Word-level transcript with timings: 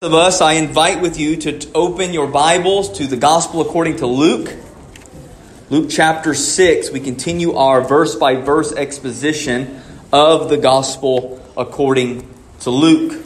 of 0.00 0.14
us, 0.14 0.40
I 0.40 0.52
invite 0.52 1.00
with 1.00 1.18
you 1.18 1.36
to 1.38 1.72
open 1.72 2.12
your 2.12 2.28
Bibles 2.28 2.98
to 2.98 3.08
the 3.08 3.16
Gospel 3.16 3.62
according 3.62 3.96
to 3.96 4.06
Luke. 4.06 4.54
Luke 5.70 5.90
chapter 5.90 6.34
6, 6.34 6.92
we 6.92 7.00
continue 7.00 7.54
our 7.54 7.80
verse 7.80 8.14
by 8.14 8.36
verse 8.36 8.72
exposition 8.72 9.82
of 10.12 10.50
the 10.50 10.56
Gospel 10.56 11.44
according 11.56 12.32
to 12.60 12.70
Luke. 12.70 13.24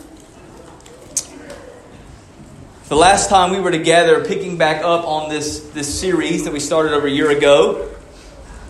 The 2.88 2.96
last 2.96 3.28
time 3.28 3.50
we 3.50 3.60
were 3.60 3.70
together, 3.70 4.24
picking 4.24 4.56
back 4.56 4.82
up 4.82 5.06
on 5.06 5.28
this, 5.28 5.60
this 5.74 6.00
series 6.00 6.44
that 6.44 6.54
we 6.54 6.60
started 6.60 6.94
over 6.94 7.06
a 7.06 7.10
year 7.10 7.28
ago, 7.28 7.94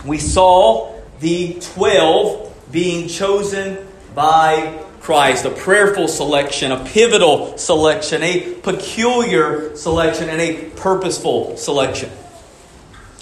we 0.05 0.19
saw 0.19 1.01
the 1.21 1.57
12 1.61 2.53
being 2.73 3.07
chosen 3.07 3.79
by 4.13 4.83
Christ, 5.03 5.45
a 5.45 5.51
prayerful 5.51 6.07
selection, 6.07 6.71
a 6.71 6.85
pivotal 6.85 7.59
selection, 7.59 8.23
a 8.23 8.55
peculiar 8.63 9.75
selection, 9.77 10.29
and 10.29 10.41
a 10.41 10.71
purposeful 10.77 11.57
selection. 11.57 12.09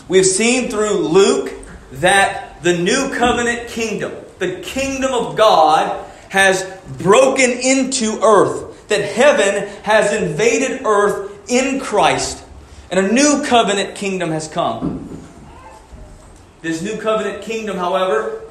We've 0.06 0.27
seen 0.27 0.70
through 0.70 1.09
Luke 1.09 1.53
that 1.93 2.62
the 2.62 2.77
new 2.77 3.15
covenant 3.15 3.69
kingdom, 3.69 4.12
the 4.39 4.61
kingdom 4.61 5.15
of 5.15 5.37
God, 5.37 6.06
has 6.29 6.70
broken 6.98 7.51
into 7.51 8.20
earth, 8.23 8.89
that 8.89 9.01
heaven 9.01 9.67
has 9.83 10.12
invaded 10.12 10.83
earth 10.84 11.51
in 11.51 11.81
Christ, 11.81 12.45
and 12.91 13.01
a 13.01 13.11
new 13.11 13.42
covenant 13.47 13.95
kingdom 13.95 14.33
has 14.33 14.48
come. 14.48 15.19
This 16.61 16.83
new 16.83 16.98
covenant 16.98 17.42
kingdom, 17.42 17.78
however, 17.78 18.42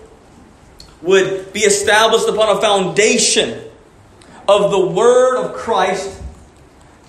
would 1.02 1.54
be 1.54 1.62
established 1.62 2.28
upon 2.28 2.58
a 2.58 2.62
foundation 2.62 3.62
of 4.48 4.72
the 4.72 4.80
Word 4.80 5.38
of 5.38 5.54
Christ, 5.54 6.22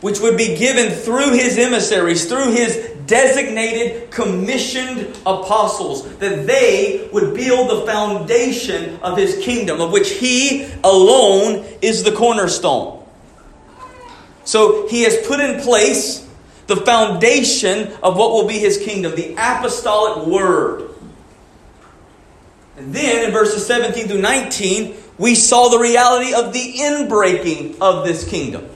which 0.00 0.20
would 0.20 0.36
be 0.36 0.56
given 0.56 0.90
through 0.90 1.32
His 1.32 1.58
emissaries, 1.58 2.26
through 2.28 2.52
His 2.52 2.76
designated, 3.06 4.10
commissioned 4.10 5.18
apostles, 5.26 6.16
that 6.18 6.46
they 6.46 7.08
would 7.12 7.34
build 7.34 7.70
the 7.70 7.86
foundation 7.86 8.98
of 9.02 9.18
His 9.18 9.42
kingdom, 9.44 9.80
of 9.80 9.90
which 9.90 10.10
He 10.10 10.70
alone 10.84 11.64
is 11.82 12.04
the 12.04 12.12
cornerstone. 12.12 13.04
So 14.44 14.86
He 14.88 15.02
has 15.02 15.26
put 15.26 15.40
in 15.40 15.60
place 15.60 16.26
the 16.66 16.76
foundation 16.76 17.92
of 18.02 18.16
what 18.16 18.30
will 18.30 18.46
be 18.46 18.58
His 18.58 18.78
kingdom, 18.78 19.16
the 19.16 19.32
apostolic 19.32 20.26
Word. 20.26 20.90
And 22.80 22.94
then 22.94 23.26
in 23.26 23.30
verses 23.30 23.66
17 23.66 24.08
through 24.08 24.22
19, 24.22 24.96
we 25.18 25.34
saw 25.34 25.68
the 25.68 25.78
reality 25.78 26.32
of 26.32 26.54
the 26.54 26.76
inbreaking 26.78 27.76
of 27.78 28.06
this 28.06 28.26
kingdom. 28.26 28.70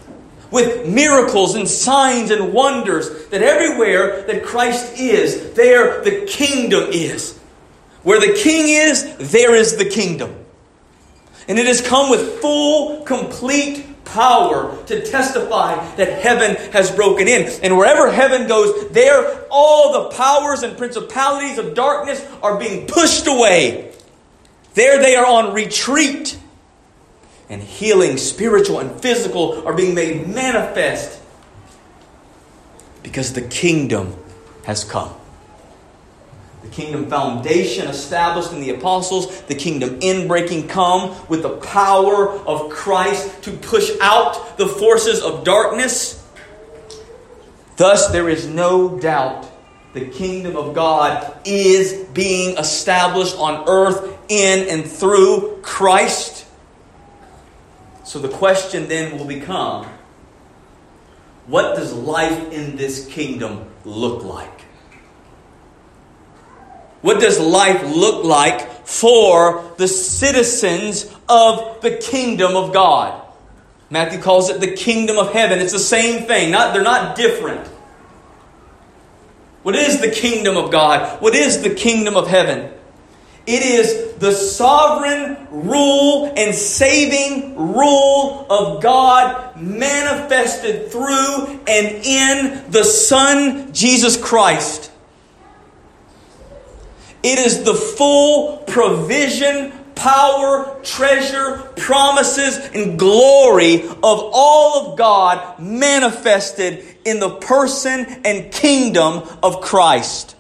With 0.51 0.87
miracles 0.87 1.55
and 1.55 1.67
signs 1.67 2.31
and 2.31 2.53
wonders, 2.53 3.29
that 3.29 3.43
everywhere 3.43 4.21
that 4.27 4.45
Christ 4.45 4.99
is, 4.99 5.55
there 5.55 6.05
the 6.05 6.27
kingdom 6.27 6.91
is. 6.93 7.39
Where 8.03 8.21
the 8.21 8.39
king 8.39 8.67
is, 8.69 9.31
there 9.33 9.55
is 9.55 9.77
the 9.77 9.87
kingdom. 9.87 10.37
And 11.49 11.59
it 11.59 11.67
has 11.67 11.81
come 11.81 12.11
with 12.11 12.43
full, 12.43 13.05
complete 13.05 14.05
power 14.05 14.77
to 14.85 15.03
testify 15.03 15.77
that 15.97 16.23
heaven 16.23 16.57
has 16.73 16.91
broken 16.91 17.27
in. 17.27 17.51
And 17.63 17.79
wherever 17.79 18.13
heaven 18.13 18.47
goes, 18.47 18.91
there 18.91 19.47
all 19.51 20.05
the 20.05 20.15
powers 20.15 20.63
and 20.63 20.77
principalities 20.77 21.57
of 21.57 21.73
darkness 21.73 22.23
are 22.43 22.59
being 22.59 22.87
pushed 22.87 23.27
away 23.27 23.94
there 24.75 25.01
they 25.01 25.17
are 25.17 25.27
on 25.27 25.55
retreat. 25.55 26.39
And 27.49 27.63
healing, 27.63 28.17
spiritual 28.17 28.81
and 28.81 29.01
physical, 29.01 29.67
are 29.67 29.75
being 29.75 29.95
made 29.95 30.27
manifest 30.27 31.21
because 33.03 33.35
the 33.35 33.43
kingdom 33.43 34.17
has 34.65 34.83
come. 34.83 35.13
The 36.63 36.71
kingdom 36.71 37.11
foundation 37.11 37.87
established 37.87 38.53
in 38.53 38.61
the 38.61 38.71
apostles, 38.71 39.43
the 39.43 39.55
kingdom 39.55 40.01
inbreaking 40.01 40.69
come 40.69 41.15
with 41.29 41.43
the 41.43 41.57
power 41.59 42.31
of 42.31 42.71
Christ 42.71 43.43
to 43.43 43.53
push 43.53 43.91
out 44.01 44.57
the 44.57 44.67
forces 44.67 45.23
of 45.23 45.45
darkness. 45.45 46.27
Thus, 47.77 48.09
there 48.09 48.31
is 48.31 48.47
no 48.47 48.99
doubt 48.99 49.51
the 49.95 50.07
kingdom 50.07 50.57
of 50.57 50.75
God 50.75 51.39
is 51.45 51.93
being 52.13 52.59
established 52.59 53.37
on 53.39 53.69
earth 53.69 54.19
in 54.29 54.69
and 54.69 54.85
through 54.91 55.61
Christ. 55.63 56.47
So 58.05 58.19
the 58.19 58.29
question 58.29 58.89
then 58.89 59.17
will 59.17 59.25
become 59.25 59.87
what 61.47 61.77
does 61.77 61.93
life 61.93 62.53
in 62.53 62.77
this 62.77 63.07
kingdom 63.07 63.67
look 63.85 64.25
like? 64.25 64.63
What 67.03 67.21
does 67.21 67.39
life 67.39 67.83
look 67.85 68.25
like 68.25 68.87
for 68.87 69.75
the 69.77 69.87
citizens 69.87 71.05
of 71.29 71.83
the 71.83 71.99
kingdom 71.99 72.57
of 72.57 72.73
God? 72.73 73.21
Matthew 73.91 74.21
calls 74.21 74.49
it 74.49 74.61
the 74.61 74.73
kingdom 74.73 75.19
of 75.19 75.33
heaven. 75.33 75.59
It's 75.59 75.73
the 75.73 75.79
same 75.79 76.27
thing. 76.27 76.51
Not, 76.51 76.73
they're 76.73 76.83
not 76.83 77.15
different. 77.15 77.69
What 79.65 79.75
is 79.75 80.01
the 80.01 80.11
kingdom 80.11 80.57
of 80.57 80.71
God? 80.71 81.21
What 81.21 81.35
is 81.35 81.63
the 81.63 81.75
kingdom 81.75 82.17
of 82.17 82.29
heaven? 82.29 82.71
It 83.47 83.63
is 83.63 84.15
the 84.15 84.33
sovereign 84.33 85.49
rule 85.51 86.33
and 86.37 86.55
saving 86.55 87.57
rule 87.57 88.47
of 88.49 88.83
God 88.83 89.57
manifested 89.61 90.91
through 90.93 91.61
and 91.67 92.05
in 92.05 92.71
the 92.71 92.85
Son, 92.85 93.73
Jesus 93.73 94.17
Christ. 94.17 94.91
It 97.23 97.39
is 97.39 97.65
the 97.65 97.75
full 97.75 98.59
provision, 98.59 99.73
power, 99.97 100.81
treasure, 100.83 101.59
promises, 101.77 102.59
and 102.75 102.99
glory 102.99 103.83
of 103.83 103.99
all 104.03 104.93
of 104.93 104.99
God 104.99 105.59
manifested 105.59 106.85
in 107.05 107.21
the 107.21 107.31
person 107.31 108.07
and 108.25 108.53
kingdom 108.53 109.23
of 109.43 109.61
Christ. 109.61 110.37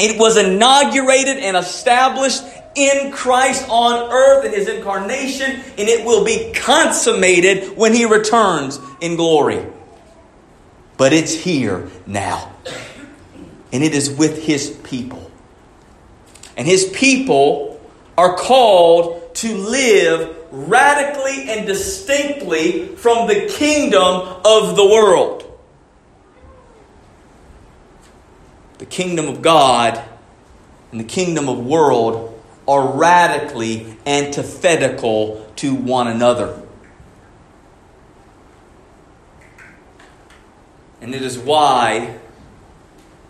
It 0.00 0.18
was 0.18 0.36
inaugurated 0.36 1.38
and 1.38 1.56
established 1.56 2.42
in 2.76 3.10
Christ 3.10 3.66
on 3.68 4.12
earth 4.12 4.44
in 4.44 4.52
his 4.52 4.68
incarnation, 4.68 5.50
and 5.50 5.88
it 5.88 6.04
will 6.04 6.24
be 6.24 6.52
consummated 6.54 7.76
when 7.76 7.92
he 7.92 8.04
returns 8.04 8.78
in 9.00 9.16
glory. 9.16 9.64
But 10.96 11.12
it's 11.12 11.34
here 11.34 11.88
now, 12.06 12.52
and 13.72 13.82
it 13.82 13.94
is 13.94 14.10
with 14.10 14.44
his 14.44 14.70
people. 14.84 15.27
And 16.58 16.66
his 16.66 16.84
people 16.90 17.80
are 18.18 18.36
called 18.36 19.34
to 19.36 19.56
live 19.56 20.36
radically 20.50 21.48
and 21.48 21.66
distinctly 21.66 22.88
from 22.96 23.28
the 23.28 23.46
kingdom 23.48 24.40
of 24.44 24.76
the 24.76 24.84
world. 24.84 25.48
the 28.78 28.86
kingdom 28.86 29.28
of 29.28 29.42
God 29.42 30.02
and 30.90 31.00
the 31.00 31.04
kingdom 31.04 31.48
of 31.48 31.64
world 31.64 32.40
are 32.66 32.96
radically 32.96 33.96
antithetical 34.06 35.50
to 35.56 35.74
one 35.74 36.06
another. 36.06 36.62
And 41.00 41.14
it 41.14 41.22
is 41.22 41.38
why 41.38 42.18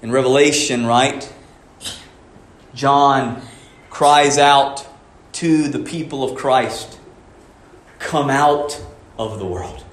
in 0.03 0.13
Revelation, 0.13 0.87
right, 0.87 1.33
John 2.79 3.43
cries 3.91 4.39
out 4.39 4.87
to 5.33 5.69
the 5.69 5.81
people 5.81 6.23
of 6.23 6.37
Christ 6.37 6.99
Come 7.99 8.31
out 8.31 8.81
of 9.19 9.41
the 9.41 9.45
world. 9.45 9.85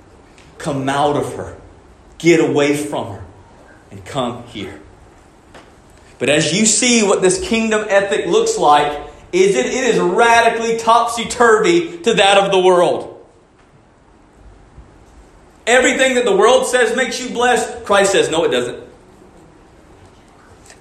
Come 0.60 0.88
out 0.88 1.18
of 1.18 1.34
her. 1.36 1.58
Get 2.20 2.40
away 2.40 2.78
from 2.78 3.14
her. 3.14 3.26
And 3.90 4.06
come 4.06 4.44
here. 4.44 4.80
But 6.20 6.30
as 6.30 6.54
you 6.54 6.68
see 6.68 7.02
what 7.02 7.24
this 7.24 7.42
kingdom 7.42 7.86
ethic 7.90 8.28
looks 8.28 8.60
like, 8.60 9.10
is 9.32 9.56
it, 9.56 9.66
it 9.66 9.96
is 9.96 10.00
radically 10.00 10.78
topsy 10.78 11.26
turvy 11.26 11.98
to 12.04 12.14
that 12.14 12.38
of 12.38 12.52
the 12.52 12.60
world. 12.60 13.12
Everything 15.68 16.14
that 16.14 16.26
the 16.26 16.36
world 16.36 16.68
says 16.68 16.96
makes 16.96 17.20
you 17.20 17.32
blessed, 17.32 17.86
Christ 17.86 18.12
says, 18.12 18.30
no, 18.30 18.44
it 18.46 18.50
doesn't. 18.50 18.85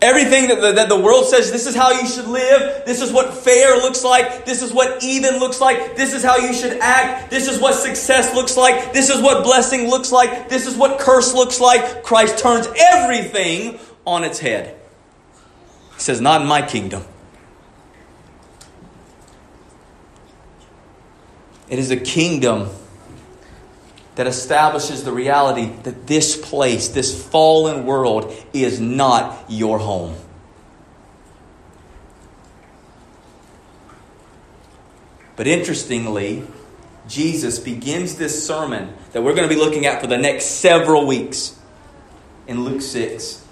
Everything 0.05 0.49
that 0.49 0.61
the, 0.61 0.73
that 0.73 0.91
the 0.91 1.01
world 1.01 1.25
says, 1.25 1.51
this 1.51 1.67
is 1.67 1.75
how 1.75 1.91
you 1.91 2.07
should 2.07 2.27
live, 2.27 2.85
this 2.85 3.01
is 3.01 3.11
what 3.11 3.33
fair 3.33 3.77
looks 3.77 4.05
like, 4.05 4.45
this 4.45 4.61
is 4.61 4.71
what 4.71 5.03
even 5.03 5.39
looks 5.39 5.63
like, 5.63 5.97
this 5.97 6.13
is 6.13 6.23
how 6.23 6.37
you 6.37 6.53
should 6.53 6.79
act, 6.81 7.31
this 7.31 7.49
is 7.49 7.59
what 7.59 7.73
success 7.73 8.35
looks 8.35 8.55
like, 8.55 8.93
this 8.93 9.09
is 9.09 9.23
what 9.23 9.43
blessing 9.43 9.89
looks 9.89 10.13
like, 10.13 10.51
this 10.51 10.67
is 10.67 10.77
what 10.77 11.01
curse 11.01 11.33
looks 11.33 11.59
like. 11.59 12.03
Christ 12.03 12.39
turns 12.39 12.69
everything 12.79 13.79
on 14.07 14.25
its 14.25 14.39
head. 14.41 14.77
He 15.95 16.01
says, 16.01 16.21
Not 16.21 16.43
in 16.43 16.49
my 16.49 16.61
kingdom. 16.61 17.03
It 21.71 21.79
is 21.79 21.91
a 21.91 21.97
kingdom 21.97 22.69
that 24.15 24.27
establishes 24.27 25.05
the 25.05 25.13
reality 25.13 25.67
that 25.83 26.07
this 26.07 26.37
place, 26.37 26.89
this 26.89 27.27
fallen 27.27 27.85
world, 27.85 28.33
is 28.53 28.81
not 28.81 29.45
your 29.49 29.79
home. 29.79 30.17
But 35.37 35.47
interestingly, 35.47 36.45
Jesus 37.09 37.59
begins 37.59 38.17
this 38.17 38.47
sermon 38.47 38.95
that 39.13 39.23
we're 39.23 39.35
going 39.35 39.49
to 39.49 39.55
be 39.55 39.61
looking 39.61 39.85
at 39.85 40.01
for 40.01 40.07
the 40.07 40.17
next 40.17 40.47
several 40.47 41.07
weeks 41.07 41.59
in 42.47 42.65
Luke 42.65 42.83
6. 42.83 43.45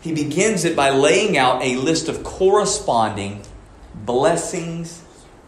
He 0.00 0.14
begins 0.14 0.64
it 0.64 0.74
by 0.74 0.90
laying 0.90 1.36
out 1.36 1.62
a 1.62 1.76
list 1.76 2.08
of 2.08 2.24
corresponding 2.24 3.42
blessings 3.94 5.02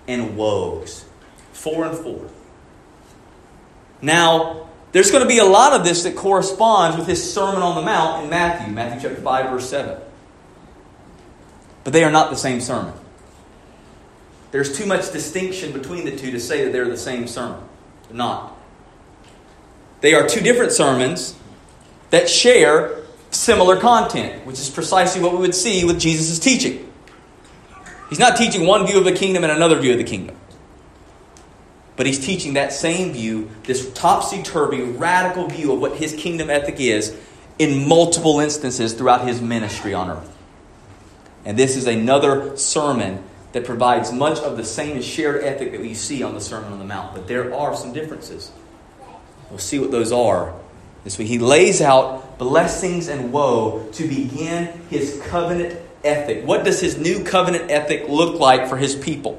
and 0.06 0.36
woes. 0.36 1.04
Four 1.52 1.86
and 1.86 1.96
four. 1.96 2.28
Now, 4.02 4.68
there's 4.92 5.10
going 5.10 5.22
to 5.22 5.28
be 5.28 5.38
a 5.38 5.44
lot 5.44 5.72
of 5.72 5.84
this 5.84 6.02
that 6.04 6.16
corresponds 6.16 6.96
with 6.96 7.06
his 7.06 7.32
Sermon 7.32 7.62
on 7.62 7.76
the 7.76 7.82
Mount 7.82 8.24
in 8.24 8.30
Matthew, 8.30 8.72
Matthew 8.72 9.08
chapter 9.08 9.22
5, 9.22 9.50
verse 9.50 9.68
7. 9.68 10.00
But 11.84 11.92
they 11.92 12.04
are 12.04 12.10
not 12.10 12.30
the 12.30 12.36
same 12.36 12.60
sermon. 12.60 12.94
There's 14.50 14.76
too 14.76 14.86
much 14.86 15.12
distinction 15.12 15.72
between 15.72 16.04
the 16.04 16.16
two 16.16 16.32
to 16.32 16.40
say 16.40 16.64
that 16.64 16.72
they're 16.72 16.88
the 16.88 16.96
same 16.96 17.28
sermon. 17.28 17.62
They're 18.08 18.16
not. 18.16 18.56
They 20.00 20.14
are 20.14 20.26
two 20.26 20.40
different 20.40 20.72
sermons 20.72 21.36
that 22.10 22.28
share 22.28 23.02
similar 23.30 23.78
content, 23.78 24.44
which 24.44 24.58
is 24.58 24.68
precisely 24.68 25.22
what 25.22 25.32
we 25.32 25.38
would 25.38 25.54
see 25.54 25.84
with 25.84 26.00
Jesus' 26.00 26.38
teaching. 26.38 26.90
He's 28.08 28.18
not 28.18 28.36
teaching 28.36 28.66
one 28.66 28.86
view 28.86 28.98
of 28.98 29.04
the 29.04 29.12
kingdom 29.12 29.44
and 29.44 29.52
another 29.52 29.78
view 29.78 29.92
of 29.92 29.98
the 29.98 30.04
kingdom. 30.04 30.36
But 32.00 32.06
he's 32.06 32.24
teaching 32.24 32.54
that 32.54 32.72
same 32.72 33.12
view, 33.12 33.50
this 33.64 33.92
topsy 33.92 34.42
turvy, 34.42 34.80
radical 34.80 35.48
view 35.48 35.74
of 35.74 35.80
what 35.80 35.96
his 35.96 36.14
kingdom 36.14 36.48
ethic 36.48 36.80
is, 36.80 37.14
in 37.58 37.86
multiple 37.86 38.40
instances 38.40 38.94
throughout 38.94 39.28
his 39.28 39.42
ministry 39.42 39.92
on 39.92 40.08
earth. 40.08 40.34
And 41.44 41.58
this 41.58 41.76
is 41.76 41.86
another 41.86 42.56
sermon 42.56 43.22
that 43.52 43.66
provides 43.66 44.12
much 44.12 44.38
of 44.38 44.56
the 44.56 44.64
same 44.64 45.02
shared 45.02 45.44
ethic 45.44 45.72
that 45.72 45.82
we 45.82 45.92
see 45.92 46.22
on 46.22 46.32
the 46.32 46.40
Sermon 46.40 46.72
on 46.72 46.78
the 46.78 46.86
Mount. 46.86 47.12
But 47.12 47.28
there 47.28 47.54
are 47.54 47.76
some 47.76 47.92
differences. 47.92 48.50
We'll 49.50 49.58
see 49.58 49.78
what 49.78 49.90
those 49.90 50.10
are 50.10 50.54
this 51.04 51.18
week. 51.18 51.28
He 51.28 51.38
lays 51.38 51.82
out 51.82 52.38
blessings 52.38 53.08
and 53.08 53.30
woe 53.30 53.86
to 53.92 54.08
begin 54.08 54.68
his 54.88 55.20
covenant 55.26 55.78
ethic. 56.02 56.46
What 56.46 56.64
does 56.64 56.80
his 56.80 56.96
new 56.96 57.24
covenant 57.24 57.70
ethic 57.70 58.08
look 58.08 58.40
like 58.40 58.70
for 58.70 58.78
his 58.78 58.96
people? 58.96 59.38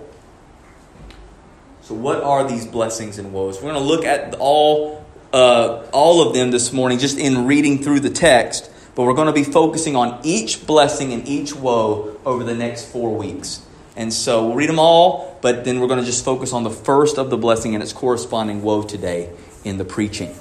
So, 1.83 1.95
what 1.95 2.21
are 2.21 2.47
these 2.47 2.67
blessings 2.67 3.17
and 3.17 3.33
woes? 3.33 3.57
We're 3.57 3.71
going 3.71 3.81
to 3.81 3.87
look 3.87 4.05
at 4.05 4.35
all, 4.39 5.03
uh, 5.33 5.83
all 5.91 6.27
of 6.27 6.35
them 6.35 6.51
this 6.51 6.71
morning 6.71 6.99
just 6.99 7.17
in 7.17 7.47
reading 7.47 7.81
through 7.81 8.01
the 8.01 8.11
text, 8.11 8.69
but 8.95 9.03
we're 9.03 9.15
going 9.15 9.27
to 9.27 9.33
be 9.33 9.43
focusing 9.43 9.95
on 9.95 10.19
each 10.23 10.67
blessing 10.67 11.11
and 11.11 11.27
each 11.27 11.55
woe 11.55 12.19
over 12.23 12.43
the 12.43 12.53
next 12.53 12.85
four 12.91 13.15
weeks. 13.15 13.65
And 13.95 14.13
so 14.13 14.47
we'll 14.47 14.55
read 14.55 14.69
them 14.69 14.79
all, 14.79 15.39
but 15.41 15.65
then 15.65 15.79
we're 15.79 15.87
going 15.87 15.99
to 15.99 16.05
just 16.05 16.23
focus 16.23 16.53
on 16.53 16.63
the 16.63 16.69
first 16.69 17.17
of 17.17 17.29
the 17.31 17.37
blessing 17.37 17.73
and 17.73 17.83
its 17.83 17.93
corresponding 17.93 18.61
woe 18.61 18.83
today 18.83 19.31
in 19.63 19.77
the 19.77 19.85
preaching. 19.85 20.35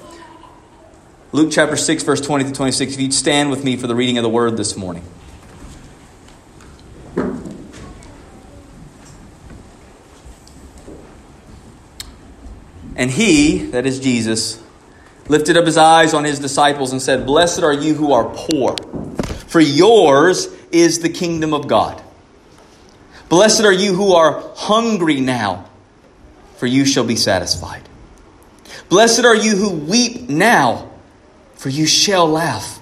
Luke 1.31 1.49
chapter 1.51 1.75
6, 1.75 2.03
verse 2.03 2.21
20 2.21 2.45
to 2.45 2.51
26. 2.51 2.93
If 2.93 2.99
you'd 2.99 3.13
stand 3.13 3.49
with 3.49 3.63
me 3.63 3.77
for 3.77 3.87
the 3.87 3.95
reading 3.95 4.17
of 4.17 4.23
the 4.23 4.29
word 4.29 4.57
this 4.57 4.77
morning. 4.77 5.03
And 13.01 13.09
he, 13.09 13.57
that 13.71 13.87
is 13.87 13.99
Jesus, 13.99 14.61
lifted 15.27 15.57
up 15.57 15.65
his 15.65 15.75
eyes 15.75 16.13
on 16.13 16.23
his 16.23 16.37
disciples 16.37 16.91
and 16.91 17.01
said, 17.01 17.25
Blessed 17.25 17.63
are 17.63 17.73
you 17.73 17.95
who 17.95 18.13
are 18.13 18.25
poor, 18.25 18.75
for 19.47 19.59
yours 19.59 20.55
is 20.71 20.99
the 20.99 21.09
kingdom 21.09 21.51
of 21.51 21.67
God. 21.67 21.99
Blessed 23.27 23.61
are 23.61 23.73
you 23.73 23.95
who 23.95 24.13
are 24.13 24.43
hungry 24.55 25.19
now, 25.19 25.67
for 26.57 26.67
you 26.67 26.85
shall 26.85 27.03
be 27.03 27.15
satisfied. 27.15 27.81
Blessed 28.87 29.25
are 29.25 29.35
you 29.35 29.55
who 29.55 29.71
weep 29.71 30.29
now, 30.29 30.91
for 31.55 31.69
you 31.69 31.87
shall 31.87 32.27
laugh. 32.27 32.79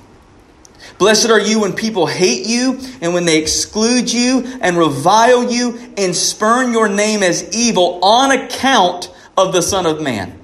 Blessed 0.98 1.30
are 1.30 1.40
you 1.40 1.62
when 1.62 1.72
people 1.72 2.08
hate 2.08 2.46
you 2.46 2.82
and 3.00 3.14
when 3.14 3.24
they 3.24 3.38
exclude 3.38 4.12
you 4.12 4.46
and 4.60 4.78
revile 4.78 5.50
you 5.50 5.94
and 5.96 6.14
spurn 6.14 6.74
your 6.74 6.90
name 6.90 7.24
as 7.24 7.56
evil 7.56 8.04
on 8.04 8.32
account 8.32 9.14
of 9.40 9.54
the 9.54 9.62
Son 9.62 9.86
of 9.86 10.02
Man. 10.02 10.40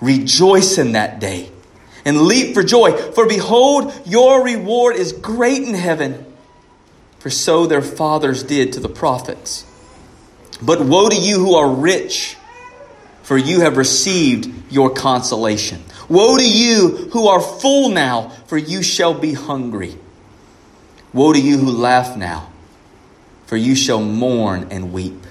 Rejoice 0.00 0.78
in 0.78 0.92
that 0.92 1.20
day 1.20 1.50
and 2.04 2.22
leap 2.22 2.54
for 2.54 2.62
joy, 2.62 2.92
for 3.12 3.26
behold, 3.26 3.92
your 4.04 4.44
reward 4.44 4.96
is 4.96 5.12
great 5.12 5.62
in 5.62 5.74
heaven 5.74 6.26
for 7.22 7.30
so 7.30 7.66
their 7.66 7.82
fathers 7.82 8.42
did 8.42 8.72
to 8.72 8.80
the 8.80 8.88
prophets. 8.88 9.64
But 10.60 10.80
woe 10.80 11.08
to 11.08 11.14
you 11.14 11.36
who 11.36 11.54
are 11.54 11.70
rich, 11.70 12.36
for 13.22 13.38
you 13.38 13.60
have 13.60 13.76
received 13.76 14.72
your 14.72 14.90
consolation. 14.90 15.84
Woe 16.08 16.36
to 16.36 16.44
you 16.44 17.08
who 17.12 17.28
are 17.28 17.40
full 17.40 17.90
now, 17.90 18.30
for 18.48 18.58
you 18.58 18.82
shall 18.82 19.14
be 19.14 19.34
hungry. 19.34 19.96
Woe 21.12 21.32
to 21.32 21.40
you 21.40 21.58
who 21.58 21.70
laugh 21.70 22.16
now, 22.16 22.50
for 23.46 23.56
you 23.56 23.76
shall 23.76 24.02
mourn 24.02 24.66
and 24.72 24.92
weep. 24.92 25.21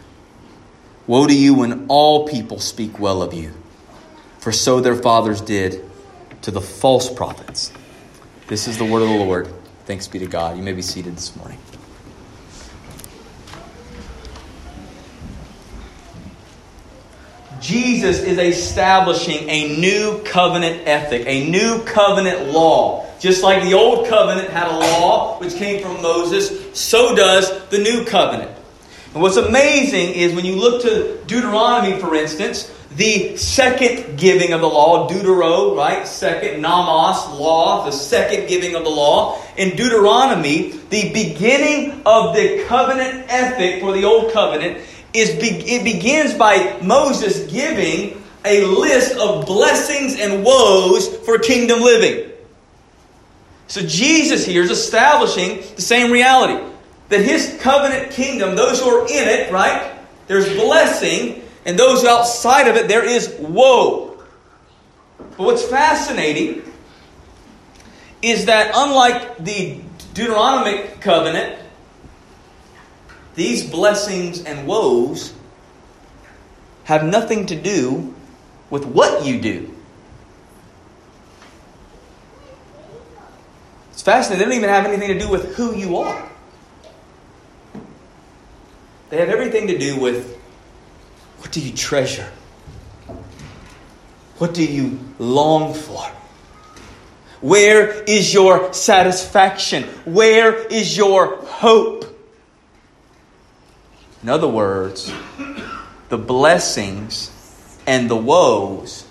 Woe 1.08 1.28
to 1.28 1.34
you 1.34 1.56
when 1.56 1.88
all 1.88 2.28
people 2.28 2.60
speak 2.60 3.00
well 3.00 3.22
of 3.22 3.34
you, 3.34 3.54
for 4.40 4.52
so 4.52 4.80
their 4.80 4.96
fathers 4.96 5.42
did 5.42 5.84
to 6.44 6.52
the 6.52 6.62
false 6.62 7.12
prophets. 7.12 7.72
This 8.48 8.68
is 8.68 8.78
the 8.78 8.86
word 8.86 9.02
of 9.02 9.10
the 9.10 9.16
Lord. 9.16 9.54
Thanks 9.86 10.08
be 10.08 10.20
to 10.20 10.28
God. 10.28 10.58
You 10.58 10.64
may 10.64 10.74
be 10.74 10.82
seated 10.82 11.16
this 11.16 11.36
morning. 11.36 11.58
Jesus 17.60 18.22
is 18.22 18.40
establishing 18.40 19.48
a 19.48 19.78
new 19.80 20.22
covenant 20.24 20.88
ethic, 20.88 21.24
a 21.28 21.50
new 21.50 21.84
covenant 21.84 22.48
law. 22.48 23.06
Just 23.20 23.44
like 23.44 23.62
the 23.64 23.74
old 23.74 24.08
covenant 24.08 24.50
had 24.50 24.68
a 24.68 24.78
law 24.78 25.40
which 25.40 25.54
came 25.54 25.84
from 25.84 26.02
Moses, 26.02 26.78
so 26.78 27.16
does 27.16 27.68
the 27.70 27.78
new 27.78 28.04
covenant. 28.06 28.52
And 29.14 29.22
what's 29.22 29.36
amazing 29.36 30.14
is 30.14 30.34
when 30.34 30.46
you 30.46 30.56
look 30.56 30.84
to 30.84 31.18
Deuteronomy, 31.26 32.00
for 32.00 32.16
instance, 32.16 32.72
the 32.96 33.36
second 33.38 34.18
giving 34.18 34.54
of 34.54 34.62
the 34.62 34.68
law, 34.68 35.10
Deutero, 35.10 35.76
right? 35.76 36.08
Second, 36.08 36.62
Nomos, 36.62 37.40
law, 37.40 37.86
the 37.86 37.92
second 37.92 38.48
giving 38.48 38.76
of 38.76 38.84
the 38.84 38.90
law. 38.90 39.42
In 39.58 39.76
Deuteronomy, 39.76 40.72
the 40.90 41.12
beginning 41.14 42.02
of 42.06 42.36
the 42.36 42.66
covenant 42.68 43.26
ethic 43.30 43.82
for 43.82 43.94
the 43.94 44.04
old 44.06 44.34
covenant 44.34 44.78
is 45.14 45.30
it 45.32 45.84
begins 45.84 46.34
by 46.34 46.78
Moses 46.82 47.52
giving 47.52 48.22
a 48.46 48.66
list 48.66 49.18
of 49.18 49.46
blessings 49.46 50.20
and 50.20 50.44
woes 50.44 51.18
for 51.20 51.38
kingdom 51.38 51.82
living. 51.82 52.32
So 53.68 53.82
Jesus 53.82 54.46
here 54.46 54.64
is 54.64 54.72
establishing 54.72 55.64
the 55.76 55.82
same 55.82 56.12
reality 56.12 56.71
that 57.12 57.26
his 57.26 57.58
covenant 57.60 58.12
kingdom, 58.12 58.56
those 58.56 58.82
who 58.82 58.88
are 58.88 59.06
in 59.06 59.28
it, 59.28 59.52
right? 59.52 59.94
There's 60.28 60.48
blessing, 60.56 61.44
and 61.66 61.78
those 61.78 62.06
outside 62.06 62.70
of 62.70 62.78
it, 62.78 62.88
there 62.88 63.04
is 63.04 63.36
woe. 63.38 64.18
But 65.18 65.40
what's 65.40 65.64
fascinating 65.64 66.64
is 68.22 68.46
that 68.46 68.72
unlike 68.74 69.38
the 69.40 69.82
Deuteronomic 70.14 71.02
covenant, 71.02 71.60
these 73.36 73.70
blessings 73.70 74.46
and 74.46 74.66
woes 74.66 75.34
have 76.86 77.04
nothing 77.04 77.46
to 77.48 77.56
do 77.56 78.16
with 78.70 78.86
what 78.86 79.26
you 79.26 79.42
do. 79.42 79.76
It's 83.92 84.02
fascinating. 84.02 84.40
They 84.40 84.46
don't 84.46 84.58
even 84.58 84.70
have 84.70 84.86
anything 84.86 85.10
to 85.10 85.20
do 85.20 85.30
with 85.30 85.56
who 85.56 85.76
you 85.76 85.98
are. 85.98 86.31
They 89.12 89.18
have 89.18 89.28
everything 89.28 89.68
to 89.68 89.78
do 89.78 90.00
with 90.00 90.38
what 91.40 91.52
do 91.52 91.60
you 91.60 91.76
treasure? 91.76 92.32
What 94.38 94.54
do 94.54 94.66
you 94.66 95.00
long 95.20 95.74
for? 95.74 96.10
Where 97.42 97.92
is 98.04 98.34
your 98.34 98.72
satisfaction? 98.72 99.84
Where 100.06 100.56
is 100.68 100.96
your 100.96 101.44
hope? 101.46 102.06
In 104.24 104.30
other 104.30 104.48
words, 104.48 105.12
the 106.08 106.18
blessings 106.18 107.32
and 107.86 108.10
the 108.10 108.16
woes 108.16 109.06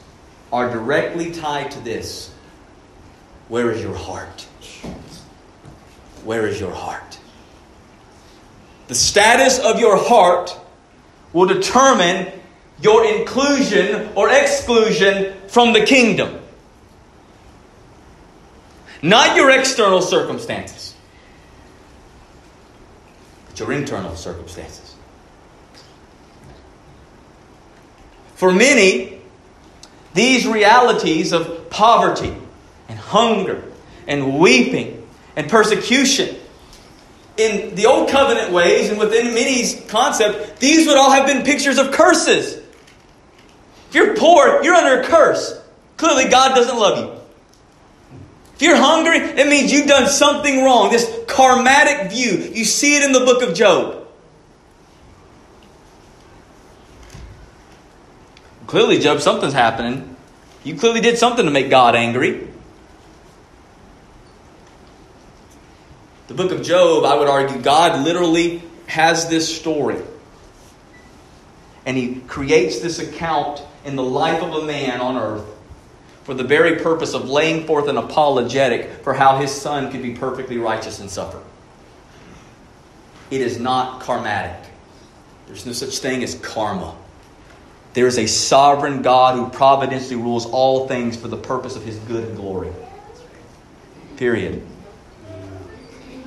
are 0.51 0.71
directly 0.71 1.31
tied 1.31 1.73
to 1.73 1.81
this. 1.81 2.33
Where 3.49 3.71
is 3.71 3.83
your 3.83 3.97
heart? 3.97 4.47
Where 6.25 6.47
is 6.47 6.59
your 6.59 6.73
heart? 6.73 7.10
The 8.91 8.97
status 8.97 9.61
of 9.61 9.79
your 9.79 9.97
heart 9.97 10.59
will 11.33 11.47
determine 11.47 12.27
your 12.83 13.07
inclusion 13.07 14.11
or 14.17 14.29
exclusion 14.29 15.33
from 15.47 15.73
the 15.73 15.87
kingdom. 15.87 16.41
Not 19.01 19.37
your 19.37 19.49
external 19.53 20.03
circumstances, 20.03 20.97
but 23.47 23.61
your 23.61 23.73
internal 23.73 24.17
circumstances. 24.17 24.97
For 28.35 28.51
many, 28.51 29.21
these 30.15 30.49
realities 30.49 31.31
of 31.31 31.71
poverty 31.71 32.35
and 32.89 32.99
hunger 32.99 33.63
and 34.09 34.41
weeping 34.41 35.07
and 35.37 35.49
persecution 35.49 36.40
in 37.37 37.75
the 37.75 37.87
old 37.87 38.09
covenant 38.09 38.53
ways 38.53 38.91
and 38.91 38.99
within 38.99 39.35
many's 39.35 39.85
concept, 39.89 40.61
these 40.61 40.87
would 40.87 40.97
all 40.97 41.11
have 41.11 41.27
been 41.27 41.45
pictures 41.45 41.79
of 41.79 41.93
curses. 41.93 42.57
If 43.89 43.95
you're 43.95 44.17
poor, 44.17 44.63
you're 44.63 44.75
under 44.75 45.01
a 45.01 45.05
curse. 45.05 45.61
Clearly, 45.97 46.31
God 46.31 46.55
doesn't 46.55 46.77
love 46.77 46.99
you. 46.99 47.21
If 48.55 48.63
you're 48.63 48.77
hungry, 48.77 49.17
it 49.17 49.49
means 49.49 49.73
you've 49.73 49.89
done 49.89 50.07
something 50.09 50.63
wrong. 50.63 50.91
This 50.91 51.07
karmatic 51.27 52.11
view. 52.11 52.51
You 52.53 52.65
see 52.65 52.97
it 52.97 53.05
in 53.05 53.13
the 53.13 53.21
book 53.21 53.43
of 53.43 53.55
Job. 53.55 54.07
Clearly, 58.67 58.99
Job, 58.99 59.21
something's 59.21 59.55
happening. 59.55 60.15
You 60.63 60.77
clearly 60.77 61.01
did 61.01 61.17
something 61.17 61.47
to 61.47 61.51
make 61.51 61.71
God 61.71 61.97
angry. 61.97 62.50
The 66.31 66.37
book 66.37 66.53
of 66.53 66.63
Job, 66.63 67.05
I 67.05 67.17
would 67.17 67.27
argue, 67.27 67.61
God 67.61 68.05
literally 68.05 68.63
has 68.87 69.29
this 69.29 69.53
story. 69.53 70.01
And 71.85 71.97
he 71.97 72.21
creates 72.29 72.79
this 72.79 73.01
account 73.01 73.61
in 73.85 73.97
the 73.97 74.05
life 74.05 74.41
of 74.41 74.63
a 74.63 74.65
man 74.65 75.01
on 75.01 75.17
earth 75.17 75.45
for 76.23 76.35
the 76.35 76.45
very 76.45 76.77
purpose 76.77 77.15
of 77.15 77.29
laying 77.29 77.67
forth 77.67 77.89
an 77.89 77.97
apologetic 77.97 79.03
for 79.03 79.13
how 79.13 79.39
his 79.39 79.51
son 79.51 79.91
could 79.91 80.05
be 80.05 80.15
perfectly 80.15 80.57
righteous 80.57 81.01
and 81.01 81.11
suffer. 81.11 81.43
It 83.33 83.41
is 83.41 83.59
not 83.59 84.03
karmatic. 84.03 84.67
There's 85.49 85.67
no 85.67 85.73
such 85.73 85.99
thing 85.99 86.23
as 86.23 86.37
karma. 86.37 86.95
There 87.95 88.07
is 88.07 88.19
a 88.19 88.29
sovereign 88.29 89.03
God 89.03 89.35
who 89.35 89.51
providentially 89.51 90.15
rules 90.15 90.47
all 90.47 90.87
things 90.87 91.17
for 91.17 91.27
the 91.27 91.37
purpose 91.37 91.75
of 91.75 91.83
his 91.83 91.97
good 91.99 92.23
and 92.23 92.37
glory. 92.37 92.71
Period. 94.17 94.65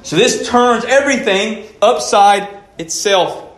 So 0.04 0.16
this 0.16 0.48
turns 0.48 0.86
everything 0.86 1.68
upside 1.82 2.48
itself. 2.78 3.52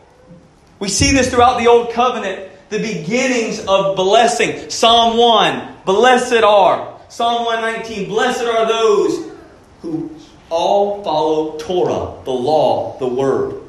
We 0.79 0.89
see 0.89 1.11
this 1.11 1.29
throughout 1.29 1.59
the 1.59 1.67
Old 1.67 1.91
Covenant 1.91 2.51
the 2.69 2.79
beginnings 2.79 3.59
of 3.67 3.95
blessing. 3.95 4.69
Psalm 4.69 5.17
1, 5.17 5.75
blessed 5.85 6.43
are. 6.43 6.99
Psalm 7.09 7.45
119, 7.45 8.09
blessed 8.09 8.43
are 8.43 8.67
those 8.67 9.31
who 9.81 10.15
all 10.49 11.03
follow 11.03 11.57
Torah, 11.57 12.23
the 12.25 12.31
law, 12.31 12.97
the 12.99 13.07
word. 13.07 13.61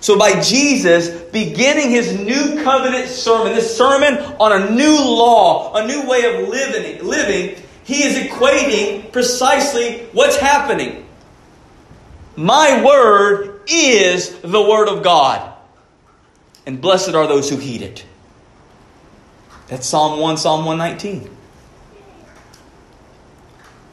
So 0.00 0.18
by 0.18 0.40
Jesus 0.40 1.08
beginning 1.30 1.90
his 1.90 2.18
new 2.18 2.62
covenant 2.62 3.08
sermon, 3.08 3.54
this 3.54 3.76
sermon 3.76 4.18
on 4.40 4.62
a 4.62 4.70
new 4.70 4.96
law, 4.96 5.74
a 5.74 5.86
new 5.86 6.08
way 6.08 6.24
of 6.24 6.48
living, 6.48 7.06
living, 7.06 7.62
he 7.84 8.04
is 8.04 8.16
equating 8.16 9.10
precisely 9.12 10.06
what's 10.12 10.36
happening. 10.36 11.06
My 12.36 12.82
word 12.84 13.60
is 13.66 14.38
the 14.40 14.62
word 14.62 14.88
of 14.88 15.02
God. 15.02 15.52
And 16.66 16.80
blessed 16.80 17.14
are 17.14 17.26
those 17.26 17.50
who 17.50 17.56
heed 17.56 17.82
it. 17.82 18.04
That's 19.68 19.86
Psalm 19.86 20.20
1, 20.20 20.36
Psalm 20.36 20.64
119. 20.64 21.30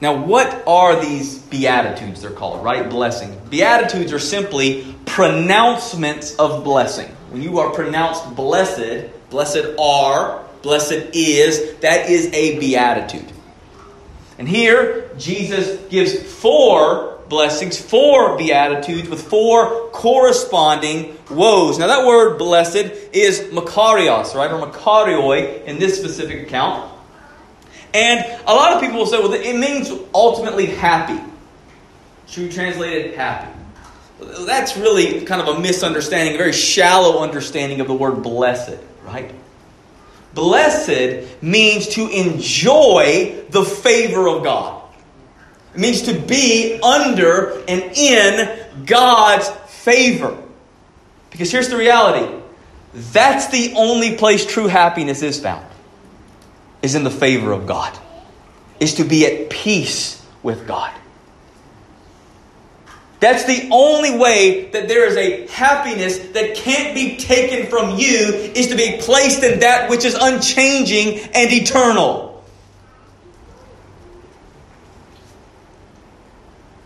Now, 0.02 0.16
what 0.16 0.66
are 0.66 1.02
these 1.02 1.40
Beatitudes, 1.40 2.22
they're 2.22 2.32
called, 2.32 2.64
right? 2.64 2.90
Blessing. 2.90 3.40
Beatitudes 3.50 4.14
are 4.14 4.20
simply 4.20 4.96
pronouncements 5.06 6.36
of 6.36 6.64
blessing. 6.64 7.08
When 7.32 7.42
you 7.42 7.60
are 7.60 7.72
pronounced 7.72 8.36
blessed, 8.36 9.10
blessed 9.30 9.76
are, 9.78 10.46
blessed 10.62 11.10
is, 11.14 11.76
that 11.80 12.10
is 12.10 12.28
a 12.34 12.60
beatitude. 12.60 13.32
And 14.38 14.48
here, 14.48 15.10
Jesus 15.18 15.80
gives 15.90 16.14
four 16.14 17.19
blessings, 17.30 17.80
four 17.80 18.38
beatitudes 18.38 19.10
with 19.10 19.22
four 19.22 19.90
corresponding 19.92 21.18
woes. 21.30 21.78
Now, 21.78 21.88
that 21.88 22.06
word 22.06 22.38
blessed 22.38 22.92
is 23.14 23.42
makarios, 23.52 24.34
right, 24.36 24.52
or 24.52 24.66
makarioi 24.66 25.64
in 25.66 25.80
this 25.80 25.98
specific 25.98 26.48
account. 26.48 26.92
And 27.94 28.26
a 28.46 28.54
lot 28.54 28.74
of 28.74 28.82
people 28.82 28.98
will 28.98 29.06
say, 29.06 29.20
well, 29.20 29.34
it 29.34 29.58
means 29.58 29.92
ultimately 30.14 30.68
happy. 30.68 31.20
Should 32.28 32.44
we 32.44 32.52
translate 32.52 33.06
it 33.06 33.16
happy? 33.16 33.52
That's 34.20 34.78
really 34.78 35.26
kind 35.26 35.42
of 35.42 35.56
a 35.56 35.60
misunderstanding, 35.60 36.36
a 36.36 36.38
very 36.38 36.52
shallow 36.52 37.24
understanding 37.24 37.80
of 37.80 37.88
the 37.88 37.94
word 37.94 38.22
blessed, 38.22 38.78
right? 39.04 39.32
Blessed 40.34 41.42
means 41.42 41.88
to 41.90 42.08
enjoy 42.10 43.44
the 43.50 43.64
favor 43.64 44.28
of 44.28 44.44
God. 44.44 44.79
It 45.74 45.80
means 45.80 46.04
to 46.04 46.20
be 46.20 46.80
under 46.82 47.60
and 47.68 47.84
in 47.96 48.86
God's 48.86 49.50
favor. 49.68 50.38
Because 51.30 51.52
here's 51.52 51.70
the 51.70 51.78
reality 51.78 52.36
that's 52.94 53.48
the 53.48 53.74
only 53.76 54.18
place 54.18 54.46
true 54.46 54.68
happiness 54.68 55.22
is 55.22 55.40
found, 55.40 55.66
is 56.82 56.96
in 56.96 57.04
the 57.04 57.12
favor 57.12 57.52
of 57.52 57.68
God, 57.68 57.98
is 58.80 58.96
to 58.96 59.04
be 59.04 59.26
at 59.26 59.50
peace 59.50 60.26
with 60.42 60.68
God. 60.68 60.92
That's 63.20 63.44
the 63.44 63.68
only 63.72 64.18
way 64.18 64.70
that 64.72 64.88
there 64.88 65.06
is 65.06 65.18
a 65.18 65.46
happiness 65.48 66.18
that 66.30 66.56
can't 66.56 66.96
be 66.96 67.18
taken 67.18 67.68
from 67.68 67.98
you 67.98 68.52
is 68.56 68.68
to 68.68 68.76
be 68.76 68.98
placed 69.02 69.44
in 69.44 69.60
that 69.60 69.90
which 69.90 70.06
is 70.06 70.16
unchanging 70.16 71.20
and 71.34 71.52
eternal. 71.52 72.29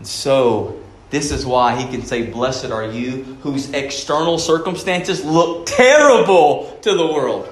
And 0.04 0.08
so, 0.10 0.78
this 1.08 1.30
is 1.30 1.46
why 1.46 1.80
he 1.80 1.90
can 1.90 2.04
say, 2.04 2.26
Blessed 2.26 2.66
are 2.66 2.84
you, 2.84 3.22
whose 3.40 3.70
external 3.70 4.36
circumstances 4.36 5.24
look 5.24 5.64
terrible 5.64 6.78
to 6.82 6.94
the 6.94 7.06
world. 7.06 7.48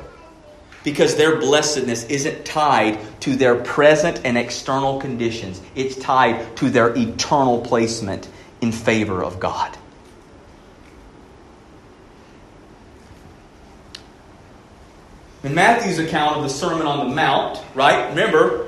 Because 0.85 1.16
their 1.16 1.40
blessedness 1.40 2.04
isn't 2.11 2.44
tied 2.44 2.99
to 3.23 3.37
their 3.37 3.54
present 3.54 4.21
and 4.26 4.37
external 4.37 5.00
conditions, 5.00 5.62
it's 5.75 5.97
tied 5.97 6.54
to 6.59 6.68
their 6.68 6.94
eternal 6.94 7.62
placement 7.62 8.28
in 8.61 8.71
favor 8.71 9.25
of 9.25 9.40
God. 9.40 9.75
In 15.42 15.54
Matthew's 15.54 15.99
account 15.99 16.37
of 16.37 16.42
the 16.42 16.50
Sermon 16.50 16.87
on 16.87 17.09
the 17.09 17.14
Mount, 17.14 17.64
right? 17.75 18.11
Remember, 18.11 18.62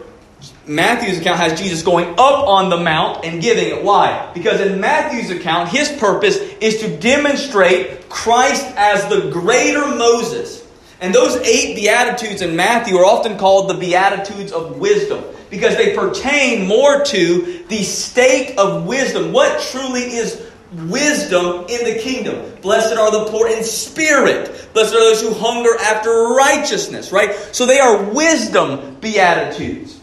Matthew's 0.67 1.19
account 1.19 1.39
has 1.39 1.59
Jesus 1.61 1.83
going 1.83 2.09
up 2.13 2.49
on 2.49 2.71
the 2.71 2.79
mount 2.79 3.25
and 3.25 3.43
giving 3.43 3.69
it. 3.69 3.85
Why? 3.85 4.31
Because 4.33 4.61
in 4.61 4.81
Matthew's 4.81 5.31
account, 5.31 5.69
his 5.69 5.91
purpose 5.93 6.37
is 6.61 6.81
to 6.81 6.97
demonstrate 6.97 8.09
Christ 8.09 8.67
as 8.77 9.07
the 9.09 9.31
greater 9.31 9.87
Moses. 9.95 10.67
And 11.01 11.15
those 11.15 11.37
eight 11.37 11.77
Beatitudes 11.77 12.41
in 12.41 12.57
Matthew 12.57 12.97
are 12.97 13.05
often 13.05 13.37
called 13.37 13.69
the 13.69 13.75
Beatitudes 13.75 14.53
of 14.53 14.79
wisdom 14.79 15.23
because 15.51 15.77
they 15.77 15.95
pertain 15.95 16.67
more 16.67 17.05
to 17.05 17.65
the 17.69 17.83
state 17.83 18.57
of 18.59 18.87
wisdom. 18.87 19.33
What 19.33 19.61
truly 19.71 20.03
is 20.03 20.51
wisdom 20.73 21.67
in 21.69 21.85
the 21.85 22.01
kingdom? 22.03 22.43
Blessed 22.63 22.97
are 22.97 23.11
the 23.11 23.31
poor 23.31 23.49
in 23.49 23.63
spirit. 23.63 24.69
Blessed 24.73 24.95
are 24.95 25.01
those 25.01 25.21
who 25.21 25.35
hunger 25.35 25.77
after 25.81 26.11
righteousness, 26.11 27.13
right? 27.13 27.35
So 27.53 27.67
they 27.67 27.81
are 27.81 28.03
wisdom 28.03 28.97
Beatitudes. 29.01 29.94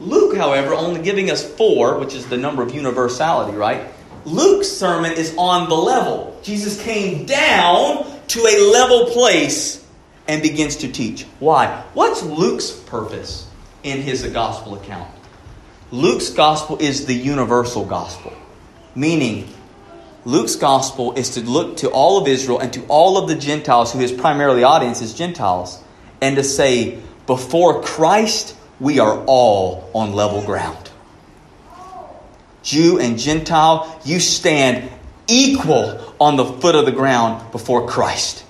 Luke, 0.00 0.36
however, 0.36 0.74
only 0.74 1.02
giving 1.02 1.30
us 1.30 1.44
four, 1.56 1.98
which 1.98 2.14
is 2.14 2.26
the 2.26 2.36
number 2.36 2.62
of 2.62 2.74
universality, 2.74 3.56
right? 3.56 3.88
Luke's 4.24 4.68
sermon 4.68 5.12
is 5.12 5.34
on 5.36 5.68
the 5.68 5.74
level. 5.74 6.38
Jesus 6.42 6.80
came 6.82 7.24
down 7.26 8.04
to 8.28 8.40
a 8.40 8.70
level 8.72 9.06
place 9.06 9.84
and 10.28 10.42
begins 10.42 10.76
to 10.76 10.92
teach. 10.92 11.24
Why? 11.40 11.82
What's 11.94 12.22
Luke's 12.22 12.70
purpose 12.70 13.48
in 13.82 14.02
his 14.02 14.22
gospel 14.26 14.74
account? 14.74 15.10
Luke's 15.90 16.30
gospel 16.30 16.76
is 16.78 17.06
the 17.06 17.14
universal 17.14 17.84
gospel, 17.84 18.34
meaning 18.94 19.48
Luke's 20.26 20.56
gospel 20.56 21.14
is 21.14 21.30
to 21.30 21.40
look 21.40 21.78
to 21.78 21.88
all 21.88 22.20
of 22.20 22.28
Israel 22.28 22.58
and 22.58 22.70
to 22.74 22.84
all 22.88 23.16
of 23.16 23.28
the 23.28 23.34
Gentiles, 23.34 23.92
who 23.92 23.98
his 23.98 24.12
primarily 24.12 24.62
audience 24.62 25.00
is 25.00 25.14
Gentiles, 25.14 25.82
and 26.20 26.36
to 26.36 26.44
say, 26.44 26.98
before 27.26 27.82
Christ, 27.82 28.54
we 28.80 28.98
are 28.98 29.24
all 29.26 29.90
on 29.94 30.12
level 30.12 30.42
ground. 30.42 30.90
Jew 32.62 32.98
and 32.98 33.18
Gentile, 33.18 34.00
you 34.04 34.20
stand 34.20 34.90
equal 35.26 36.14
on 36.20 36.36
the 36.36 36.44
foot 36.44 36.74
of 36.74 36.84
the 36.84 36.92
ground 36.92 37.50
before 37.52 37.88
Christ. 37.88 38.44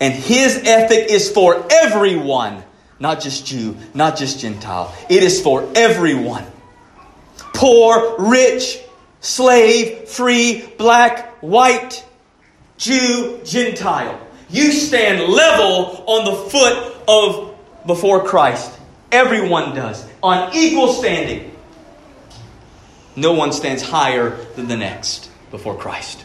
And 0.00 0.14
his 0.14 0.56
ethic 0.64 1.10
is 1.10 1.30
for 1.30 1.66
everyone, 1.70 2.62
not 3.00 3.20
just 3.20 3.46
Jew, 3.46 3.76
not 3.94 4.16
just 4.16 4.40
Gentile. 4.40 4.94
It 5.08 5.22
is 5.22 5.40
for 5.40 5.68
everyone. 5.74 6.44
Poor, 7.54 8.16
rich, 8.18 8.78
slave, 9.20 10.08
free, 10.08 10.64
black, 10.78 11.38
white, 11.40 12.04
Jew, 12.76 13.40
Gentile. 13.44 14.20
You 14.50 14.70
stand 14.70 15.32
level 15.32 16.04
on 16.06 16.24
the 16.24 16.50
foot 16.50 16.96
of 17.08 17.86
before 17.86 18.24
Christ. 18.24 18.77
Everyone 19.10 19.74
does. 19.74 20.06
On 20.22 20.54
equal 20.54 20.92
standing. 20.92 21.54
No 23.16 23.32
one 23.32 23.52
stands 23.52 23.82
higher 23.82 24.30
than 24.54 24.68
the 24.68 24.76
next 24.76 25.30
before 25.50 25.76
Christ. 25.76 26.24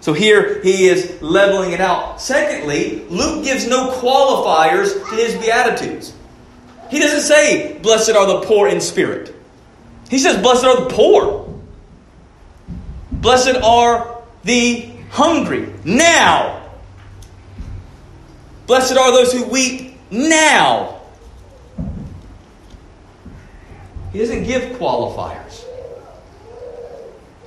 So 0.00 0.12
here 0.12 0.60
he 0.62 0.86
is 0.86 1.22
leveling 1.22 1.72
it 1.72 1.80
out. 1.80 2.20
Secondly, 2.20 3.06
Luke 3.08 3.42
gives 3.42 3.66
no 3.66 3.90
qualifiers 3.90 4.92
to 4.92 5.14
his 5.16 5.34
Beatitudes. 5.36 6.12
He 6.90 6.98
doesn't 6.98 7.22
say, 7.22 7.78
Blessed 7.78 8.10
are 8.10 8.26
the 8.26 8.46
poor 8.46 8.68
in 8.68 8.80
spirit. 8.80 9.34
He 10.10 10.18
says, 10.18 10.40
Blessed 10.42 10.64
are 10.64 10.84
the 10.84 10.94
poor. 10.94 11.48
Blessed 13.10 13.56
are 13.62 14.22
the 14.44 14.90
hungry 15.10 15.72
now. 15.84 16.70
Blessed 18.66 18.96
are 18.98 19.10
those 19.10 19.32
who 19.32 19.44
weep 19.46 19.93
now. 20.14 21.00
He 24.12 24.20
doesn't 24.20 24.44
give 24.44 24.78
qualifiers. 24.78 25.64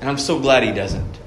And 0.02 0.10
I'm 0.10 0.18
so 0.18 0.40
glad 0.40 0.64
he 0.64 0.72
doesn't. 0.72 1.18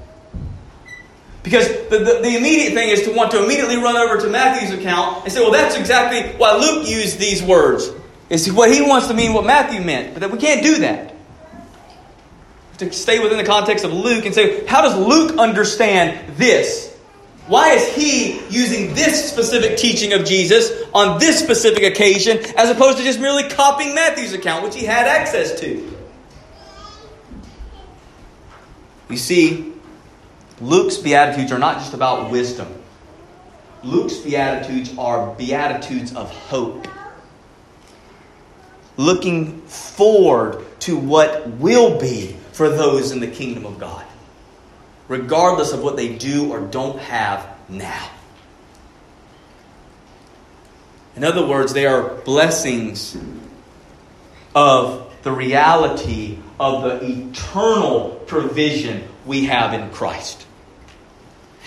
Because 1.43 1.67
the, 1.89 1.97
the, 1.97 2.19
the, 2.21 2.37
immediate 2.37 2.73
thing 2.73 2.89
is 2.89 3.03
to 3.03 3.13
want 3.13 3.31
to 3.31 3.43
immediately 3.43 3.77
run 3.77 3.95
over 3.97 4.21
to 4.21 4.29
Matthew's 4.29 4.77
account 4.77 5.23
and 5.23 5.33
say, 5.33 5.39
well, 5.41 5.51
that's 5.51 5.75
exactly 5.75 6.37
why 6.37 6.55
Luke 6.55 6.87
used 6.87 7.17
these 7.17 7.41
words. 7.41 7.91
Is 8.29 8.51
what 8.53 8.71
he 8.71 8.81
wants 8.81 9.07
to 9.07 9.13
mean 9.13 9.33
what 9.33 9.45
Matthew 9.45 9.81
meant. 9.81 10.13
But 10.13 10.21
that 10.21 10.31
we 10.31 10.37
can't 10.37 10.63
do 10.63 10.77
that. 10.79 11.13
To 12.77 12.93
stay 12.93 13.19
within 13.19 13.37
the 13.37 13.43
context 13.43 13.83
of 13.83 13.91
Luke 13.91 14.25
and 14.25 14.33
say, 14.33 14.65
how 14.67 14.81
does 14.83 14.95
Luke 14.95 15.37
understand 15.37 16.35
this? 16.37 16.90
Why 17.47 17.73
is 17.73 17.95
he 17.95 18.39
using 18.49 18.93
this 18.93 19.29
specific 19.29 19.77
teaching 19.77 20.13
of 20.13 20.25
Jesus 20.25 20.71
on 20.93 21.19
this 21.19 21.39
specific 21.39 21.83
occasion 21.83 22.39
as 22.55 22.69
opposed 22.69 22.97
to 22.99 23.03
just 23.03 23.19
merely 23.19 23.49
copying 23.49 23.95
Matthew's 23.95 24.33
account, 24.33 24.63
which 24.63 24.75
he 24.75 24.85
had 24.85 25.07
access 25.07 25.59
to? 25.59 25.97
You 29.09 29.17
see, 29.17 29.73
Luke's 30.61 30.97
Beatitudes 30.97 31.51
are 31.51 31.59
not 31.59 31.79
just 31.79 31.93
about 31.93 32.31
wisdom. 32.31 32.67
Luke's 33.83 34.17
Beatitudes 34.17 34.95
are 34.97 35.33
Beatitudes 35.35 36.15
of 36.15 36.29
hope. 36.29 36.87
Looking 38.95 39.61
forward 39.63 40.63
to 40.81 40.95
what 40.95 41.49
will 41.49 41.99
be 41.99 42.37
for 42.51 42.69
those 42.69 43.11
in 43.11 43.19
the 43.19 43.27
kingdom 43.27 43.65
of 43.65 43.79
God 43.79 44.05
regardless 45.11 45.73
of 45.73 45.83
what 45.83 45.97
they 45.97 46.15
do 46.15 46.53
or 46.53 46.61
don't 46.61 46.97
have 46.97 47.45
now. 47.67 48.09
In 51.17 51.25
other 51.25 51.45
words, 51.45 51.73
they 51.73 51.85
are 51.85 52.15
blessings 52.23 53.17
of 54.55 55.13
the 55.23 55.31
reality 55.33 56.39
of 56.57 56.83
the 56.83 57.29
eternal 57.29 58.21
provision 58.25 59.03
we 59.25 59.47
have 59.47 59.73
in 59.73 59.89
Christ. 59.89 60.45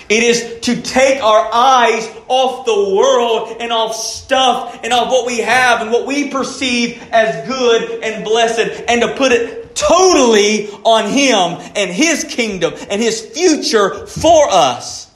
It 0.08 0.22
is 0.22 0.60
to 0.62 0.82
take 0.82 1.22
our 1.22 1.50
eyes 1.52 2.08
off 2.28 2.66
the 2.66 2.94
world 2.94 3.56
and 3.60 3.72
off 3.72 3.96
stuff 3.96 4.80
and 4.84 4.92
off 4.92 5.10
what 5.10 5.26
we 5.26 5.38
have 5.38 5.80
and 5.80 5.90
what 5.90 6.06
we 6.06 6.30
perceive 6.30 7.02
as 7.10 7.48
good 7.48 8.02
and 8.02 8.24
blessed 8.24 8.84
and 8.88 9.00
to 9.00 9.14
put 9.16 9.32
it 9.32 9.74
totally 9.74 10.68
on 10.84 11.10
Him 11.10 11.72
and 11.74 11.90
His 11.90 12.24
kingdom 12.24 12.74
and 12.90 13.00
His 13.00 13.20
future 13.20 14.06
for 14.06 14.48
us. 14.50 15.10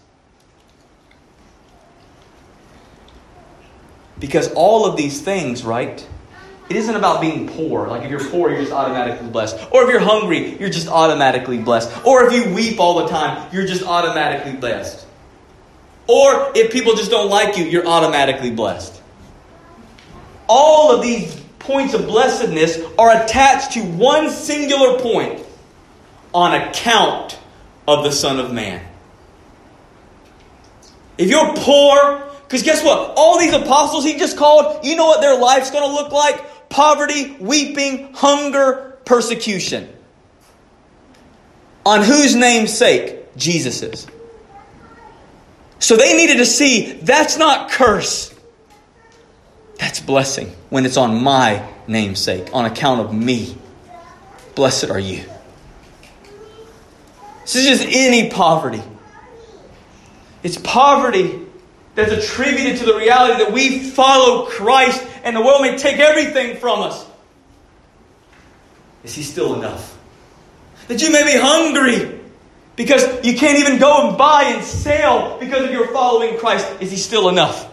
Because 4.19 4.53
all 4.53 4.87
of 4.87 4.97
these 4.97 5.21
things, 5.21 5.65
right? 5.65 6.07
It 6.69 6.77
isn't 6.77 6.95
about 6.95 7.21
being 7.21 7.49
poor. 7.49 7.89
Like 7.89 8.03
if 8.03 8.11
you're 8.11 8.29
poor, 8.29 8.51
you're 8.51 8.61
just 8.61 8.73
automatically 8.73 9.29
blessed. 9.29 9.59
Or 9.71 9.85
if 9.85 9.91
you're 9.91 10.01
hungry, 10.01 10.59
you're 10.59 10.69
just 10.69 10.89
automatically 10.89 11.59
blessed. 11.59 12.05
Or 12.05 12.25
if 12.25 12.33
you 12.33 12.55
weep 12.55 12.79
all 12.79 13.03
the 13.03 13.09
time, 13.09 13.49
you're 13.53 13.67
just 13.67 13.83
automatically 13.83 14.53
blessed. 14.53 15.07
Or 16.07 16.53
if 16.55 16.71
people 16.71 16.95
just 16.95 17.11
don't 17.11 17.31
like 17.31 17.57
you, 17.57 17.65
you're 17.65 17.87
automatically 17.87 18.51
blessed. 18.51 19.01
All 20.47 20.95
of 20.95 21.03
these 21.03 21.35
points 21.59 21.95
of 21.95 22.07
blessedness 22.07 22.79
are 22.99 23.23
attached 23.23 23.73
to 23.73 23.81
one 23.83 24.31
singular 24.31 24.99
point 25.01 25.45
on 26.35 26.55
account 26.55 27.39
of 27.87 28.05
the 28.05 28.13
Son 28.13 28.39
of 28.39 28.53
Man. 28.53 28.85
If 31.17 31.29
you're 31.29 31.55
poor, 31.57 32.31
because 32.43 32.63
guess 32.63 32.83
what? 32.85 33.15
All 33.17 33.39
these 33.39 33.53
apostles 33.53 34.05
he 34.05 34.19
just 34.19 34.37
called, 34.37 34.85
you 34.85 34.97
know 34.97 35.07
what 35.07 35.21
their 35.21 35.39
life's 35.39 35.71
going 35.71 35.87
to 35.87 35.95
look 35.95 36.13
like? 36.13 36.43
Poverty, 36.69 37.37
weeping, 37.41 38.13
hunger, 38.15 38.99
persecution. 39.05 39.89
On 41.87 42.03
whose 42.03 42.35
name's 42.35 42.77
sake? 42.77 43.37
Jesus's. 43.37 44.07
So 45.79 45.97
they 45.97 46.17
needed 46.17 46.39
to 46.39 46.47
see 46.47 46.93
that's 46.93 47.39
not 47.39 47.71
curse. 47.71 48.35
That's 49.79 50.01
blessing 50.01 50.49
when 50.71 50.85
it's 50.85 50.97
on 50.97 51.23
my 51.23 51.67
namesake, 51.87 52.49
on 52.53 52.65
account 52.65 53.01
of 53.01 53.15
me. 53.15 53.57
Blessed 54.55 54.91
are 54.91 54.99
you. 54.99 55.25
This 57.43 57.57
is 57.57 57.67
just 57.67 57.87
any 57.89 58.29
poverty. 58.29 58.83
It's 60.43 60.59
poverty 60.59 61.47
that's 61.95 62.13
attributed 62.13 62.79
to 62.79 62.87
the 62.87 62.97
reality 62.97 63.45
that 63.45 63.53
we 63.53 63.79
follow 63.79 64.47
Christ 64.47 65.05
and 65.29 65.37
the 65.37 65.43
world 65.43 65.61
may 65.61 65.77
take 65.77 65.99
everything 65.99 66.57
from 66.57 66.81
us. 66.81 67.07
Is 69.05 69.15
He 69.15 69.23
still 69.23 69.55
enough? 69.55 69.97
That 70.89 71.03
you 71.03 71.13
may 71.13 71.23
be 71.23 71.39
hungry 71.39 72.19
because 72.77 73.03
you 73.23 73.37
can't 73.37 73.59
even 73.59 73.79
go 73.79 74.09
and 74.09 74.17
buy 74.17 74.45
and 74.45 74.65
sell 74.65 75.39
because 75.39 75.67
of 75.67 75.71
your 75.71 75.89
following 75.89 76.39
Christ. 76.39 76.67
Is 76.81 76.91
He 76.91 76.97
still 76.97 77.29
enough? 77.29 77.67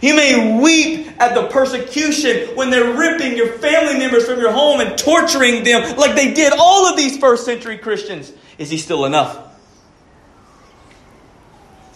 You 0.00 0.14
may 0.14 0.60
weep 0.60 1.08
at 1.20 1.34
the 1.34 1.48
persecution 1.48 2.54
when 2.54 2.70
they're 2.70 2.96
ripping 2.96 3.36
your 3.36 3.54
family 3.54 3.98
members 3.98 4.28
from 4.28 4.38
your 4.38 4.52
home 4.52 4.80
and 4.80 4.96
torturing 4.96 5.64
them 5.64 5.96
like 5.96 6.14
they 6.14 6.32
did 6.32 6.52
all 6.56 6.86
of 6.86 6.96
these 6.96 7.18
first 7.18 7.44
century 7.44 7.78
Christians. 7.78 8.32
Is 8.58 8.70
he 8.70 8.78
still 8.78 9.06
enough? 9.06 9.42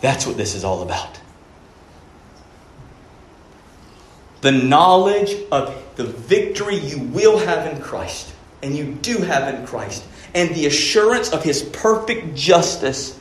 That's 0.00 0.26
what 0.26 0.36
this 0.36 0.56
is 0.56 0.64
all 0.64 0.82
about. 0.82 1.20
The 4.40 4.52
knowledge 4.52 5.36
of 5.52 5.76
the 5.96 6.04
victory 6.04 6.76
you 6.76 6.98
will 6.98 7.38
have 7.38 7.72
in 7.72 7.82
Christ, 7.82 8.32
and 8.62 8.76
you 8.76 8.94
do 9.02 9.18
have 9.18 9.54
in 9.54 9.66
Christ, 9.66 10.04
and 10.34 10.54
the 10.54 10.66
assurance 10.66 11.30
of 11.30 11.42
his 11.42 11.62
perfect 11.62 12.34
justice 12.34 13.18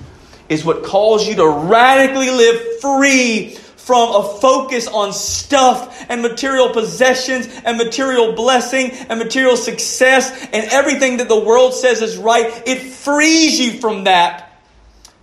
is 0.48 0.64
what 0.64 0.84
calls 0.84 1.28
you 1.28 1.36
to 1.36 1.48
radically 1.48 2.30
live 2.30 2.80
free 2.80 3.50
from 3.76 4.16
a 4.16 4.40
focus 4.40 4.88
on 4.88 5.12
stuff 5.12 6.06
and 6.10 6.22
material 6.22 6.70
possessions 6.70 7.48
and 7.66 7.78
material 7.78 8.34
blessing 8.34 8.92
and 8.92 9.20
material 9.20 9.58
success 9.58 10.32
and 10.54 10.72
everything 10.72 11.18
that 11.18 11.28
the 11.28 11.40
world 11.40 11.74
says 11.74 12.02
is 12.02 12.18
right. 12.18 12.64
It 12.68 12.80
frees 12.80 13.60
you 13.60 13.80
from 13.80 14.04
that 14.04 14.49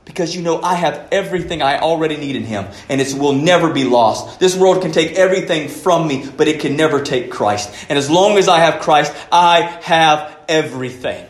because 0.07 0.35
you 0.35 0.41
know 0.41 0.63
I 0.63 0.77
have 0.77 1.09
everything 1.13 1.61
I 1.61 1.81
already 1.81 2.17
need 2.17 2.37
in 2.37 2.45
Him 2.45 2.67
and 2.89 3.01
it 3.01 3.13
will 3.13 3.35
never 3.35 3.71
be 3.71 3.85
lost. 3.85 4.41
This 4.41 4.57
world 4.57 4.81
can 4.81 4.93
take 4.93 5.13
everything 5.13 5.69
from 5.69 6.09
me, 6.09 6.27
but 6.35 6.49
it 6.49 6.61
can 6.61 6.77
never 6.77 7.03
take 7.03 7.31
Christ. 7.31 7.87
And 7.91 7.99
as 7.99 8.09
long 8.09 8.39
as 8.39 8.49
I 8.49 8.61
have 8.61 8.81
Christ, 8.81 9.15
I 9.31 9.61
have 9.83 10.35
everything. 10.49 11.27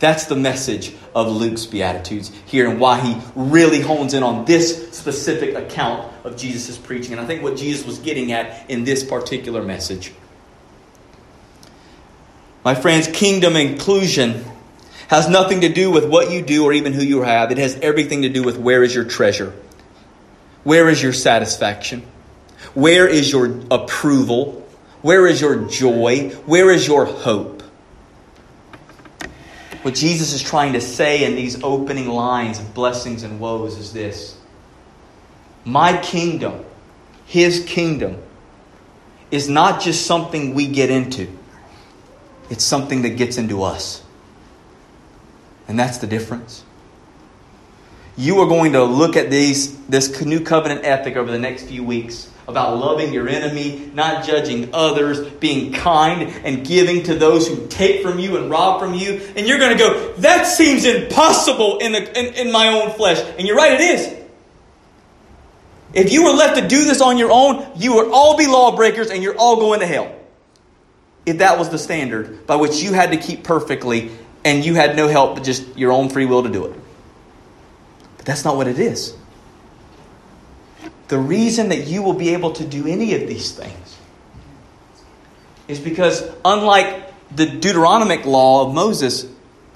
That's 0.00 0.26
the 0.26 0.34
message 0.34 0.92
of 1.14 1.28
Luke's 1.28 1.66
Beatitudes 1.66 2.32
here 2.46 2.68
and 2.68 2.80
why 2.80 2.98
he 2.98 3.20
really 3.36 3.80
hones 3.80 4.14
in 4.14 4.24
on 4.24 4.46
this 4.46 4.90
specific 4.90 5.54
account 5.54 6.12
of 6.24 6.36
Jesus' 6.36 6.76
preaching. 6.76 7.12
And 7.12 7.20
I 7.20 7.26
think 7.26 7.42
what 7.42 7.56
Jesus 7.56 7.86
was 7.86 8.00
getting 8.00 8.32
at 8.32 8.68
in 8.68 8.82
this 8.82 9.04
particular 9.04 9.62
message. 9.62 10.12
My 12.64 12.74
friends, 12.74 13.06
kingdom 13.06 13.54
inclusion 13.54 14.44
has 15.12 15.28
nothing 15.28 15.60
to 15.60 15.68
do 15.68 15.90
with 15.90 16.08
what 16.08 16.30
you 16.30 16.40
do 16.40 16.64
or 16.64 16.72
even 16.72 16.94
who 16.94 17.02
you 17.02 17.20
have. 17.20 17.52
It 17.52 17.58
has 17.58 17.78
everything 17.80 18.22
to 18.22 18.30
do 18.30 18.42
with 18.42 18.56
where 18.56 18.82
is 18.82 18.94
your 18.94 19.04
treasure? 19.04 19.52
Where 20.64 20.88
is 20.88 21.02
your 21.02 21.12
satisfaction? 21.12 22.00
Where 22.72 23.06
is 23.06 23.30
your 23.30 23.60
approval? 23.70 24.66
Where 25.02 25.26
is 25.26 25.38
your 25.38 25.66
joy? 25.66 26.30
Where 26.46 26.70
is 26.70 26.86
your 26.86 27.04
hope? 27.04 27.62
What 29.82 29.94
Jesus 29.94 30.32
is 30.32 30.40
trying 30.40 30.72
to 30.72 30.80
say 30.80 31.26
in 31.26 31.36
these 31.36 31.62
opening 31.62 32.08
lines 32.08 32.58
of 32.58 32.72
blessings 32.72 33.22
and 33.22 33.38
woes 33.38 33.76
is 33.76 33.92
this 33.92 34.38
My 35.66 35.98
kingdom, 35.98 36.64
His 37.26 37.62
kingdom, 37.66 38.16
is 39.30 39.46
not 39.46 39.82
just 39.82 40.06
something 40.06 40.54
we 40.54 40.68
get 40.68 40.88
into, 40.88 41.28
it's 42.48 42.64
something 42.64 43.02
that 43.02 43.18
gets 43.18 43.36
into 43.36 43.62
us. 43.62 44.01
And 45.72 45.78
that's 45.78 45.96
the 45.96 46.06
difference. 46.06 46.64
You 48.14 48.40
are 48.40 48.46
going 48.46 48.74
to 48.74 48.84
look 48.84 49.16
at 49.16 49.30
these, 49.30 49.74
this 49.86 50.20
new 50.20 50.44
covenant 50.44 50.84
ethic 50.84 51.16
over 51.16 51.30
the 51.30 51.38
next 51.38 51.62
few 51.62 51.82
weeks 51.82 52.30
about 52.46 52.76
loving 52.76 53.10
your 53.10 53.26
enemy, 53.26 53.90
not 53.94 54.22
judging 54.22 54.68
others, 54.74 55.26
being 55.30 55.72
kind 55.72 56.24
and 56.44 56.66
giving 56.66 57.04
to 57.04 57.14
those 57.14 57.48
who 57.48 57.66
take 57.68 58.02
from 58.02 58.18
you 58.18 58.36
and 58.36 58.50
rob 58.50 58.80
from 58.80 58.92
you. 58.92 59.14
And 59.34 59.48
you're 59.48 59.58
going 59.58 59.72
to 59.74 59.78
go, 59.78 60.12
that 60.18 60.44
seems 60.46 60.84
impossible 60.84 61.78
in, 61.78 61.92
the, 61.92 62.18
in, 62.18 62.48
in 62.48 62.52
my 62.52 62.68
own 62.68 62.92
flesh. 62.92 63.18
And 63.38 63.48
you're 63.48 63.56
right, 63.56 63.72
it 63.72 63.80
is. 63.80 64.14
If 65.94 66.12
you 66.12 66.24
were 66.24 66.34
left 66.34 66.60
to 66.60 66.68
do 66.68 66.84
this 66.84 67.00
on 67.00 67.16
your 67.16 67.30
own, 67.32 67.66
you 67.76 67.94
would 67.94 68.10
all 68.12 68.36
be 68.36 68.46
lawbreakers 68.46 69.10
and 69.10 69.22
you're 69.22 69.38
all 69.38 69.56
going 69.56 69.80
to 69.80 69.86
hell. 69.86 70.14
If 71.24 71.38
that 71.38 71.58
was 71.58 71.70
the 71.70 71.78
standard 71.78 72.46
by 72.46 72.56
which 72.56 72.82
you 72.82 72.92
had 72.92 73.12
to 73.12 73.16
keep 73.16 73.42
perfectly 73.42 74.10
and 74.44 74.64
you 74.64 74.74
had 74.74 74.96
no 74.96 75.08
help 75.08 75.36
but 75.36 75.44
just 75.44 75.76
your 75.76 75.92
own 75.92 76.08
free 76.08 76.26
will 76.26 76.42
to 76.42 76.48
do 76.48 76.64
it. 76.66 76.78
But 78.16 78.26
that's 78.26 78.44
not 78.44 78.56
what 78.56 78.66
it 78.66 78.78
is. 78.78 79.16
The 81.08 81.18
reason 81.18 81.68
that 81.68 81.86
you 81.86 82.02
will 82.02 82.14
be 82.14 82.30
able 82.30 82.52
to 82.52 82.64
do 82.64 82.86
any 82.86 83.14
of 83.14 83.28
these 83.28 83.52
things 83.52 83.98
is 85.68 85.78
because, 85.78 86.28
unlike 86.44 87.12
the 87.34 87.46
Deuteronomic 87.46 88.24
law 88.24 88.66
of 88.66 88.74
Moses, 88.74 89.26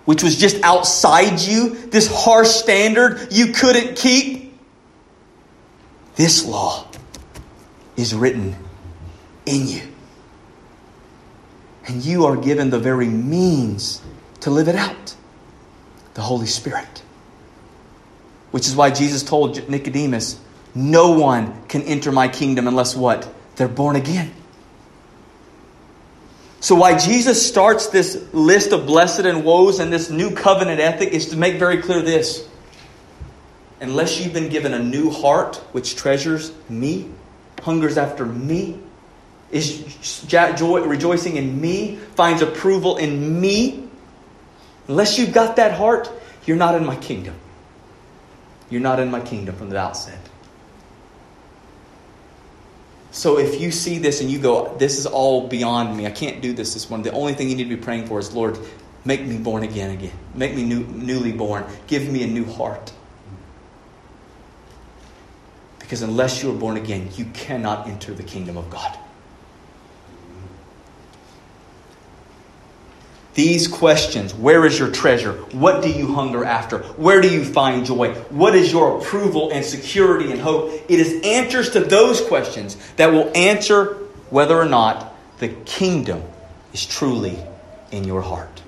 which 0.04 0.22
was 0.22 0.38
just 0.38 0.62
outside 0.62 1.40
you, 1.40 1.70
this 1.88 2.08
harsh 2.10 2.48
standard 2.48 3.28
you 3.30 3.52
couldn't 3.52 3.96
keep, 3.96 4.54
this 6.14 6.46
law 6.46 6.86
is 7.96 8.14
written 8.14 8.56
in 9.44 9.66
you. 9.68 9.82
And 11.86 12.04
you 12.04 12.26
are 12.26 12.36
given 12.36 12.70
the 12.70 12.78
very 12.78 13.08
means 13.08 14.00
to 14.40 14.50
live 14.50 14.68
it 14.68 14.76
out 14.76 15.14
the 16.14 16.22
Holy 16.22 16.46
Spirit. 16.46 17.02
Which 18.50 18.66
is 18.66 18.74
why 18.74 18.90
Jesus 18.90 19.22
told 19.22 19.68
Nicodemus, 19.68 20.40
no 20.74 21.12
one 21.12 21.66
can 21.68 21.82
enter 21.82 22.10
my 22.10 22.28
kingdom 22.28 22.66
unless 22.66 22.96
what? 22.96 23.28
They're 23.56 23.68
born 23.68 23.96
again. 23.96 24.32
So, 26.60 26.74
why 26.74 26.98
Jesus 26.98 27.46
starts 27.46 27.88
this 27.88 28.32
list 28.32 28.72
of 28.72 28.86
blessed 28.86 29.20
and 29.20 29.44
woes 29.44 29.78
and 29.78 29.92
this 29.92 30.10
new 30.10 30.34
covenant 30.34 30.80
ethic 30.80 31.10
is 31.10 31.28
to 31.30 31.36
make 31.36 31.58
very 31.58 31.82
clear 31.82 32.02
this. 32.02 32.48
Unless 33.80 34.20
you've 34.20 34.32
been 34.32 34.48
given 34.48 34.72
a 34.72 34.78
new 34.78 35.10
heart 35.10 35.56
which 35.72 35.96
treasures 35.96 36.50
me, 36.68 37.10
hungers 37.62 37.98
after 37.98 38.24
me, 38.24 38.80
is 39.50 40.24
joy, 40.26 40.80
rejoicing 40.80 41.36
in 41.36 41.60
me, 41.60 41.96
finds 42.14 42.40
approval 42.40 42.96
in 42.96 43.38
me, 43.38 43.85
unless 44.88 45.18
you've 45.18 45.32
got 45.32 45.56
that 45.56 45.72
heart, 45.72 46.10
you're 46.44 46.56
not 46.56 46.74
in 46.74 46.84
my 46.84 46.96
kingdom. 46.96 47.34
You're 48.70 48.80
not 48.80 49.00
in 49.00 49.10
my 49.10 49.20
kingdom 49.20 49.54
from 49.56 49.70
the 49.70 49.78
outset. 49.78 50.18
So 53.12 53.38
if 53.38 53.60
you 53.60 53.70
see 53.70 53.98
this 53.98 54.20
and 54.20 54.30
you 54.30 54.38
go, 54.38 54.76
this 54.76 54.98
is 54.98 55.06
all 55.06 55.48
beyond 55.48 55.96
me, 55.96 56.06
I 56.06 56.10
can't 56.10 56.42
do 56.42 56.52
this 56.52 56.74
this 56.74 56.90
morning, 56.90 57.04
the 57.04 57.12
only 57.12 57.32
thing 57.32 57.48
you 57.48 57.56
need 57.56 57.68
to 57.68 57.76
be 57.76 57.82
praying 57.82 58.06
for 58.06 58.18
is, 58.18 58.34
Lord, 58.34 58.58
make 59.04 59.24
me 59.24 59.38
born 59.38 59.62
again 59.62 59.90
again. 59.90 60.12
Make 60.34 60.54
me 60.54 60.64
new, 60.64 60.80
newly 60.80 61.32
born. 61.32 61.64
Give 61.86 62.10
me 62.10 62.24
a 62.24 62.26
new 62.26 62.44
heart. 62.44 62.92
Because 65.78 66.02
unless 66.02 66.42
you 66.42 66.50
are 66.50 66.58
born 66.58 66.76
again, 66.76 67.08
you 67.14 67.24
cannot 67.26 67.88
enter 67.88 68.12
the 68.12 68.24
kingdom 68.24 68.56
of 68.56 68.68
God. 68.68 68.98
These 73.36 73.68
questions 73.68 74.34
where 74.34 74.64
is 74.64 74.78
your 74.78 74.90
treasure? 74.90 75.32
What 75.52 75.82
do 75.82 75.90
you 75.90 76.14
hunger 76.14 76.42
after? 76.42 76.78
Where 76.78 77.20
do 77.20 77.30
you 77.30 77.44
find 77.44 77.84
joy? 77.84 78.14
What 78.30 78.54
is 78.54 78.72
your 78.72 78.98
approval 78.98 79.50
and 79.52 79.62
security 79.62 80.32
and 80.32 80.40
hope? 80.40 80.72
It 80.88 80.98
is 80.98 81.20
answers 81.22 81.68
to 81.70 81.80
those 81.80 82.22
questions 82.22 82.78
that 82.96 83.12
will 83.12 83.30
answer 83.36 83.98
whether 84.30 84.56
or 84.56 84.64
not 84.64 85.14
the 85.38 85.48
kingdom 85.48 86.22
is 86.72 86.86
truly 86.86 87.38
in 87.90 88.04
your 88.04 88.22
heart. 88.22 88.62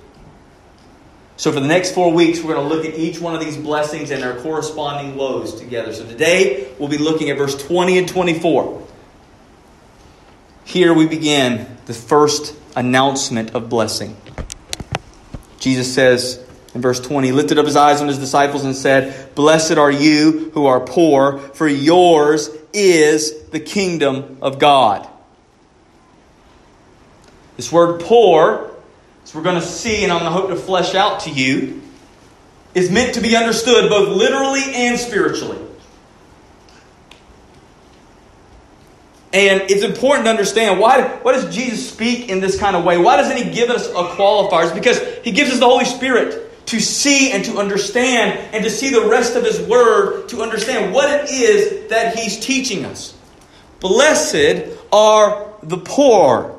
So, 1.38 1.50
for 1.50 1.60
the 1.60 1.66
next 1.66 1.94
four 1.94 2.12
weeks, 2.12 2.42
we're 2.42 2.54
going 2.54 2.68
to 2.68 2.74
look 2.74 2.84
at 2.84 2.94
each 2.94 3.20
one 3.20 3.34
of 3.34 3.40
these 3.40 3.56
blessings 3.56 4.10
and 4.10 4.22
their 4.22 4.38
corresponding 4.42 5.16
woes 5.16 5.58
together. 5.58 5.94
So, 5.94 6.04
today 6.04 6.70
we'll 6.78 6.90
be 6.90 6.98
looking 6.98 7.30
at 7.30 7.38
verse 7.38 7.56
20 7.56 7.96
and 7.96 8.06
24. 8.06 8.86
Here 10.64 10.92
we 10.92 11.06
begin 11.06 11.78
the 11.86 11.94
first 11.94 12.54
announcement 12.76 13.54
of 13.54 13.70
blessing. 13.70 14.14
Jesus 15.58 15.92
says 15.92 16.44
in 16.74 16.82
verse 16.82 17.00
20, 17.00 17.32
lifted 17.32 17.58
up 17.58 17.66
his 17.66 17.76
eyes 17.76 18.00
on 18.00 18.08
his 18.08 18.18
disciples 18.18 18.64
and 18.64 18.76
said, 18.76 19.34
Blessed 19.34 19.78
are 19.78 19.90
you 19.90 20.50
who 20.54 20.66
are 20.66 20.80
poor, 20.80 21.38
for 21.38 21.66
yours 21.66 22.50
is 22.72 23.44
the 23.46 23.60
kingdom 23.60 24.38
of 24.42 24.58
God. 24.58 25.08
This 27.56 27.72
word 27.72 28.00
poor, 28.02 28.70
as 29.24 29.34
we're 29.34 29.42
going 29.42 29.60
to 29.60 29.66
see 29.66 30.04
and 30.04 30.12
I'm 30.12 30.20
going 30.20 30.32
to 30.32 30.38
hope 30.38 30.50
to 30.50 30.56
flesh 30.56 30.94
out 30.94 31.20
to 31.20 31.30
you, 31.30 31.82
is 32.74 32.90
meant 32.90 33.14
to 33.14 33.20
be 33.20 33.34
understood 33.34 33.88
both 33.90 34.16
literally 34.16 34.62
and 34.74 34.98
spiritually. 34.98 35.58
And 39.32 39.62
it's 39.70 39.82
important 39.82 40.24
to 40.24 40.30
understand 40.30 40.80
why, 40.80 41.02
why 41.22 41.32
does 41.32 41.54
Jesus 41.54 41.90
speak 41.90 42.30
in 42.30 42.40
this 42.40 42.58
kind 42.58 42.74
of 42.74 42.84
way? 42.84 42.96
Why 42.96 43.18
doesn't 43.18 43.36
he 43.36 43.52
give 43.52 43.68
us 43.68 43.86
a 43.88 44.04
qualifier? 44.16 44.64
It's 44.64 44.72
because 44.72 45.00
he 45.22 45.32
gives 45.32 45.50
us 45.50 45.58
the 45.58 45.66
Holy 45.66 45.84
Spirit 45.84 46.66
to 46.66 46.80
see 46.80 47.32
and 47.32 47.44
to 47.44 47.58
understand 47.58 48.38
and 48.54 48.64
to 48.64 48.70
see 48.70 48.90
the 48.90 49.06
rest 49.06 49.36
of 49.36 49.44
his 49.44 49.60
word 49.60 50.28
to 50.30 50.42
understand 50.42 50.94
what 50.94 51.10
it 51.10 51.30
is 51.30 51.90
that 51.90 52.16
he's 52.16 52.38
teaching 52.40 52.86
us. 52.86 53.14
Blessed 53.80 54.66
are 54.92 55.52
the 55.62 55.78
poor. 55.78 56.58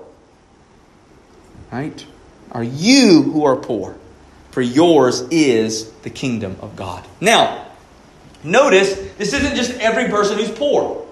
Right? 1.72 2.06
Are 2.52 2.64
you 2.64 3.24
who 3.24 3.46
are 3.46 3.56
poor? 3.56 3.98
For 4.52 4.62
yours 4.62 5.22
is 5.30 5.92
the 6.02 6.10
kingdom 6.10 6.58
of 6.62 6.76
God. 6.76 7.06
Now, 7.22 7.68
notice 8.44 8.96
this 9.18 9.34
isn't 9.34 9.56
just 9.56 9.72
every 9.80 10.10
person 10.10 10.38
who's 10.38 10.52
poor. 10.52 11.06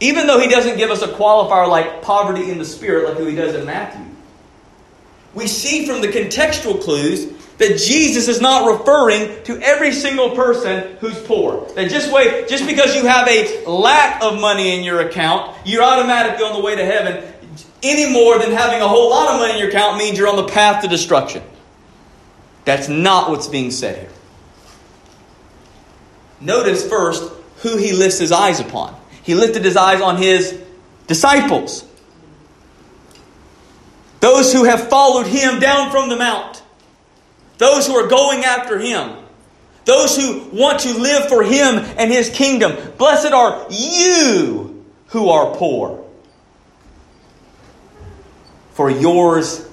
Even 0.00 0.26
though 0.26 0.40
he 0.40 0.48
doesn't 0.48 0.78
give 0.78 0.90
us 0.90 1.02
a 1.02 1.08
qualifier 1.08 1.68
like 1.68 2.02
poverty 2.02 2.50
in 2.50 2.58
the 2.58 2.64
spirit, 2.64 3.06
like 3.06 3.18
who 3.18 3.26
he 3.26 3.36
does 3.36 3.54
in 3.54 3.66
Matthew, 3.66 4.06
we 5.34 5.46
see 5.46 5.86
from 5.86 6.00
the 6.00 6.08
contextual 6.08 6.82
clues 6.82 7.30
that 7.58 7.76
Jesus 7.76 8.26
is 8.26 8.40
not 8.40 8.78
referring 8.78 9.44
to 9.44 9.60
every 9.60 9.92
single 9.92 10.30
person 10.30 10.96
who's 11.00 11.18
poor. 11.24 11.68
That 11.74 11.90
just 11.90 12.10
wait, 12.10 12.48
just 12.48 12.66
because 12.66 12.96
you 12.96 13.06
have 13.06 13.28
a 13.28 13.66
lack 13.66 14.22
of 14.22 14.40
money 14.40 14.74
in 14.74 14.82
your 14.82 15.00
account, 15.00 15.54
you're 15.66 15.82
automatically 15.82 16.44
on 16.44 16.54
the 16.54 16.64
way 16.64 16.74
to 16.74 16.84
heaven. 16.84 17.22
Any 17.82 18.10
more 18.10 18.38
than 18.38 18.52
having 18.52 18.80
a 18.80 18.88
whole 18.88 19.10
lot 19.10 19.34
of 19.34 19.40
money 19.40 19.52
in 19.52 19.58
your 19.58 19.68
account 19.68 19.98
means 19.98 20.18
you're 20.18 20.28
on 20.28 20.36
the 20.36 20.48
path 20.48 20.82
to 20.82 20.88
destruction. 20.88 21.42
That's 22.64 22.88
not 22.88 23.30
what's 23.30 23.46
being 23.46 23.70
said 23.70 23.98
here. 23.98 24.10
Notice 26.40 26.88
first 26.88 27.30
who 27.58 27.76
he 27.76 27.92
lifts 27.92 28.18
his 28.18 28.32
eyes 28.32 28.60
upon 28.60 28.99
he 29.22 29.34
lifted 29.34 29.64
his 29.64 29.76
eyes 29.76 30.00
on 30.00 30.16
his 30.16 30.60
disciples. 31.06 31.84
Those 34.20 34.52
who 34.52 34.64
have 34.64 34.88
followed 34.88 35.26
him 35.26 35.60
down 35.60 35.90
from 35.90 36.08
the 36.08 36.16
mount. 36.16 36.62
Those 37.58 37.86
who 37.86 37.94
are 37.94 38.06
going 38.06 38.44
after 38.44 38.78
him. 38.78 39.16
Those 39.84 40.16
who 40.16 40.48
want 40.52 40.80
to 40.80 40.98
live 40.98 41.28
for 41.28 41.42
him 41.42 41.76
and 41.96 42.10
his 42.10 42.30
kingdom. 42.30 42.76
Blessed 42.96 43.32
are 43.32 43.66
you 43.70 44.84
who 45.08 45.30
are 45.30 45.54
poor. 45.56 46.04
For 48.74 48.90
yours 48.90 49.66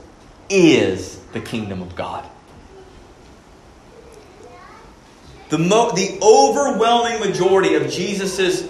is 0.49 1.17
the 1.33 1.39
kingdom 1.39 1.81
of 1.81 1.95
God. 1.95 2.27
The, 5.49 5.57
mo- 5.57 5.91
the 5.91 6.19
overwhelming 6.21 7.19
majority 7.19 7.75
of 7.75 7.89
Jesus' 7.89 8.69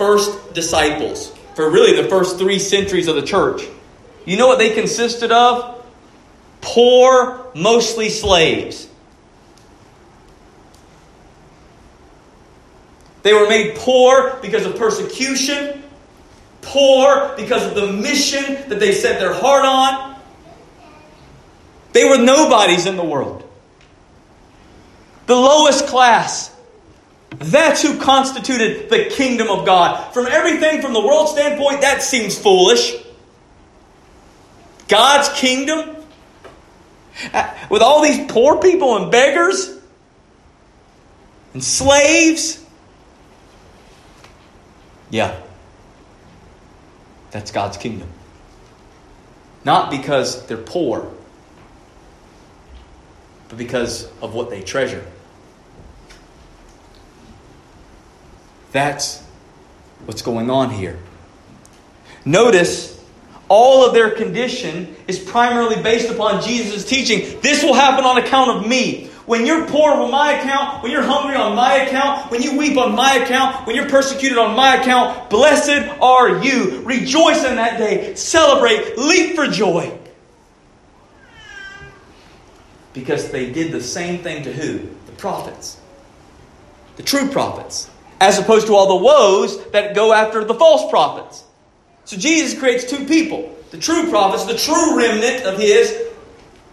first 0.00 0.54
disciples, 0.54 1.30
for 1.54 1.68
really 1.68 2.00
the 2.00 2.08
first 2.08 2.38
three 2.38 2.58
centuries 2.58 3.06
of 3.06 3.16
the 3.16 3.22
church, 3.22 3.68
you 4.24 4.38
know 4.38 4.46
what 4.46 4.58
they 4.58 4.72
consisted 4.72 5.30
of? 5.30 5.84
Poor, 6.62 7.46
mostly 7.54 8.08
slaves. 8.08 8.88
They 13.24 13.34
were 13.34 13.46
made 13.46 13.76
poor 13.76 14.38
because 14.40 14.64
of 14.64 14.76
persecution, 14.76 15.82
poor 16.62 17.34
because 17.36 17.66
of 17.66 17.74
the 17.74 17.92
mission 17.92 18.70
that 18.70 18.80
they 18.80 18.92
set 18.92 19.20
their 19.20 19.34
heart 19.34 19.66
on. 19.66 20.16
They 21.92 22.08
were 22.08 22.16
nobodies 22.16 22.86
in 22.86 22.96
the 22.96 23.04
world. 23.04 23.44
the 25.26 25.36
lowest 25.36 25.86
class. 25.88 26.50
That's 27.30 27.82
who 27.82 27.98
constituted 27.98 28.90
the 28.90 29.06
kingdom 29.06 29.48
of 29.48 29.64
God. 29.64 30.12
From 30.12 30.26
everything 30.26 30.82
from 30.82 30.92
the 30.92 31.00
world 31.00 31.28
standpoint, 31.28 31.82
that 31.82 32.02
seems 32.02 32.38
foolish. 32.38 32.96
God's 34.88 35.28
kingdom? 35.38 35.96
Uh, 37.32 37.54
with 37.70 37.82
all 37.82 38.02
these 38.02 38.30
poor 38.30 38.60
people 38.60 38.96
and 38.96 39.12
beggars 39.12 39.78
and 41.54 41.62
slaves? 41.62 42.64
Yeah. 45.10 45.38
That's 47.30 47.52
God's 47.52 47.76
kingdom. 47.76 48.08
Not 49.64 49.90
because 49.90 50.46
they're 50.46 50.56
poor, 50.56 51.12
but 53.48 53.58
because 53.58 54.10
of 54.22 54.34
what 54.34 54.50
they 54.50 54.62
treasure. 54.62 55.04
That's 58.72 59.22
what's 60.06 60.22
going 60.22 60.50
on 60.50 60.70
here. 60.70 60.98
Notice 62.24 63.02
all 63.48 63.84
of 63.84 63.94
their 63.94 64.10
condition 64.10 64.94
is 65.08 65.18
primarily 65.18 65.82
based 65.82 66.10
upon 66.10 66.42
Jesus' 66.42 66.84
teaching. 66.88 67.40
This 67.40 67.62
will 67.64 67.74
happen 67.74 68.04
on 68.04 68.18
account 68.18 68.50
of 68.50 68.66
me. 68.68 69.08
When 69.26 69.46
you're 69.46 69.66
poor 69.66 69.92
on 69.92 70.10
my 70.10 70.32
account, 70.32 70.82
when 70.82 70.90
you're 70.92 71.02
hungry 71.02 71.36
on 71.36 71.54
my 71.54 71.74
account, 71.74 72.30
when 72.30 72.42
you 72.42 72.58
weep 72.58 72.76
on 72.76 72.94
my 72.94 73.14
account, 73.14 73.66
when 73.66 73.76
you're 73.76 73.88
persecuted 73.88 74.38
on 74.38 74.56
my 74.56 74.76
account, 74.76 75.30
blessed 75.30 75.88
are 76.00 76.42
you. 76.42 76.82
Rejoice 76.82 77.44
in 77.44 77.56
that 77.56 77.78
day. 77.78 78.14
Celebrate. 78.14 78.98
Leap 78.98 79.36
for 79.36 79.46
joy. 79.46 79.96
Because 82.92 83.30
they 83.30 83.52
did 83.52 83.72
the 83.72 83.80
same 83.80 84.22
thing 84.22 84.42
to 84.44 84.52
who? 84.52 84.78
The 85.06 85.12
prophets. 85.12 85.78
The 86.96 87.02
true 87.02 87.28
prophets. 87.28 87.88
As 88.20 88.38
opposed 88.38 88.66
to 88.66 88.74
all 88.74 88.98
the 88.98 89.04
woes 89.04 89.70
that 89.70 89.94
go 89.94 90.12
after 90.12 90.44
the 90.44 90.54
false 90.54 90.90
prophets. 90.90 91.44
So 92.04 92.16
Jesus 92.16 92.58
creates 92.58 92.84
two 92.84 93.06
people 93.06 93.56
the 93.70 93.78
true 93.78 94.10
prophets, 94.10 94.46
the 94.46 94.58
true 94.58 94.98
remnant 94.98 95.44
of 95.44 95.58
his, 95.58 95.96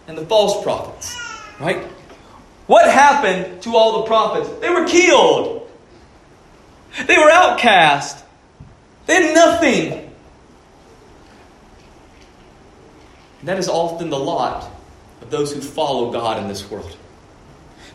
and 0.07 0.17
the 0.17 0.25
false 0.25 0.63
prophets. 0.63 1.15
Right? 1.59 1.83
What 2.65 2.89
happened 2.89 3.61
to 3.63 3.75
all 3.75 4.01
the 4.01 4.07
prophets? 4.07 4.49
They 4.59 4.69
were 4.69 4.85
killed. 4.85 5.69
They 7.05 7.17
were 7.17 7.29
outcast. 7.29 8.25
They 9.05 9.13
had 9.13 9.35
nothing. 9.35 10.11
And 13.39 13.47
that 13.47 13.59
is 13.59 13.69
often 13.69 14.09
the 14.09 14.19
lot 14.19 14.69
of 15.21 15.29
those 15.29 15.53
who 15.53 15.61
follow 15.61 16.11
God 16.11 16.41
in 16.41 16.47
this 16.47 16.69
world. 16.69 16.97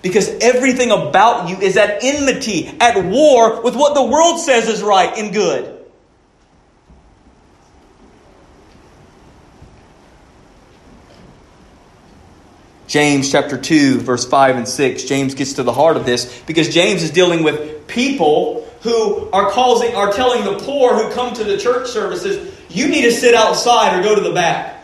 Because 0.03 0.29
everything 0.41 0.91
about 0.91 1.49
you 1.49 1.57
is 1.59 1.77
at 1.77 2.03
enmity, 2.03 2.67
at 2.81 3.05
war 3.05 3.63
with 3.63 3.77
what 3.77 3.95
the 3.95 4.03
world 4.03 4.41
says 4.41 4.69
is 4.69 4.83
right 4.83 5.17
and 5.17 5.33
good. 5.33 5.79
James 12.93 13.33
chapter 13.33 13.57
2, 13.57 14.01
verse 14.01 14.29
5 14.29 14.57
and 14.57 14.69
6. 14.69 15.05
James 15.05 15.35
gets 15.35 15.55
to 15.55 15.63
the 15.63 15.73
heart 15.73 15.97
of 15.97 16.05
this 16.05 16.43
because 16.43 16.69
James 16.69 17.03
is 17.03 17.11
dealing 17.11 17.43
with 17.43 17.87
people 17.87 18.69
who 18.83 19.31
are 19.31 19.51
causing 19.51 19.95
are 19.95 20.13
telling 20.13 20.45
the 20.45 20.59
poor 20.63 20.95
who 20.95 21.11
come 21.15 21.33
to 21.35 21.45
the 21.45 21.57
church 21.57 21.89
services, 21.89 22.55
you 22.69 22.89
need 22.89 23.03
to 23.03 23.13
sit 23.13 23.35
outside 23.35 23.99
or 23.99 24.03
go 24.03 24.15
to 24.15 24.21
the 24.21 24.35
back. 24.35 24.82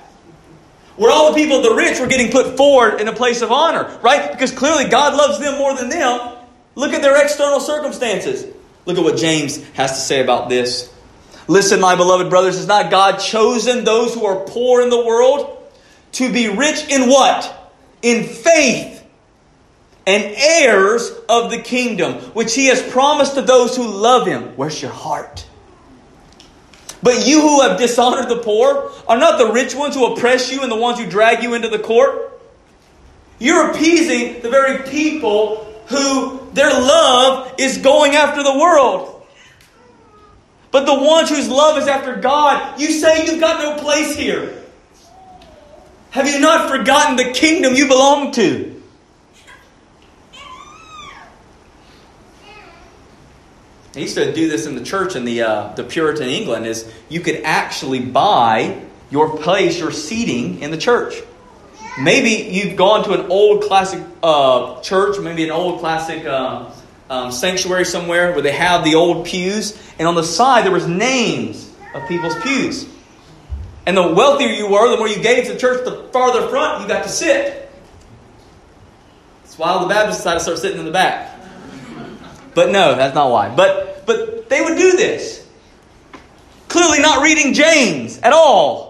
Where 0.98 1.11
all 1.11 1.32
the 1.32 1.37
people, 1.37 1.58
of 1.58 1.62
the 1.62 1.74
rich, 1.74 1.98
were 1.98 2.06
getting 2.06 2.30
put 2.30 2.56
forward 2.56 3.00
in 3.00 3.08
a 3.08 3.12
place 3.12 3.40
of 3.40 3.50
honor, 3.50 3.98
right? 4.02 4.30
Because 4.30 4.52
clearly 4.52 4.84
God 4.88 5.14
loves 5.14 5.38
them 5.38 5.56
more 5.56 5.74
than 5.74 5.88
them. 5.88 6.37
Look 6.74 6.92
at 6.92 7.00
their 7.02 7.22
external 7.22 7.61
circumstances. 7.61 8.46
Look 8.84 8.98
at 8.98 9.04
what 9.04 9.16
James 9.16 9.62
has 9.70 9.92
to 9.92 10.00
say 10.00 10.20
about 10.20 10.48
this. 10.48 10.92
Listen, 11.46 11.80
my 11.80 11.96
beloved 11.96 12.28
brothers, 12.28 12.56
has 12.56 12.66
not 12.66 12.90
God 12.90 13.18
chosen 13.18 13.84
those 13.84 14.12
who 14.12 14.26
are 14.26 14.44
poor 14.44 14.82
in 14.82 14.90
the 14.90 15.02
world 15.02 15.56
to 16.12 16.30
be 16.30 16.48
rich 16.48 16.88
in 16.90 17.08
what? 17.08 17.54
in 18.02 18.24
faith 18.24 19.04
and 20.06 20.24
heirs 20.37 21.11
of 21.28 21.50
the 21.50 21.58
kingdom, 21.58 22.14
which 22.32 22.54
he 22.54 22.66
has 22.66 22.82
promised 22.82 23.34
to 23.34 23.42
those 23.42 23.76
who 23.76 23.87
love 23.87 24.26
him. 24.26 24.56
Where's 24.56 24.80
your 24.80 24.90
heart? 24.90 25.46
But 27.02 27.26
you 27.26 27.40
who 27.40 27.62
have 27.62 27.78
dishonored 27.78 28.28
the 28.28 28.38
poor 28.38 28.90
are 29.06 29.18
not 29.18 29.38
the 29.38 29.52
rich 29.52 29.74
ones 29.74 29.94
who 29.94 30.12
oppress 30.12 30.50
you 30.50 30.62
and 30.62 30.70
the 30.70 30.76
ones 30.76 30.98
who 30.98 31.08
drag 31.08 31.42
you 31.42 31.54
into 31.54 31.68
the 31.68 31.78
court. 31.78 32.40
You're 33.38 33.70
appeasing 33.70 34.42
the 34.42 34.50
very 34.50 34.82
people 34.88 35.64
who 35.87 36.40
their 36.52 36.70
love 36.70 37.54
is 37.58 37.78
going 37.78 38.16
after 38.16 38.42
the 38.42 38.58
world. 38.58 39.26
But 40.70 40.84
the 40.84 40.94
ones 40.94 41.30
whose 41.30 41.48
love 41.48 41.78
is 41.78 41.87
after 41.87 42.16
God, 42.16 42.80
you 42.80 42.90
say 42.90 43.26
you've 43.26 43.40
got 43.40 43.61
no 43.61 43.82
place 43.82 44.14
here. 44.14 44.62
Have 46.11 46.28
you 46.28 46.40
not 46.40 46.70
forgotten 46.70 47.16
the 47.16 47.32
kingdom 47.32 47.74
you 47.74 47.87
belong 47.87 48.32
to? 48.32 48.77
I 53.98 54.02
used 54.02 54.14
to 54.14 54.32
do 54.32 54.48
this 54.48 54.64
in 54.66 54.76
the 54.76 54.84
church 54.84 55.16
in 55.16 55.24
the, 55.24 55.42
uh, 55.42 55.72
the 55.74 55.82
Puritan 55.82 56.28
England 56.28 56.66
is 56.66 56.88
you 57.08 57.18
could 57.18 57.42
actually 57.42 57.98
buy 57.98 58.80
your 59.11 59.37
place, 59.38 59.76
your 59.80 59.90
seating 59.90 60.61
in 60.61 60.70
the 60.70 60.78
church. 60.78 61.14
Maybe 62.00 62.48
you've 62.48 62.76
gone 62.76 63.02
to 63.06 63.20
an 63.20 63.28
old 63.28 63.64
classic 63.64 64.00
uh, 64.22 64.80
church, 64.82 65.18
maybe 65.18 65.42
an 65.42 65.50
old 65.50 65.80
classic 65.80 66.24
um, 66.26 66.68
um, 67.11 67.32
sanctuary 67.32 67.84
somewhere 67.84 68.30
where 68.30 68.40
they 68.40 68.52
have 68.52 68.84
the 68.84 68.94
old 68.94 69.26
pews, 69.26 69.76
and 69.98 70.06
on 70.06 70.14
the 70.14 70.22
side 70.22 70.64
there 70.64 70.70
was 70.70 70.87
names 70.87 71.68
of 71.92 72.06
people's 72.06 72.37
pews. 72.37 72.87
And 73.84 73.96
the 73.96 74.12
wealthier 74.12 74.46
you 74.46 74.70
were, 74.70 74.88
the 74.90 74.96
more 74.96 75.08
you 75.08 75.20
gave 75.20 75.46
to 75.46 75.54
the 75.54 75.58
church, 75.58 75.84
the 75.84 76.04
farther 76.12 76.46
front 76.46 76.82
you 76.82 76.87
got 76.87 77.02
to 77.02 77.08
sit. 77.08 77.68
That's 79.42 79.58
why 79.58 79.82
the 79.82 79.88
Baptists 79.88 80.18
decided 80.18 80.38
to 80.38 80.44
start 80.44 80.58
sitting 80.58 80.78
in 80.78 80.84
the 80.84 80.92
back. 80.92 81.38
But 82.54 82.70
no, 82.70 82.94
that's 82.94 83.14
not 83.14 83.30
why. 83.30 83.54
But 83.54 84.06
but 84.06 84.48
they 84.48 84.62
would 84.62 84.76
do 84.76 84.96
this. 84.96 85.46
Clearly 86.68 87.00
not 87.00 87.22
reading 87.22 87.54
James 87.54 88.18
at 88.18 88.32
all. 88.32 88.88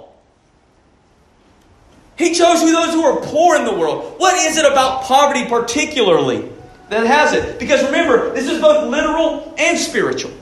He 2.17 2.35
chose 2.35 2.61
who 2.61 2.73
those 2.73 2.95
who 2.95 3.03
are 3.03 3.21
poor 3.21 3.57
in 3.57 3.65
the 3.65 3.75
world. 3.75 4.15
What 4.19 4.35
is 4.35 4.57
it 4.57 4.71
about 4.71 5.03
poverty 5.03 5.45
particularly 5.47 6.51
that 6.89 7.07
has 7.07 7.33
it? 7.33 7.61
Because 7.61 7.85
remember, 7.85 8.33
this 8.33 8.49
is 8.49 8.61
both 8.61 8.91
literal 8.91 9.55
and 9.57 9.79
spiritual. 9.79 10.33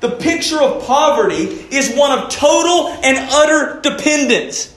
The 0.00 0.10
picture 0.10 0.62
of 0.62 0.84
poverty 0.86 1.44
is 1.74 1.96
one 1.96 2.16
of 2.16 2.30
total 2.30 2.88
and 3.02 3.18
utter 3.32 3.80
dependence. 3.80 4.72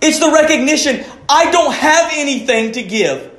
It's 0.00 0.18
the 0.18 0.30
recognition 0.30 1.04
I 1.28 1.50
don't 1.50 1.74
have 1.74 2.10
anything 2.14 2.72
to 2.72 2.82
give. 2.82 3.33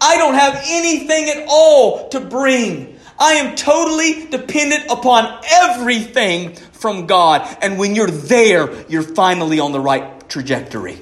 I 0.00 0.16
don't 0.16 0.34
have 0.34 0.60
anything 0.64 1.28
at 1.30 1.46
all 1.48 2.08
to 2.10 2.20
bring. 2.20 2.98
I 3.18 3.34
am 3.34 3.56
totally 3.56 4.26
dependent 4.26 4.86
upon 4.90 5.40
everything 5.50 6.54
from 6.54 7.06
God. 7.06 7.48
And 7.60 7.78
when 7.78 7.94
you're 7.96 8.10
there, 8.10 8.70
you're 8.88 9.02
finally 9.02 9.58
on 9.58 9.72
the 9.72 9.80
right 9.80 10.28
trajectory. 10.28 11.00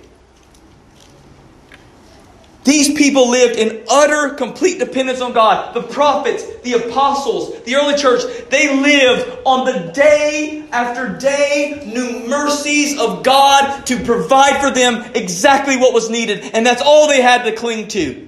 These 2.64 2.94
people 2.94 3.30
lived 3.30 3.56
in 3.56 3.85
utter, 3.88 4.35
complete 4.35 4.80
dependence 4.80 5.20
on 5.20 5.32
God. 5.32 5.72
The 5.72 5.82
prophets, 5.82 6.44
the 6.64 6.72
apostles, 6.72 7.62
the 7.62 7.76
early 7.76 7.94
church, 7.94 8.22
they 8.50 8.80
lived 8.80 9.38
on 9.44 9.66
the 9.66 9.92
day 9.92 10.66
after 10.72 11.16
day 11.16 11.85
new 11.87 12.28
mercies 12.28 12.98
of 12.98 13.22
God 13.22 13.87
to 13.87 14.02
provide 14.04 14.61
for 14.61 14.72
them 14.72 15.12
exactly 15.14 15.76
what 15.76 15.94
was 15.94 16.11
needed. 16.11 16.40
And 16.54 16.66
that's 16.66 16.82
all 16.82 17.06
they 17.06 17.22
had 17.22 17.44
to 17.44 17.52
cling 17.52 17.87
to. 17.88 18.26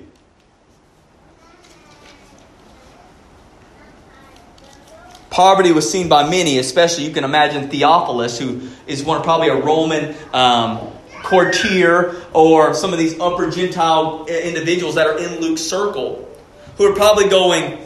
Poverty 5.39 5.71
was 5.71 5.89
seen 5.89 6.09
by 6.09 6.29
many, 6.29 6.59
especially 6.59 7.05
you 7.05 7.13
can 7.13 7.23
imagine 7.23 7.71
Theophilus, 7.71 8.41
who 8.41 8.61
is 8.89 9.05
one 9.05 9.23
probably 9.23 9.47
a 9.47 9.55
Roman 9.55 10.17
um, 10.33 10.81
courtier 11.23 12.21
or 12.33 12.75
some 12.75 12.93
of 12.93 12.99
these 12.99 13.21
upper 13.21 13.49
Gentile 13.49 14.27
individuals 14.27 14.97
that 14.97 15.07
are 15.07 15.17
in 15.17 15.41
Luke's 15.41 15.61
circle 15.61 16.29
who 16.77 16.91
are 16.91 16.97
probably 16.97 17.29
going, 17.29 17.79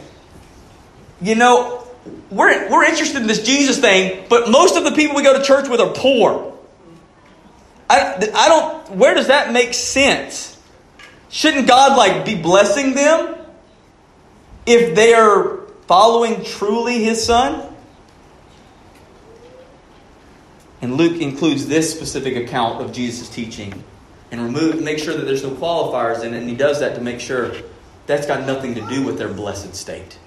you 1.21 1.35
know, 1.35 1.87
we're, 2.31 2.71
we're 2.71 2.85
interested 2.85 3.21
in 3.21 3.27
this 3.27 3.43
Jesus 3.43 3.77
thing, 3.77 4.25
but 4.29 4.49
most 4.49 4.75
of 4.75 4.83
the 4.83 4.91
people 4.93 5.15
we 5.15 5.21
go 5.21 5.37
to 5.37 5.45
church 5.45 5.69
with 5.69 5.79
are 5.79 5.93
poor. 5.93 6.57
I, 7.87 8.15
I 8.33 8.49
don't, 8.49 8.95
where 8.97 9.13
does 9.13 9.27
that 9.27 9.53
make 9.53 9.75
sense? 9.75 10.59
Shouldn't 11.29 11.67
God 11.67 11.99
like 11.99 12.25
be 12.25 12.33
blessing 12.33 12.95
them 12.95 13.35
if 14.65 14.95
they 14.95 15.13
are 15.13 15.62
following 15.87 16.43
truly 16.43 17.03
his 17.03 17.23
son? 17.23 17.73
And 20.81 20.95
Luke 20.95 21.21
includes 21.21 21.67
this 21.67 21.93
specific 21.93 22.35
account 22.35 22.81
of 22.81 22.91
Jesus' 22.91 23.29
teaching 23.29 23.83
and 24.31 24.41
remove, 24.41 24.81
make 24.81 24.99
sure 24.99 25.15
that 25.15 25.23
there's 25.25 25.43
no 25.43 25.51
qualifiers 25.51 26.23
in 26.23 26.33
it. 26.33 26.39
And 26.39 26.49
he 26.49 26.55
does 26.55 26.81
that 26.81 26.95
to 26.95 27.01
make 27.01 27.19
sure 27.19 27.53
that's 28.05 28.27
got 28.27 28.45
nothing 28.45 28.75
to 28.75 28.81
do 28.87 29.03
with 29.03 29.17
their 29.17 29.29
blessed 29.29 29.75
state. 29.75 30.17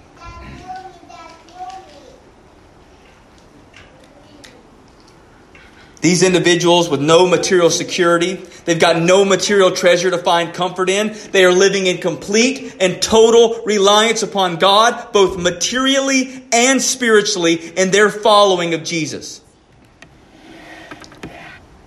These 6.07 6.23
individuals 6.23 6.89
with 6.89 7.01
no 7.01 7.27
material 7.27 7.69
security, 7.69 8.35
they've 8.65 8.79
got 8.79 9.03
no 9.03 9.25
material 9.25 9.73
treasure 9.73 10.09
to 10.09 10.19
find 10.19 10.55
comfort 10.55 10.89
in. 10.89 11.17
They 11.33 11.45
are 11.45 11.51
living 11.51 11.89
in 11.89 11.99
complete 11.99 12.77
and 12.79 13.03
total 13.03 13.61
reliance 13.65 14.23
upon 14.23 14.59
God, 14.59 15.13
both 15.13 15.37
materially 15.37 16.45
and 16.53 16.81
spiritually, 16.81 17.55
in 17.55 17.91
their 17.91 18.09
following 18.09 18.73
of 18.73 18.85
Jesus. 18.85 19.41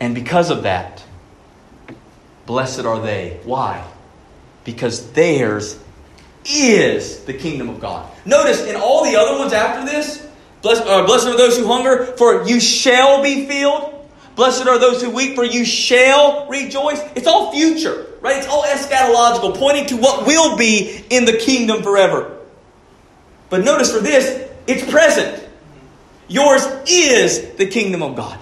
And 0.02 0.14
because 0.14 0.50
of 0.50 0.64
that, 0.64 1.02
blessed 2.46 2.82
are 2.82 3.00
they. 3.00 3.40
Why? 3.46 3.88
Because 4.66 5.14
theirs 5.14 5.80
is 6.44 7.24
the 7.24 7.34
kingdom 7.34 7.70
of 7.70 7.80
God. 7.80 8.12
Notice 8.26 8.66
in 8.66 8.76
all 8.76 9.06
the 9.06 9.16
other 9.16 9.40
ones 9.40 9.54
after 9.54 9.90
this, 9.90 10.28
blessed, 10.62 10.84
uh, 10.86 11.06
blessed 11.06 11.28
are 11.28 11.38
those 11.38 11.58
who 11.58 11.68
hunger, 11.68 12.08
for 12.18 12.46
you 12.46 12.60
shall 12.60 13.24
be 13.24 13.48
filled. 13.48 13.96
Blessed 14.40 14.68
are 14.68 14.80
those 14.80 15.02
who 15.02 15.10
weep, 15.10 15.36
for 15.36 15.44
you 15.44 15.66
shall 15.66 16.48
rejoice. 16.48 17.02
It's 17.14 17.28
all 17.28 17.52
future, 17.52 18.08
right? 18.22 18.38
It's 18.38 18.48
all 18.48 18.64
eschatological, 18.64 19.58
pointing 19.58 19.88
to 19.88 19.98
what 19.98 20.26
will 20.26 20.56
be 20.56 21.04
in 21.10 21.26
the 21.26 21.34
kingdom 21.34 21.84
forever. 21.84 22.38
But 23.50 23.66
notice 23.66 23.92
for 23.92 24.00
this, 24.00 24.50
it's 24.66 24.90
present. 24.90 25.46
Yours 26.30 26.66
is 26.88 27.56
the 27.58 27.66
kingdom 27.66 28.02
of 28.02 28.16
God. 28.16 28.40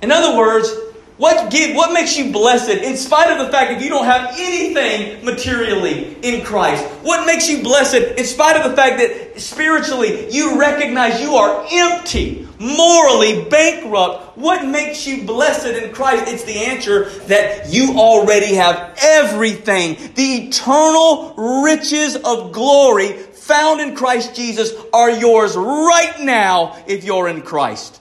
In 0.00 0.10
other 0.10 0.38
words, 0.38 0.74
what 1.18 1.50
give 1.50 1.76
what 1.76 1.92
makes 1.92 2.16
you 2.16 2.32
blessed 2.32 2.70
in 2.70 2.96
spite 2.96 3.30
of 3.30 3.44
the 3.44 3.52
fact 3.52 3.72
that 3.72 3.82
you 3.82 3.90
don't 3.90 4.06
have 4.06 4.36
anything 4.38 5.22
materially 5.22 6.16
in 6.22 6.46
Christ? 6.46 6.82
What 7.02 7.26
makes 7.26 7.46
you 7.50 7.62
blessed 7.62 8.16
in 8.16 8.24
spite 8.24 8.56
of 8.56 8.70
the 8.70 8.74
fact 8.74 8.96
that 9.00 9.38
spiritually 9.38 10.30
you 10.30 10.58
recognize 10.58 11.20
you 11.20 11.34
are 11.34 11.66
empty, 11.70 12.48
morally 12.60 13.48
bankrupt? 13.48 14.36
What 14.36 14.64
makes 14.66 15.06
you 15.06 15.24
blessed 15.24 15.66
in 15.66 15.92
Christ? 15.92 16.30
It's 16.30 16.44
the 16.44 16.66
answer 16.66 17.08
that 17.26 17.72
you 17.72 17.98
already 17.98 18.54
have 18.54 18.96
everything. 19.02 19.96
The 20.14 20.48
eternal 20.48 21.62
riches 21.64 22.16
of 22.16 22.52
glory 22.52 23.12
found 23.12 23.80
in 23.80 23.96
Christ 23.96 24.36
Jesus 24.36 24.72
are 24.92 25.10
yours 25.10 25.56
right 25.56 26.20
now 26.20 26.76
if 26.86 27.02
you're 27.02 27.28
in 27.28 27.42
Christ. 27.42 28.00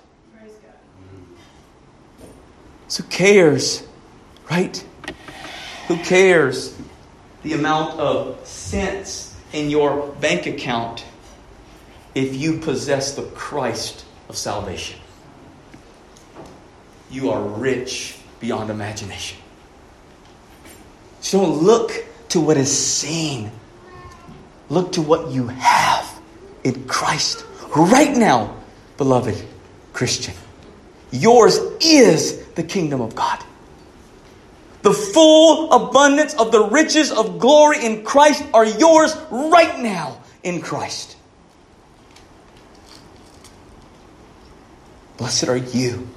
So 2.90 3.04
who 3.04 3.10
cares, 3.10 3.88
right? 4.52 4.84
Who 5.88 5.98
cares 5.98 6.78
the 7.44 7.54
amount 7.54 8.00
of 8.00 8.46
cents 8.46 9.36
in 9.54 9.70
your 9.70 10.08
bank 10.20 10.46
account 10.48 11.06
if 12.14 12.36
you 12.36 12.58
possess 12.58 13.16
the 13.16 13.24
Christ 13.24 14.06
of 14.30 14.38
salvation? 14.38 15.00
You 17.12 17.32
are 17.32 17.42
rich 17.42 18.18
beyond 18.40 18.70
imagination. 18.70 19.38
So 21.22 21.42
don't 21.42 21.64
look 21.64 22.06
to 22.30 22.40
what 22.40 22.56
is 22.56 22.72
seen. 22.72 23.52
Look 24.70 24.94
to 24.94 25.02
what 25.02 25.32
you 25.32 25.48
have 25.48 26.20
in 26.64 26.86
Christ 26.88 27.44
right 27.76 28.16
now, 28.16 28.56
beloved 28.98 29.44
Christian. 29.94 30.36
Yours 31.12 31.58
is 31.82 32.46
the 32.50 32.64
kingdom 32.64 33.02
of 33.02 33.16
God. 33.16 33.44
The 34.84 34.94
full 34.94 35.72
abundance 35.72 36.36
of 36.36 36.52
the 36.52 36.64
riches 36.70 37.12
of 37.12 37.40
glory 37.40 37.84
in 37.84 38.04
Christ 38.04 38.46
are 38.54 38.66
yours 38.66 39.18
right 39.30 39.80
now 39.80 40.22
in 40.44 40.62
Christ. 40.62 41.18
Blessed 45.20 45.50
are 45.50 45.58
you. 45.58 46.08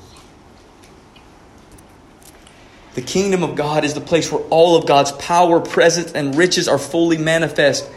The 2.95 3.03
kingdom 3.03 3.43
of 3.43 3.57
God 3.57 3.85
is 3.85 3.95
the 3.95 4.01
place 4.01 4.31
where 4.31 4.43
all 4.45 4.77
of 4.77 4.87
God's 4.87 5.11
power, 5.13 5.59
presence, 5.59 6.13
and 6.13 6.37
riches 6.37 6.69
are 6.69 6.79
fully 6.79 7.19
manifest. 7.19 7.91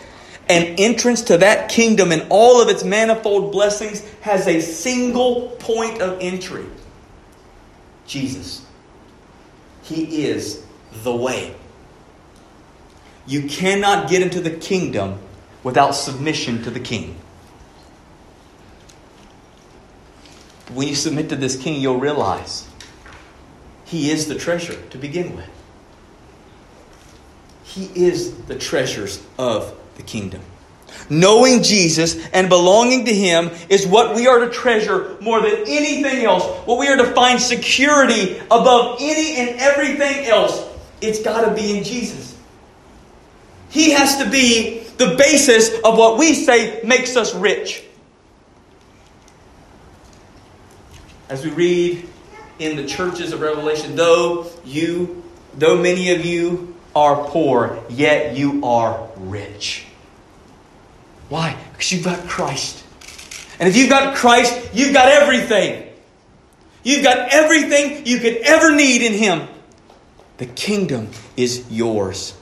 And 0.50 0.80
entrance 0.80 1.22
to 1.24 1.38
that 1.38 1.70
kingdom 1.70 2.12
and 2.12 2.26
all 2.30 2.60
of 2.60 2.70
its 2.70 2.84
manifold 2.84 3.52
blessings 3.52 4.02
has 4.22 4.48
a 4.48 4.62
single 4.62 5.50
point 5.60 6.02
of 6.02 6.18
entry 6.22 6.65
Jesus. 8.08 8.65
He 9.84 10.26
is 10.26 10.65
the 11.04 11.15
way. 11.15 11.56
You 13.28 13.44
cannot 13.44 14.10
get 14.10 14.24
into 14.24 14.41
the 14.41 14.52
kingdom 14.52 15.20
without 15.63 15.91
submission 15.91 16.63
to 16.63 16.72
the 16.72 16.80
king. 16.80 17.15
When 20.73 20.88
you 20.88 20.95
submit 20.95 21.30
to 21.30 21.36
this 21.36 21.56
king, 21.56 21.80
you'll 21.82 21.99
realize 21.99 22.67
he 23.86 24.10
is 24.10 24.28
the 24.28 24.36
treasure 24.36 24.82
to 24.89 24.97
begin 24.97 25.36
with. 25.36 25.49
He 27.63 27.86
is 27.93 28.36
the 28.45 28.56
treasures 28.56 29.21
of 29.38 29.75
the 29.95 30.04
kingdom. 30.04 30.41
Knowing 31.10 31.62
Jesus 31.62 32.25
and 32.28 32.49
belonging 32.49 33.06
to 33.06 33.13
Him 33.13 33.51
is 33.69 33.86
what 33.86 34.15
we 34.15 34.28
are 34.28 34.39
to 34.39 34.49
treasure 34.49 35.17
more 35.21 35.41
than 35.41 35.63
anything 35.67 36.25
else. 36.25 36.43
What 36.65 36.80
we 36.80 36.88
are 36.88 36.97
to 36.97 37.13
find 37.13 37.39
security 37.39 38.38
above 38.49 38.97
any 38.99 39.36
and 39.36 39.60
everything 39.60 40.25
else. 40.25 40.63
It's 41.01 41.21
got 41.21 41.47
to 41.47 41.54
be 41.54 41.78
in 41.78 41.84
Jesus. 41.84 42.38
He 43.69 43.91
has 43.91 44.17
to 44.17 44.30
be 44.30 44.80
the 44.97 45.15
basis 45.17 45.69
of 45.84 45.97
what 45.97 46.17
we 46.17 46.34
say 46.34 46.82
makes 46.84 47.17
us 47.17 47.36
rich. 47.36 47.84
As 51.28 51.44
we 51.44 51.52
read 51.52 52.08
in 52.60 52.76
the 52.76 52.86
churches 52.86 53.34
of 53.34 53.42
Revelation, 53.42 53.96
though 53.96 54.48
you, 54.64 55.24
though 55.56 55.78
many 55.82 56.14
of 56.14 56.24
you 56.24 56.76
are 56.96 57.26
poor, 57.26 57.84
yet 57.90 58.38
you 58.38 58.64
are 58.64 59.10
rich. 59.18 59.86
Why? 61.30 61.58
Because 61.72 61.92
you've 61.92 62.06
got 62.06 62.28
Christ. 62.28 62.84
And 63.60 63.68
if 63.68 63.76
you've 63.76 63.90
got 63.90 64.16
Christ, 64.16 64.70
you've 64.74 64.94
got 64.94 65.08
everything. 65.08 65.90
You've 66.84 67.04
got 67.04 67.30
everything 67.30 68.06
you 68.06 68.20
could 68.20 68.38
ever 68.38 68.76
need 68.76 69.02
in 69.02 69.14
Him. 69.14 69.48
The 70.38 70.46
kingdom 70.46 71.10
is 71.36 71.66
yours. 71.72 72.38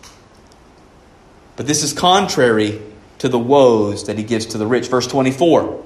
But 1.56 1.68
this 1.68 1.84
is 1.84 1.94
contrary 1.94 2.82
to 3.20 3.30
the 3.30 3.40
woes 3.40 4.08
that 4.08 4.18
He 4.18 4.24
gives 4.24 4.48
to 4.48 4.58
the 4.58 4.68
rich. 4.68 4.88
Verse 4.88 5.08
24. 5.08 5.86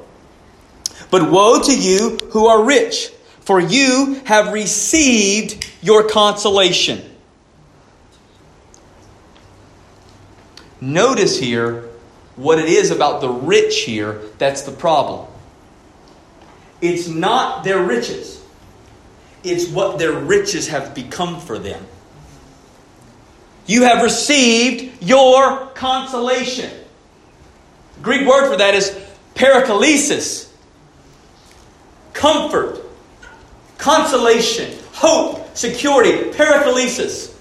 But 1.09 1.31
woe 1.31 1.61
to 1.61 1.77
you 1.77 2.17
who 2.31 2.47
are 2.47 2.63
rich, 2.63 3.09
for 3.39 3.59
you 3.59 4.21
have 4.25 4.53
received 4.53 5.69
your 5.81 6.07
consolation. 6.09 7.01
Notice 10.81 11.39
here 11.39 11.89
what 12.35 12.59
it 12.59 12.69
is 12.69 12.91
about 12.91 13.21
the 13.21 13.29
rich 13.29 13.83
here 13.83 14.21
that's 14.37 14.63
the 14.63 14.71
problem. 14.71 15.27
It's 16.81 17.07
not 17.07 17.63
their 17.63 17.81
riches, 17.81 18.43
it's 19.43 19.67
what 19.67 19.97
their 19.97 20.13
riches 20.13 20.67
have 20.67 20.93
become 20.93 21.39
for 21.39 21.57
them. 21.57 21.83
You 23.65 23.83
have 23.83 24.03
received 24.03 25.03
your 25.03 25.67
consolation. 25.67 26.71
The 27.95 28.01
Greek 28.01 28.27
word 28.27 28.49
for 28.49 28.57
that 28.57 28.75
is 28.75 28.97
paraklesis. 29.35 30.46
Comfort, 32.17 32.81
consolation, 33.77 34.75
hope, 34.93 35.55
security, 35.55 36.31
paraklesis. 36.31 37.31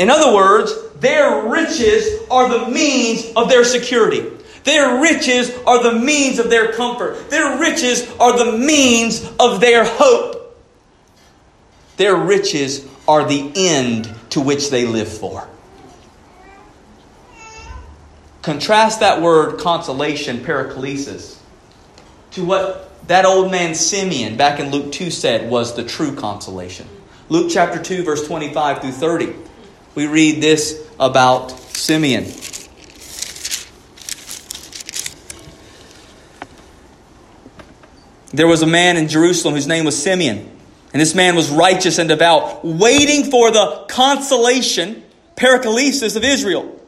In 0.00 0.10
other 0.10 0.34
words, 0.34 0.74
their 0.96 1.48
riches 1.48 2.20
are 2.28 2.48
the 2.48 2.68
means 2.68 3.30
of 3.36 3.48
their 3.48 3.62
security. 3.62 4.28
Their 4.64 5.00
riches 5.00 5.56
are 5.64 5.84
the 5.84 6.00
means 6.00 6.40
of 6.40 6.50
their 6.50 6.72
comfort. 6.72 7.30
Their 7.30 7.60
riches 7.60 8.10
are 8.18 8.36
the 8.36 8.58
means 8.58 9.24
of 9.38 9.60
their 9.60 9.84
hope. 9.84 10.58
Their 11.96 12.16
riches 12.16 12.84
are 13.06 13.28
the 13.28 13.52
end 13.54 14.12
to 14.30 14.40
which 14.40 14.70
they 14.70 14.84
live 14.84 15.08
for. 15.08 15.46
Contrast 18.42 18.98
that 18.98 19.22
word 19.22 19.60
consolation, 19.60 20.38
paraklesis, 20.38 21.39
to 22.32 22.44
what 22.44 23.08
that 23.08 23.24
old 23.24 23.50
man 23.50 23.74
Simeon 23.74 24.36
back 24.36 24.60
in 24.60 24.70
Luke 24.70 24.92
2 24.92 25.10
said 25.10 25.50
was 25.50 25.74
the 25.74 25.84
true 25.84 26.14
consolation. 26.14 26.86
Luke 27.28 27.50
chapter 27.52 27.82
2, 27.82 28.02
verse 28.02 28.26
25 28.26 28.80
through 28.80 28.92
30. 28.92 29.34
We 29.94 30.06
read 30.06 30.42
this 30.42 30.88
about 30.98 31.50
Simeon. 31.50 32.24
There 38.32 38.46
was 38.46 38.62
a 38.62 38.66
man 38.66 38.96
in 38.96 39.08
Jerusalem 39.08 39.54
whose 39.54 39.66
name 39.66 39.84
was 39.84 40.00
Simeon. 40.00 40.58
And 40.92 41.00
this 41.00 41.14
man 41.14 41.36
was 41.36 41.50
righteous 41.50 41.98
and 41.98 42.08
devout, 42.08 42.64
waiting 42.64 43.30
for 43.30 43.50
the 43.50 43.86
consolation, 43.88 45.02
Paraklesis 45.36 46.16
of 46.16 46.24
Israel. 46.24 46.80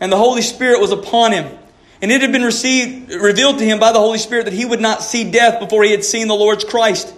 And 0.00 0.12
the 0.12 0.16
Holy 0.16 0.42
Spirit 0.42 0.80
was 0.80 0.92
upon 0.92 1.32
him. 1.32 1.58
And 2.02 2.10
it 2.10 2.22
had 2.22 2.32
been 2.32 2.44
received, 2.44 3.12
revealed 3.12 3.58
to 3.58 3.64
him 3.64 3.78
by 3.78 3.92
the 3.92 3.98
Holy 3.98 4.18
Spirit 4.18 4.44
that 4.44 4.54
he 4.54 4.64
would 4.64 4.80
not 4.80 5.02
see 5.02 5.30
death 5.30 5.60
before 5.60 5.84
he 5.84 5.90
had 5.90 6.04
seen 6.04 6.28
the 6.28 6.34
Lord's 6.34 6.64
Christ. 6.64 7.14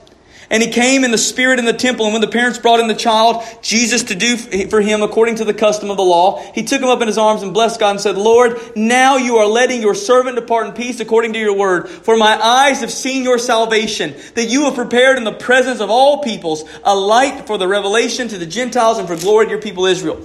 And 0.53 0.63
he 0.63 0.69
came 0.71 1.03
in 1.03 1.11
the 1.11 1.19
Spirit 1.19 1.59
in 1.59 1.65
the 1.65 1.73
temple. 1.73 2.05
And 2.05 2.13
when 2.13 2.21
the 2.21 2.29
parents 2.29 2.59
brought 2.59 2.79
in 2.79 2.87
the 2.87 2.95
child, 2.95 3.43
Jesus, 3.63 4.03
to 4.05 4.15
do 4.15 4.37
for 4.37 4.83
him 4.83 5.01
according 5.01 5.37
to 5.37 5.47
the 5.47 5.55
custom 5.55 5.91
of 5.91 5.97
the 5.97 6.03
law, 6.03 6.43
he 6.53 6.63
took 6.63 6.83
him 6.83 6.91
up 6.91 7.01
in 7.01 7.07
his 7.07 7.17
arms 7.17 7.43
and 7.43 7.55
blessed 7.55 7.81
God 7.81 7.93
and 7.93 8.01
said, 8.01 8.19
Lord, 8.19 8.61
now 8.77 9.17
you 9.17 9.37
are 9.37 9.47
letting 9.47 9.81
your 9.81 9.95
servant 9.95 10.37
depart 10.37 10.67
in 10.67 10.73
peace 10.75 11.01
according 11.01 11.33
to 11.33 11.39
your 11.39 11.57
word. 11.57 11.89
For 11.89 12.19
my 12.19 12.39
eyes 12.39 12.81
have 12.81 12.93
seen 12.93 13.23
your 13.23 13.39
salvation, 13.39 14.15
that 14.35 14.51
you 14.51 14.65
have 14.65 14.75
prepared 14.75 15.17
in 15.17 15.25
the 15.25 15.33
presence 15.33 15.81
of 15.81 15.89
all 15.89 16.23
peoples 16.23 16.65
a 16.85 16.95
light 16.95 17.47
for 17.47 17.57
the 17.57 17.67
revelation 17.67 18.29
to 18.29 18.37
the 18.37 18.45
Gentiles 18.45 18.99
and 18.99 19.09
for 19.09 19.17
glory 19.17 19.47
to 19.47 19.53
your 19.53 19.63
people 19.63 19.87
Israel. 19.87 20.21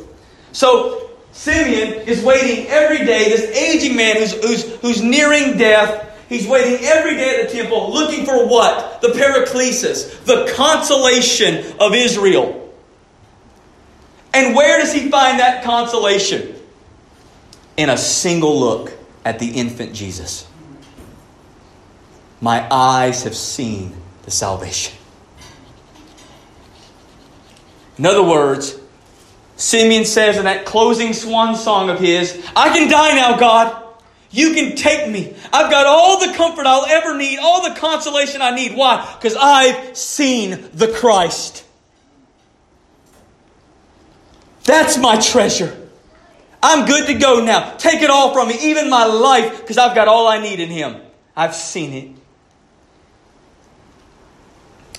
So, 0.52 1.07
Simeon 1.38 2.08
is 2.08 2.24
waiting 2.24 2.66
every 2.68 3.06
day, 3.06 3.30
this 3.30 3.46
aging 3.56 3.96
man 3.96 4.18
who's, 4.18 4.34
who's, 4.44 4.76
who's 4.82 5.02
nearing 5.04 5.56
death, 5.58 6.06
He's 6.30 6.46
waiting 6.46 6.86
every 6.86 7.16
day 7.16 7.40
at 7.40 7.48
the 7.50 7.56
temple 7.56 7.94
looking 7.94 8.26
for 8.26 8.48
what? 8.48 9.02
The 9.02 9.10
Paraklesis, 9.10 10.26
the 10.26 10.52
consolation 10.56 11.74
of 11.80 11.94
Israel. 11.96 12.70
And 14.34 14.54
where 14.54 14.78
does 14.80 14.92
he 14.92 15.10
find 15.10 15.40
that 15.40 15.64
consolation? 15.64 16.54
In 17.78 17.90
a 17.90 17.98
single 17.98 18.60
look 18.60 18.92
at 19.24 19.40
the 19.40 19.48
infant 19.52 19.94
Jesus. 19.94 20.46
My 22.42 22.68
eyes 22.70 23.24
have 23.24 23.36
seen 23.36 23.96
the 24.24 24.32
salvation. 24.32 24.98
In 27.98 28.06
other 28.06 28.24
words, 28.24 28.78
Simeon 29.58 30.06
says 30.06 30.38
in 30.38 30.46
that 30.46 30.66
closing 30.66 31.14
swan 31.14 31.56
song 31.56 31.90
of 31.90 32.00
his, 32.00 32.42
I 32.56 32.70
can 32.70 32.90
die 32.90 33.16
now, 33.16 33.38
God. 33.38 33.84
You 34.30 34.54
can 34.54 34.76
take 34.76 35.10
me. 35.10 35.36
I've 35.52 35.72
got 35.72 35.86
all 35.88 36.20
the 36.20 36.34
comfort 36.34 36.66
I'll 36.66 36.86
ever 36.86 37.18
need, 37.18 37.40
all 37.40 37.68
the 37.68 37.80
consolation 37.80 38.42
I 38.42 38.56
need. 38.56 38.76
Why? 38.76 39.16
Because 39.18 39.36
I've 39.36 39.98
seen 39.98 40.70
the 40.74 40.88
Christ. 40.88 41.66
That's 44.64 44.98
my 44.98 45.18
treasure. 45.18 45.76
I'm 46.62 46.86
good 46.86 47.08
to 47.08 47.14
go 47.14 47.44
now. 47.44 47.76
Take 47.78 48.02
it 48.02 48.10
all 48.10 48.34
from 48.34 48.50
me, 48.50 48.58
even 48.70 48.90
my 48.90 49.06
life, 49.06 49.62
because 49.62 49.78
I've 49.78 49.96
got 49.96 50.08
all 50.08 50.28
I 50.28 50.40
need 50.40 50.60
in 50.60 50.70
Him. 50.70 50.98
I've 51.36 51.56
seen 51.56 51.94
it. 51.94 52.12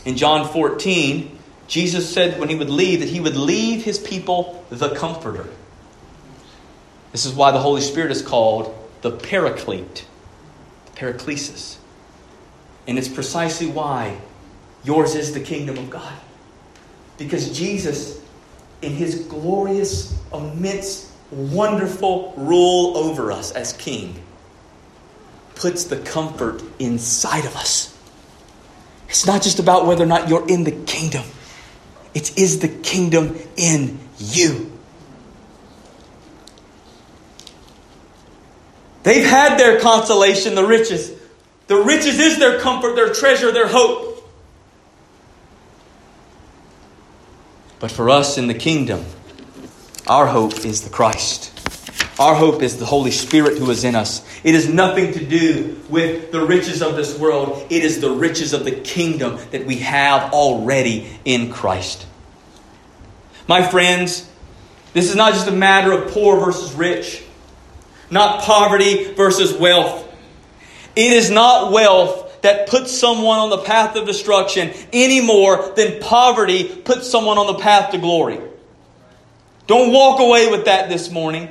In 0.05 0.17
John 0.17 0.49
14, 0.49 1.38
Jesus 1.69 2.13
said 2.13 2.41
when 2.41 2.49
He 2.49 2.57
would 2.57 2.71
leave 2.71 3.01
that 3.01 3.09
He 3.09 3.21
would 3.21 3.37
leave 3.37 3.85
His 3.85 3.99
people 3.99 4.65
the 4.71 4.95
Comforter. 4.95 5.47
This 7.13 7.25
is 7.25 7.33
why 7.33 7.53
the 7.53 7.61
Holy 7.61 7.81
Spirit 7.81 8.11
is 8.11 8.23
called 8.23 8.75
the 9.03 9.11
paraclete, 9.11 10.07
the 10.87 10.93
paraklesis. 10.93 11.77
And 12.87 12.99
it's 12.99 13.09
precisely 13.09 13.69
why 13.69 14.19
yours 14.83 15.15
is 15.15 15.33
the 15.33 15.41
kingdom 15.41 15.79
of 15.79 15.91
God. 15.91 16.13
Because 17.19 17.57
Jesus, 17.57 18.23
in 18.81 18.93
his 18.93 19.27
glorious, 19.27 20.17
immense, 20.33 21.13
wonderful 21.31 22.33
rule 22.37 22.97
over 22.97 23.31
us 23.33 23.53
as 23.53 23.73
king, 23.75 24.23
puts 25.55 25.85
the 25.85 25.99
comfort 25.99 26.63
inside 26.79 27.45
of 27.45 27.57
us. 27.57 27.95
It's 29.09 29.27
not 29.27 29.43
just 29.43 29.59
about 29.59 29.87
whether 29.87 30.05
or 30.05 30.07
not 30.07 30.29
you're 30.29 30.49
in 30.49 30.65
the 30.65 30.73
kingdom, 30.73 31.25
it 32.19 32.37
is 32.37 32.59
the 32.59 32.67
kingdom 32.67 33.37
in 33.57 33.97
you. 34.19 34.73
They've 39.05 39.25
had 39.25 39.57
their 39.57 39.79
consolation, 39.79 40.57
the 40.57 40.67
riches. 40.67 41.13
The 41.69 41.77
riches 41.77 42.19
is 42.19 42.41
their 42.41 42.59
comfort, 42.59 42.97
their 42.97 43.15
treasure, 43.15 43.53
their 43.53 43.69
hope. 43.69 44.29
But 47.79 47.93
for 47.93 48.11
us 48.11 48.37
in 48.37 48.49
the 48.49 48.55
kingdom, 48.55 49.05
our 50.09 50.27
hope 50.27 50.65
is 50.65 50.83
the 50.83 50.91
Christ. 50.91 51.57
Our 52.19 52.35
hope 52.35 52.63
is 52.63 52.79
the 52.79 52.85
Holy 52.85 53.13
Spirit 53.13 53.59
who 53.59 53.71
is 53.71 53.85
in 53.85 53.95
us. 53.95 54.25
It 54.43 54.55
has 54.55 54.69
nothing 54.69 55.13
to 55.13 55.25
do 55.25 55.81
with 55.89 56.33
the 56.33 56.45
riches 56.45 56.83
of 56.83 56.97
this 56.97 57.17
world. 57.19 57.67
It 57.71 57.85
is 57.85 58.01
the 58.01 58.11
riches 58.11 58.53
of 58.53 58.65
the 58.65 58.73
kingdom 58.73 59.39
that 59.53 59.67
we 59.67 59.77
have 59.77 60.33
already 60.33 61.19
in 61.25 61.53
Christ. 61.53 62.07
My 63.47 63.63
friends, 63.63 64.29
this 64.95 65.09
is 65.09 65.17
not 65.17 65.33
just 65.33 65.47
a 65.47 65.53
matter 65.53 65.93
of 65.93 66.11
poor 66.11 66.41
versus 66.41 66.73
rich 66.75 67.25
not 68.11 68.43
poverty 68.43 69.13
versus 69.13 69.53
wealth. 69.55 70.05
It 70.97 71.13
is 71.13 71.31
not 71.31 71.73
wealth 71.73 72.41
that 72.43 72.69
puts 72.69 72.97
someone 72.97 73.39
on 73.39 73.51
the 73.51 73.59
path 73.59 73.97
of 73.97 74.07
destruction 74.07 74.73
any 74.93 75.21
more 75.21 75.73
than 75.77 76.01
poverty 76.01 76.65
puts 76.65 77.11
someone 77.11 77.39
on 77.39 77.47
the 77.47 77.59
path 77.59 77.93
to 77.93 77.99
glory. 77.99 78.41
Don't 79.67 79.93
walk 79.93 80.21
away 80.21 80.51
with 80.51 80.65
that 80.65 80.89
this 80.89 81.11
morning. 81.11 81.49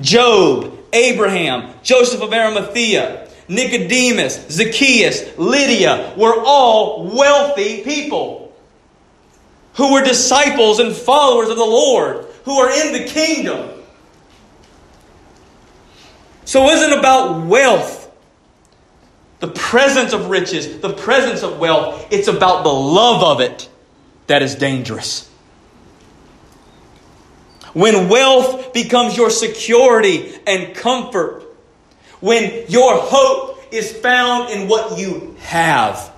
Job, 0.00 0.78
Abraham, 0.92 1.74
Joseph 1.82 2.22
of 2.22 2.32
Arimathea, 2.32 3.28
Nicodemus, 3.48 4.48
Zacchaeus, 4.48 5.36
Lydia 5.36 6.14
were 6.16 6.42
all 6.44 7.04
wealthy 7.04 7.82
people 7.82 8.52
who 9.74 9.92
were 9.92 10.02
disciples 10.02 10.78
and 10.78 10.94
followers 10.94 11.48
of 11.48 11.56
the 11.56 11.64
Lord, 11.64 12.26
who 12.44 12.58
are 12.58 12.70
in 12.70 12.92
the 12.92 13.04
kingdom. 13.08 13.70
So 16.44 16.62
it 16.62 16.64
wasn't 16.64 16.98
about 16.98 17.46
wealth, 17.46 18.10
the 19.40 19.48
presence 19.48 20.12
of 20.12 20.28
riches, 20.28 20.80
the 20.80 20.92
presence 20.92 21.42
of 21.42 21.58
wealth. 21.58 22.06
It's 22.10 22.28
about 22.28 22.64
the 22.64 22.72
love 22.72 23.22
of 23.22 23.40
it 23.40 23.68
that 24.26 24.42
is 24.42 24.54
dangerous. 24.54 25.31
When 27.74 28.08
wealth 28.08 28.72
becomes 28.72 29.16
your 29.16 29.30
security 29.30 30.34
and 30.46 30.74
comfort, 30.74 31.42
when 32.20 32.66
your 32.68 32.98
hope 32.98 33.52
is 33.72 33.90
found 33.90 34.50
in 34.50 34.68
what 34.68 34.98
you 34.98 35.34
have. 35.40 36.12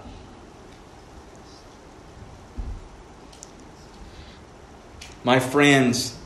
My 5.23 5.39
friends, 5.39 6.19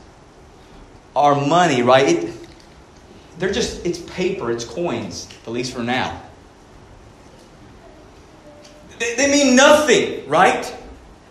our 1.15 1.35
money, 1.35 1.83
right? 1.83 2.07
It, 2.07 2.33
they're 3.37 3.51
just, 3.51 3.85
it's 3.85 3.99
paper, 3.99 4.51
it's 4.51 4.65
coins, 4.65 5.29
at 5.45 5.53
least 5.53 5.73
for 5.73 5.83
now. 5.83 6.21
They, 8.97 9.15
they 9.15 9.31
mean 9.31 9.55
nothing, 9.55 10.27
right? 10.27 10.75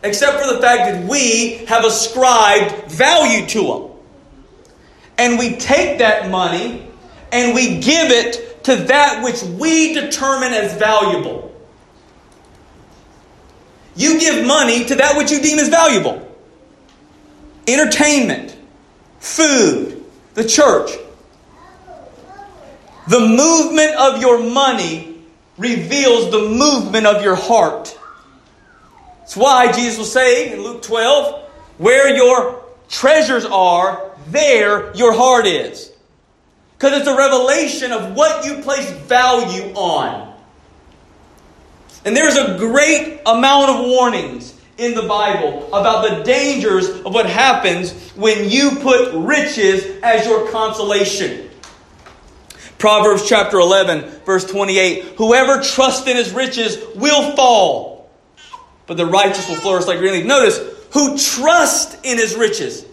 Except 0.08 0.40
for 0.40 0.54
the 0.54 0.60
fact 0.60 0.92
that 0.92 1.08
we 1.08 1.64
have 1.66 1.84
ascribed 1.84 2.90
value 2.90 3.46
to 3.46 3.62
them. 3.62 3.90
And 5.18 5.38
we 5.38 5.56
take 5.56 5.98
that 5.98 6.30
money 6.30 6.86
and 7.30 7.54
we 7.54 7.80
give 7.80 8.10
it 8.10 8.64
to 8.64 8.76
that 8.76 9.22
which 9.22 9.42
we 9.42 9.94
determine 9.94 10.52
as 10.52 10.76
valuable. 10.78 11.54
You 13.96 14.18
give 14.18 14.46
money 14.46 14.84
to 14.86 14.94
that 14.96 15.16
which 15.16 15.30
you 15.30 15.40
deem 15.40 15.58
as 15.58 15.68
valuable 15.68 16.24
entertainment, 17.68 18.56
food, 19.20 20.02
the 20.34 20.44
church. 20.44 20.90
The 23.08 23.20
movement 23.20 23.94
of 23.96 24.20
your 24.20 24.42
money 24.42 25.18
reveals 25.58 26.30
the 26.30 26.48
movement 26.48 27.06
of 27.06 27.22
your 27.22 27.34
heart. 27.34 27.97
That's 29.28 29.36
why 29.36 29.72
Jesus 29.72 29.98
was 29.98 30.10
saying 30.10 30.54
in 30.54 30.62
Luke 30.62 30.80
12, 30.80 31.50
where 31.76 32.16
your 32.16 32.64
treasures 32.88 33.44
are, 33.44 34.10
there 34.28 34.90
your 34.96 35.12
heart 35.12 35.44
is. 35.44 35.92
Because 36.72 36.98
it's 36.98 37.06
a 37.06 37.14
revelation 37.14 37.92
of 37.92 38.14
what 38.16 38.46
you 38.46 38.62
place 38.62 38.90
value 38.90 39.74
on. 39.74 40.34
And 42.06 42.16
there's 42.16 42.38
a 42.38 42.56
great 42.56 43.20
amount 43.26 43.68
of 43.68 43.86
warnings 43.86 44.58
in 44.78 44.94
the 44.94 45.02
Bible 45.02 45.66
about 45.74 46.08
the 46.08 46.24
dangers 46.24 46.88
of 46.88 47.12
what 47.12 47.26
happens 47.26 47.92
when 48.12 48.48
you 48.48 48.76
put 48.80 49.12
riches 49.12 50.00
as 50.02 50.24
your 50.24 50.50
consolation. 50.50 51.50
Proverbs 52.78 53.28
chapter 53.28 53.58
11, 53.58 54.08
verse 54.24 54.46
28 54.46 55.16
Whoever 55.18 55.62
trusts 55.62 56.08
in 56.08 56.16
his 56.16 56.32
riches 56.32 56.78
will 56.96 57.36
fall, 57.36 57.97
but 58.88 58.96
the 58.96 59.06
righteous 59.06 59.48
will 59.48 59.56
flourish 59.56 59.86
like 59.86 59.98
green 59.98 60.14
leaf. 60.14 60.26
Notice, 60.26 60.58
who 60.92 61.16
trust 61.16 62.04
in 62.04 62.18
his 62.18 62.34
riches. 62.34 62.84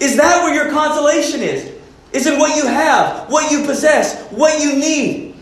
Is 0.00 0.16
that 0.16 0.42
where 0.42 0.52
your 0.52 0.70
consolation 0.70 1.40
is? 1.40 1.72
Is 2.12 2.26
in 2.26 2.38
what 2.38 2.56
you 2.56 2.66
have, 2.66 3.30
what 3.30 3.50
you 3.50 3.64
possess, 3.64 4.20
what 4.30 4.60
you 4.60 4.76
need. 4.76 5.34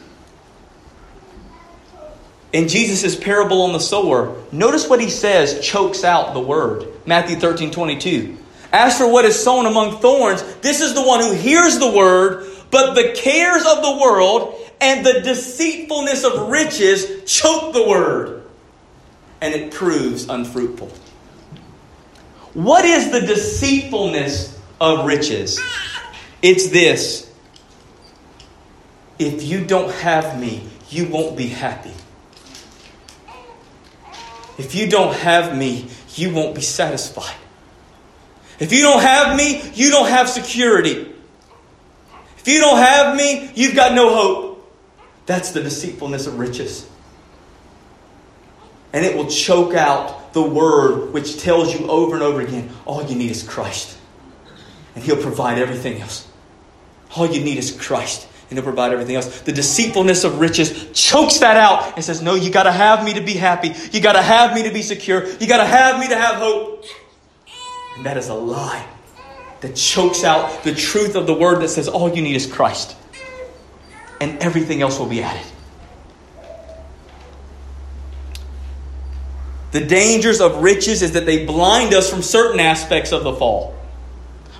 In 2.52 2.68
Jesus' 2.68 3.16
parable 3.16 3.62
on 3.62 3.72
the 3.72 3.80
sower, 3.80 4.36
notice 4.52 4.88
what 4.88 5.00
he 5.00 5.08
says 5.08 5.64
chokes 5.66 6.04
out 6.04 6.34
the 6.34 6.40
word. 6.40 6.86
Matthew 7.06 7.36
13, 7.36 7.70
22. 7.70 8.36
As 8.72 8.96
for 8.96 9.10
what 9.10 9.24
is 9.24 9.42
sown 9.42 9.66
among 9.66 9.98
thorns, 9.98 10.42
this 10.56 10.80
is 10.80 10.94
the 10.94 11.02
one 11.02 11.20
who 11.20 11.32
hears 11.32 11.78
the 11.78 11.90
word, 11.90 12.46
but 12.70 12.94
the 12.94 13.12
cares 13.16 13.64
of 13.66 13.82
the 13.82 13.98
world 14.00 14.54
and 14.80 15.04
the 15.04 15.20
deceitfulness 15.20 16.24
of 16.24 16.48
riches 16.48 17.24
choke 17.30 17.72
the 17.72 17.86
word, 17.86 18.39
and 19.40 19.54
it 19.54 19.72
proves 19.72 20.28
unfruitful. 20.28 20.88
What 22.54 22.84
is 22.84 23.10
the 23.10 23.20
deceitfulness 23.20 24.58
of 24.80 25.06
riches? 25.06 25.60
It's 26.42 26.70
this 26.70 27.30
if 29.18 29.42
you 29.42 29.64
don't 29.64 29.92
have 29.96 30.40
me, 30.40 30.66
you 30.88 31.06
won't 31.06 31.36
be 31.36 31.46
happy. 31.46 31.92
If 34.58 34.74
you 34.74 34.88
don't 34.88 35.14
have 35.14 35.56
me, 35.56 35.88
you 36.14 36.34
won't 36.34 36.54
be 36.54 36.62
satisfied. 36.62 37.36
If 38.58 38.72
you 38.72 38.82
don't 38.82 39.02
have 39.02 39.36
me, 39.36 39.62
you 39.74 39.90
don't 39.90 40.08
have 40.08 40.28
security. 40.28 41.12
If 42.38 42.48
you 42.48 42.60
don't 42.60 42.78
have 42.78 43.16
me, 43.16 43.50
you've 43.54 43.74
got 43.74 43.94
no 43.94 44.14
hope. 44.14 44.74
That's 45.26 45.52
the 45.52 45.62
deceitfulness 45.62 46.26
of 46.26 46.38
riches. 46.38 46.89
And 48.92 49.04
it 49.04 49.16
will 49.16 49.28
choke 49.28 49.74
out 49.74 50.32
the 50.32 50.42
word 50.42 51.12
which 51.12 51.40
tells 51.40 51.78
you 51.78 51.86
over 51.88 52.14
and 52.14 52.22
over 52.22 52.40
again 52.40 52.70
all 52.84 53.02
you 53.02 53.16
need 53.16 53.30
is 53.30 53.42
Christ. 53.42 53.98
And 54.94 55.04
He'll 55.04 55.20
provide 55.20 55.58
everything 55.58 56.00
else. 56.00 56.26
All 57.16 57.26
you 57.26 57.42
need 57.42 57.58
is 57.58 57.70
Christ 57.70 58.28
and 58.50 58.58
he'll 58.58 58.64
provide 58.64 58.92
everything 58.92 59.14
else. 59.14 59.40
The 59.42 59.52
deceitfulness 59.52 60.24
of 60.24 60.40
riches 60.40 60.90
chokes 60.92 61.38
that 61.38 61.56
out 61.56 61.94
and 61.94 62.04
says, 62.04 62.20
No, 62.20 62.34
you 62.34 62.50
got 62.50 62.64
to 62.64 62.72
have 62.72 63.04
me 63.04 63.14
to 63.14 63.20
be 63.20 63.34
happy. 63.34 63.72
You 63.92 64.00
got 64.00 64.14
to 64.14 64.22
have 64.22 64.54
me 64.54 64.64
to 64.64 64.72
be 64.72 64.82
secure. 64.82 65.26
You 65.38 65.46
got 65.46 65.58
to 65.58 65.66
have 65.66 66.00
me 66.00 66.08
to 66.08 66.16
have 66.16 66.34
hope. 66.36 66.84
And 67.96 68.04
that 68.06 68.16
is 68.16 68.28
a 68.28 68.34
lie 68.34 68.86
that 69.60 69.76
chokes 69.76 70.24
out 70.24 70.64
the 70.64 70.74
truth 70.74 71.14
of 71.14 71.26
the 71.26 71.34
word 71.34 71.62
that 71.62 71.68
says, 71.68 71.88
All 71.88 72.14
you 72.14 72.22
need 72.22 72.34
is 72.34 72.46
Christ. 72.46 72.96
And 74.20 74.38
everything 74.42 74.82
else 74.82 74.98
will 74.98 75.08
be 75.08 75.22
added. 75.22 75.46
The 79.72 79.80
dangers 79.80 80.40
of 80.40 80.62
riches 80.62 81.02
is 81.02 81.12
that 81.12 81.26
they 81.26 81.46
blind 81.46 81.94
us 81.94 82.10
from 82.10 82.22
certain 82.22 82.60
aspects 82.60 83.12
of 83.12 83.24
the 83.24 83.32
fall 83.34 83.76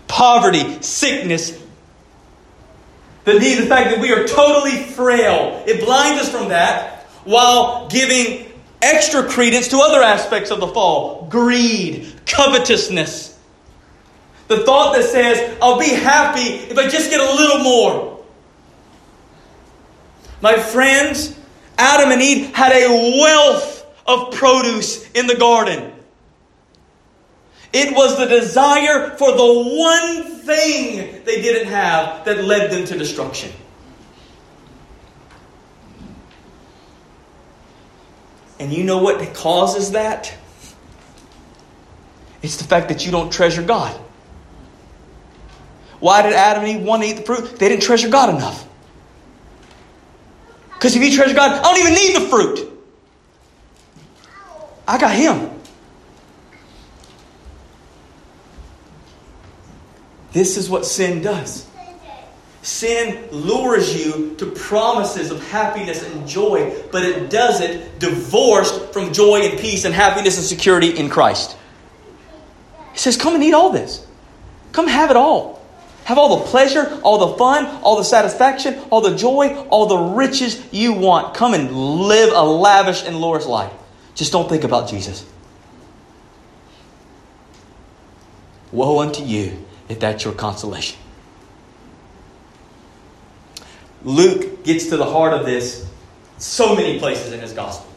poverty, 0.07 0.83
sickness, 0.83 1.57
the, 3.25 3.39
need, 3.39 3.57
the 3.57 3.67
fact 3.67 3.91
that 3.91 4.01
we 4.01 4.13
are 4.13 4.27
totally 4.27 4.83
frail. 4.83 5.63
It 5.67 5.85
blinds 5.85 6.23
us 6.23 6.29
from 6.29 6.49
that 6.49 7.05
while 7.25 7.89
giving 7.89 8.51
extra 8.83 9.23
credence 9.29 9.69
to 9.69 9.79
other 9.79 10.03
aspects 10.03 10.51
of 10.51 10.59
the 10.59 10.67
fall 10.67 11.27
greed, 11.31 12.13
covetousness. 12.27 13.39
The 14.49 14.65
thought 14.65 14.97
that 14.97 15.05
says, 15.05 15.57
I'll 15.63 15.79
be 15.79 15.91
happy 15.91 16.41
if 16.41 16.77
I 16.77 16.89
just 16.89 17.09
get 17.11 17.21
a 17.21 17.35
little 17.35 17.59
more. 17.61 18.25
My 20.41 20.57
friends, 20.57 21.39
Adam 21.79 22.11
and 22.11 22.21
Eve 22.21 22.53
had 22.55 22.73
a 22.73 23.21
wealth 23.21 23.80
of 24.11 24.35
produce 24.35 25.11
in 25.13 25.27
the 25.27 25.37
garden. 25.37 25.93
It 27.73 27.95
was 27.95 28.19
the 28.19 28.27
desire 28.27 29.11
for 29.17 29.31
the 29.31 29.63
one 29.79 30.25
thing 30.41 31.25
they 31.25 31.41
didn't 31.41 31.69
have 31.69 32.25
that 32.25 32.45
led 32.45 32.71
them 32.71 32.85
to 32.87 32.99
destruction. 32.99 33.53
And 38.59 38.73
you 38.73 38.85
know 38.85 38.99
what 38.99 39.35
causes 39.35 39.93
that? 39.93 40.35
It's 42.43 42.57
the 42.57 42.65
fact 42.65 42.89
that 42.89 43.07
you 43.07 43.13
don't 43.13 43.33
treasure 43.33 43.63
God. 43.63 43.99
Why 46.01 46.23
did 46.23 46.33
Adam 46.33 46.65
and 46.65 46.81
Eve 46.81 46.87
want 46.87 47.03
to 47.03 47.09
eat 47.09 47.17
the 47.17 47.23
fruit? 47.23 47.59
They 47.59 47.69
didn't 47.69 47.83
treasure 47.83 48.09
God 48.09 48.35
enough. 48.35 48.67
Because 50.75 50.97
if 50.97 51.03
you 51.03 51.15
treasure 51.15 51.35
God, 51.35 51.53
I 51.53 51.63
don't 51.63 51.79
even 51.79 51.95
need 51.95 52.17
the 52.17 52.29
fruit. 52.29 52.80
I 54.91 54.99
got 54.99 55.15
Him. 55.15 55.49
This 60.33 60.57
is 60.57 60.69
what 60.69 60.85
sin 60.85 61.23
does. 61.23 61.69
Sin 62.63 63.29
lures 63.31 63.95
you 63.95 64.35
to 64.39 64.47
promises 64.47 65.31
of 65.31 65.49
happiness 65.49 66.03
and 66.03 66.27
joy, 66.27 66.77
but 66.91 67.05
it 67.05 67.31
does 67.31 67.61
it 67.61 68.01
divorced 68.01 68.93
from 68.93 69.13
joy 69.13 69.43
and 69.43 69.61
peace 69.61 69.85
and 69.85 69.95
happiness 69.95 70.37
and 70.39 70.45
security 70.45 70.99
in 70.99 71.09
Christ. 71.09 71.57
He 72.91 72.99
says, 72.99 73.17
Come 73.17 73.37
and 73.37 73.45
eat 73.45 73.55
all 73.55 73.71
this. 73.71 74.05
Come 74.73 74.89
have 74.89 75.11
it 75.11 75.17
all. 75.17 75.65
Have 76.03 76.19
all 76.19 76.41
the 76.41 76.47
pleasure, 76.47 77.01
all 77.05 77.29
the 77.29 77.39
fun, 77.39 77.67
all 77.85 77.97
the 77.97 78.03
satisfaction, 78.03 78.77
all 78.91 79.03
the 79.03 79.15
joy, 79.15 79.55
all 79.69 79.87
the 79.87 80.17
riches 80.17 80.61
you 80.73 80.95
want. 80.95 81.35
Come 81.35 81.55
and 81.55 81.71
live 81.71 82.33
a 82.33 82.43
lavish 82.43 83.05
and 83.05 83.15
glorious 83.15 83.47
life. 83.47 83.73
Just 84.21 84.33
don't 84.33 84.51
think 84.51 84.65
about 84.65 84.87
Jesus. 84.87 85.25
Woe 88.71 89.01
unto 89.01 89.25
you 89.25 89.65
if 89.89 89.99
that's 89.99 90.27
your 90.27 90.35
consolation. 90.35 90.99
Luke 94.05 94.63
gets 94.63 94.89
to 94.89 94.99
the 94.99 95.07
heart 95.07 95.33
of 95.33 95.47
this 95.47 95.89
so 96.37 96.77
many 96.77 96.99
places 96.99 97.33
in 97.33 97.41
his 97.41 97.55
gospel. 97.55 97.91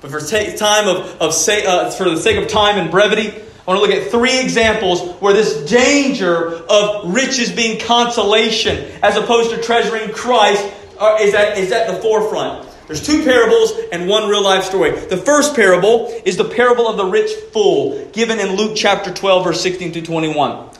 But 0.00 0.10
for 0.10 0.18
time 0.18 0.88
of, 0.88 1.22
of 1.22 1.32
say, 1.32 1.64
uh, 1.64 1.92
for 1.92 2.10
the 2.10 2.16
sake 2.16 2.42
of 2.42 2.48
time 2.48 2.76
and 2.76 2.90
brevity, 2.90 3.28
I 3.28 3.70
want 3.70 3.80
to 3.80 3.86
look 3.86 3.90
at 3.92 4.10
three 4.10 4.40
examples 4.40 5.08
where 5.20 5.32
this 5.32 5.70
danger 5.70 6.54
of 6.54 7.14
riches 7.14 7.52
being 7.52 7.78
consolation 7.78 8.84
as 9.00 9.16
opposed 9.16 9.50
to 9.50 9.62
treasuring 9.62 10.10
Christ 10.10 10.74
uh, 10.98 11.18
is, 11.20 11.34
at, 11.34 11.56
is 11.56 11.70
at 11.70 11.86
the 11.86 12.02
forefront. 12.02 12.67
There's 12.88 13.06
two 13.06 13.22
parables 13.22 13.72
and 13.92 14.08
one 14.08 14.30
real 14.30 14.42
life 14.42 14.64
story. 14.64 14.98
The 14.98 15.18
first 15.18 15.54
parable 15.54 16.06
is 16.24 16.38
the 16.38 16.44
parable 16.44 16.88
of 16.88 16.96
the 16.96 17.04
rich 17.04 17.30
fool, 17.52 18.08
given 18.12 18.40
in 18.40 18.56
Luke 18.56 18.72
chapter 18.74 19.12
12, 19.12 19.44
verse 19.44 19.60
16 19.60 19.92
to 19.92 20.02
21. 20.02 20.70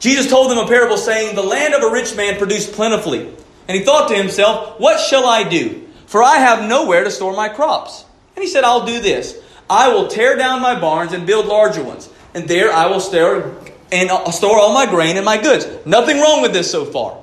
Jesus 0.00 0.28
told 0.28 0.50
them 0.50 0.58
a 0.58 0.68
parable 0.68 0.98
saying, 0.98 1.34
The 1.34 1.42
land 1.42 1.72
of 1.72 1.82
a 1.82 1.90
rich 1.90 2.14
man 2.14 2.36
produced 2.36 2.72
plentifully. 2.72 3.26
And 3.68 3.76
he 3.76 3.84
thought 3.84 4.08
to 4.08 4.16
himself, 4.16 4.78
What 4.78 5.00
shall 5.00 5.26
I 5.26 5.48
do? 5.48 5.88
For 6.06 6.22
I 6.22 6.36
have 6.36 6.68
nowhere 6.68 7.04
to 7.04 7.10
store 7.10 7.34
my 7.34 7.48
crops. 7.48 8.04
And 8.36 8.42
he 8.42 8.50
said, 8.50 8.64
I'll 8.64 8.84
do 8.84 9.00
this. 9.00 9.40
I 9.70 9.88
will 9.88 10.08
tear 10.08 10.36
down 10.36 10.60
my 10.60 10.78
barns 10.78 11.12
and 11.12 11.26
build 11.26 11.46
larger 11.46 11.82
ones. 11.82 12.10
And 12.34 12.48
there 12.48 12.70
I 12.70 12.86
will 12.86 13.00
store 13.00 13.56
and 13.92 14.10
uh, 14.10 14.30
store 14.30 14.58
all 14.58 14.74
my 14.74 14.86
grain 14.86 15.16
and 15.16 15.24
my 15.24 15.40
goods. 15.40 15.66
Nothing 15.86 16.20
wrong 16.20 16.42
with 16.42 16.52
this 16.52 16.70
so 16.70 16.84
far. 16.84 17.22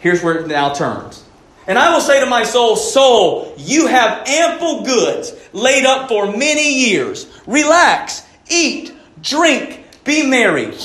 Here's 0.00 0.22
where 0.22 0.38
it 0.38 0.48
now 0.48 0.74
turns. 0.74 1.23
And 1.66 1.78
I 1.78 1.94
will 1.94 2.00
say 2.00 2.20
to 2.20 2.26
my 2.26 2.44
soul, 2.44 2.76
Soul, 2.76 3.54
you 3.56 3.86
have 3.86 4.26
ample 4.26 4.84
goods 4.84 5.32
laid 5.52 5.86
up 5.86 6.08
for 6.08 6.26
many 6.26 6.86
years. 6.86 7.26
Relax, 7.46 8.26
eat, 8.50 8.92
drink, 9.22 9.84
be 10.04 10.26
merry. 10.26 10.76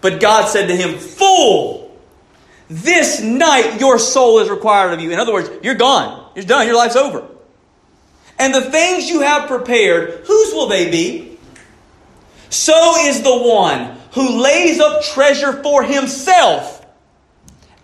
But 0.00 0.20
God 0.20 0.48
said 0.48 0.68
to 0.68 0.76
him, 0.76 0.98
Fool, 0.98 1.98
this 2.68 3.20
night 3.20 3.80
your 3.80 3.98
soul 3.98 4.38
is 4.40 4.50
required 4.50 4.92
of 4.92 5.00
you. 5.00 5.10
In 5.10 5.18
other 5.18 5.32
words, 5.32 5.50
you're 5.62 5.74
gone. 5.74 6.30
You're 6.34 6.44
done. 6.44 6.66
Your 6.66 6.76
life's 6.76 6.96
over. 6.96 7.26
And 8.38 8.54
the 8.54 8.70
things 8.70 9.08
you 9.08 9.20
have 9.20 9.48
prepared, 9.48 10.26
whose 10.26 10.52
will 10.54 10.68
they 10.68 10.90
be? 10.90 11.38
So 12.48 13.06
is 13.06 13.22
the 13.22 13.36
one 13.36 13.98
who 14.12 14.42
lays 14.42 14.80
up 14.80 15.02
treasure 15.02 15.62
for 15.62 15.82
himself 15.82 16.84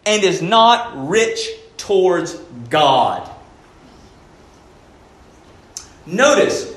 and 0.04 0.22
is 0.22 0.40
not 0.40 1.08
rich 1.08 1.46
towards 1.76 2.34
God. 2.70 3.30
Notice, 6.06 6.74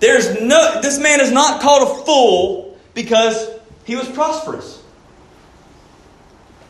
there's 0.00 0.40
no 0.40 0.80
this 0.82 0.98
man 0.98 1.20
is 1.20 1.30
not 1.30 1.62
called 1.62 1.88
a 1.88 2.04
fool 2.04 2.78
because 2.94 3.48
he 3.84 3.96
was 3.96 4.08
prosperous. 4.08 4.82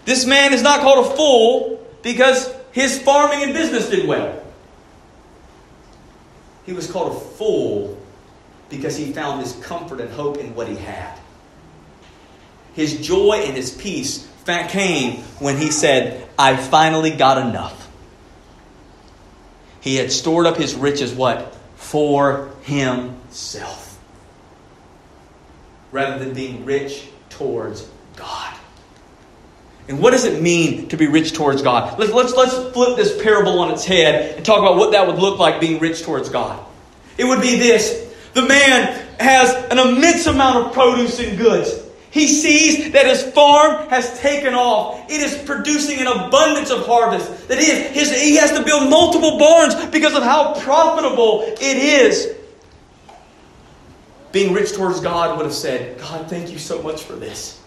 This 0.04 0.26
man 0.26 0.52
is 0.52 0.62
not 0.62 0.80
called 0.80 1.06
a 1.06 1.16
fool 1.16 1.86
because 2.02 2.52
his 2.72 3.00
farming 3.00 3.42
and 3.42 3.52
business 3.52 3.88
did 3.88 4.06
well. 4.06 4.42
He 6.64 6.72
was 6.72 6.90
called 6.90 7.16
a 7.16 7.20
fool 7.20 7.98
because 8.68 8.96
he 8.96 9.12
found 9.12 9.40
his 9.42 9.52
comfort 9.64 10.00
and 10.00 10.10
hope 10.10 10.38
in 10.38 10.54
what 10.54 10.68
he 10.68 10.76
had. 10.76 11.18
His 12.74 13.06
joy 13.06 13.42
and 13.44 13.56
his 13.56 13.70
peace 13.70 14.28
came 14.44 15.22
when 15.38 15.56
he 15.56 15.70
said, 15.70 16.28
I 16.38 16.56
finally 16.56 17.10
got 17.10 17.38
enough. 17.38 17.78
He 19.80 19.96
had 19.96 20.12
stored 20.12 20.46
up 20.46 20.56
his 20.56 20.74
riches, 20.74 21.12
what? 21.12 21.54
For 21.76 22.50
himself 22.62 23.82
rather 25.92 26.18
than 26.24 26.34
being 26.34 26.64
rich 26.64 27.06
towards 27.28 27.86
God. 28.16 28.54
And 29.88 30.00
what 30.00 30.12
does 30.12 30.24
it 30.24 30.40
mean 30.40 30.88
to 30.88 30.96
be 30.96 31.06
rich 31.06 31.34
towards 31.34 31.60
God? 31.60 31.98
Let's, 31.98 32.12
let's, 32.12 32.34
let's 32.34 32.54
flip 32.72 32.96
this 32.96 33.20
parable 33.22 33.58
on 33.60 33.72
its 33.72 33.84
head 33.84 34.36
and 34.36 34.44
talk 34.44 34.60
about 34.60 34.76
what 34.76 34.92
that 34.92 35.06
would 35.06 35.18
look 35.18 35.38
like 35.38 35.60
being 35.60 35.78
rich 35.80 36.02
towards 36.02 36.28
God. 36.30 36.64
It 37.18 37.24
would 37.24 37.42
be 37.42 37.58
this 37.58 38.10
the 38.32 38.42
man 38.42 39.06
has 39.20 39.52
an 39.70 39.78
immense 39.78 40.26
amount 40.26 40.66
of 40.66 40.72
produce 40.72 41.18
and 41.20 41.36
goods. 41.36 41.70
He 42.12 42.28
sees 42.28 42.92
that 42.92 43.06
his 43.06 43.22
farm 43.32 43.88
has 43.88 44.20
taken 44.20 44.52
off. 44.52 45.10
It 45.10 45.22
is 45.22 45.34
producing 45.46 45.98
an 45.98 46.06
abundance 46.06 46.70
of 46.70 46.84
harvest. 46.84 47.48
That 47.48 47.58
is, 47.58 47.88
his, 47.90 48.22
he 48.22 48.36
has 48.36 48.52
to 48.52 48.62
build 48.62 48.90
multiple 48.90 49.38
barns 49.38 49.74
because 49.86 50.14
of 50.14 50.22
how 50.22 50.52
profitable 50.60 51.40
it 51.42 51.76
is. 51.78 52.36
Being 54.30 54.52
rich 54.52 54.74
towards 54.74 55.00
God 55.00 55.38
would 55.38 55.46
have 55.46 55.54
said, 55.54 55.98
God, 55.98 56.28
thank 56.28 56.52
you 56.52 56.58
so 56.58 56.82
much 56.82 57.02
for 57.02 57.14
this. 57.14 57.62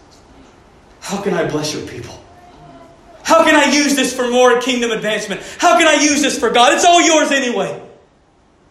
How 1.00 1.20
can 1.20 1.34
I 1.34 1.50
bless 1.50 1.74
your 1.74 1.84
people? 1.88 2.14
How 3.24 3.42
can 3.42 3.56
I 3.56 3.72
use 3.72 3.96
this 3.96 4.14
for 4.14 4.30
more 4.30 4.60
kingdom 4.60 4.92
advancement? 4.92 5.40
How 5.58 5.76
can 5.76 5.88
I 5.88 6.00
use 6.00 6.22
this 6.22 6.38
for 6.38 6.50
God? 6.50 6.72
It's 6.72 6.84
all 6.84 7.02
yours 7.02 7.32
anyway. 7.32 7.82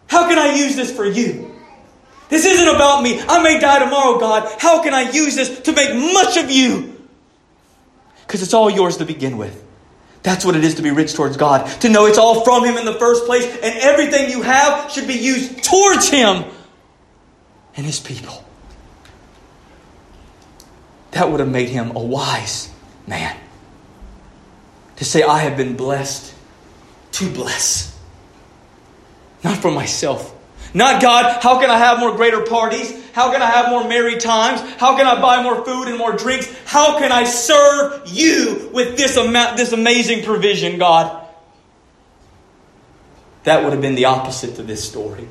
How 0.06 0.26
can 0.26 0.38
I 0.38 0.54
use 0.54 0.74
this 0.74 0.90
for 0.90 1.04
you? 1.04 1.45
This 2.28 2.44
isn't 2.44 2.68
about 2.74 3.02
me. 3.02 3.20
I 3.20 3.42
may 3.42 3.60
die 3.60 3.78
tomorrow, 3.78 4.18
God. 4.18 4.52
How 4.58 4.82
can 4.82 4.94
I 4.94 5.10
use 5.10 5.36
this 5.36 5.60
to 5.60 5.72
make 5.72 5.94
much 5.94 6.36
of 6.36 6.50
you? 6.50 6.94
Because 8.26 8.42
it's 8.42 8.54
all 8.54 8.68
yours 8.68 8.96
to 8.96 9.04
begin 9.04 9.36
with. 9.36 9.64
That's 10.22 10.44
what 10.44 10.56
it 10.56 10.64
is 10.64 10.74
to 10.74 10.82
be 10.82 10.90
rich 10.90 11.14
towards 11.14 11.36
God. 11.36 11.66
To 11.82 11.88
know 11.88 12.06
it's 12.06 12.18
all 12.18 12.44
from 12.44 12.64
Him 12.64 12.76
in 12.76 12.84
the 12.84 12.94
first 12.94 13.26
place, 13.26 13.44
and 13.44 13.78
everything 13.78 14.30
you 14.30 14.42
have 14.42 14.90
should 14.90 15.06
be 15.06 15.14
used 15.14 15.62
towards 15.62 16.08
Him 16.08 16.44
and 17.76 17.86
His 17.86 18.00
people. 18.00 18.44
That 21.16 21.30
would 21.30 21.40
have 21.40 21.48
made 21.48 21.70
him 21.70 21.96
a 21.96 21.98
wise 21.98 22.70
man. 23.06 23.34
To 24.96 25.04
say, 25.06 25.22
I 25.22 25.38
have 25.38 25.56
been 25.56 25.74
blessed 25.74 26.34
to 27.12 27.30
bless. 27.30 27.98
Not 29.42 29.56
for 29.56 29.70
myself, 29.70 30.35
not 30.76 31.00
God, 31.00 31.42
how 31.42 31.58
can 31.58 31.70
I 31.70 31.78
have 31.78 32.00
more 32.00 32.14
greater 32.14 32.42
parties? 32.42 32.92
How 33.14 33.32
can 33.32 33.40
I 33.40 33.46
have 33.46 33.70
more 33.70 33.88
merry 33.88 34.18
times? 34.18 34.60
How 34.76 34.94
can 34.94 35.06
I 35.06 35.18
buy 35.22 35.42
more 35.42 35.64
food 35.64 35.88
and 35.88 35.96
more 35.96 36.12
drinks? 36.12 36.54
How 36.66 36.98
can 36.98 37.10
I 37.10 37.24
serve 37.24 38.06
you 38.08 38.68
with 38.74 38.98
this, 38.98 39.16
amount, 39.16 39.56
this 39.56 39.72
amazing 39.72 40.22
provision, 40.22 40.78
God? 40.78 41.26
That 43.44 43.64
would 43.64 43.72
have 43.72 43.80
been 43.80 43.94
the 43.94 44.04
opposite 44.04 44.56
to 44.56 44.62
this 44.62 44.86
story. 44.86 45.26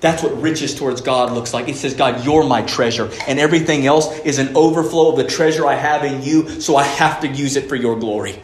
That's 0.00 0.22
what 0.22 0.40
riches 0.40 0.74
towards 0.74 1.02
God 1.02 1.32
looks 1.32 1.52
like. 1.52 1.68
It 1.68 1.76
says, 1.76 1.92
God, 1.92 2.24
you're 2.24 2.44
my 2.44 2.62
treasure, 2.62 3.10
and 3.28 3.38
everything 3.38 3.84
else 3.84 4.18
is 4.20 4.38
an 4.38 4.56
overflow 4.56 5.10
of 5.10 5.18
the 5.18 5.24
treasure 5.24 5.66
I 5.66 5.74
have 5.74 6.04
in 6.04 6.22
you, 6.22 6.62
so 6.62 6.74
I 6.76 6.84
have 6.84 7.20
to 7.20 7.28
use 7.28 7.56
it 7.56 7.68
for 7.68 7.76
your 7.76 7.98
glory. 7.98 8.40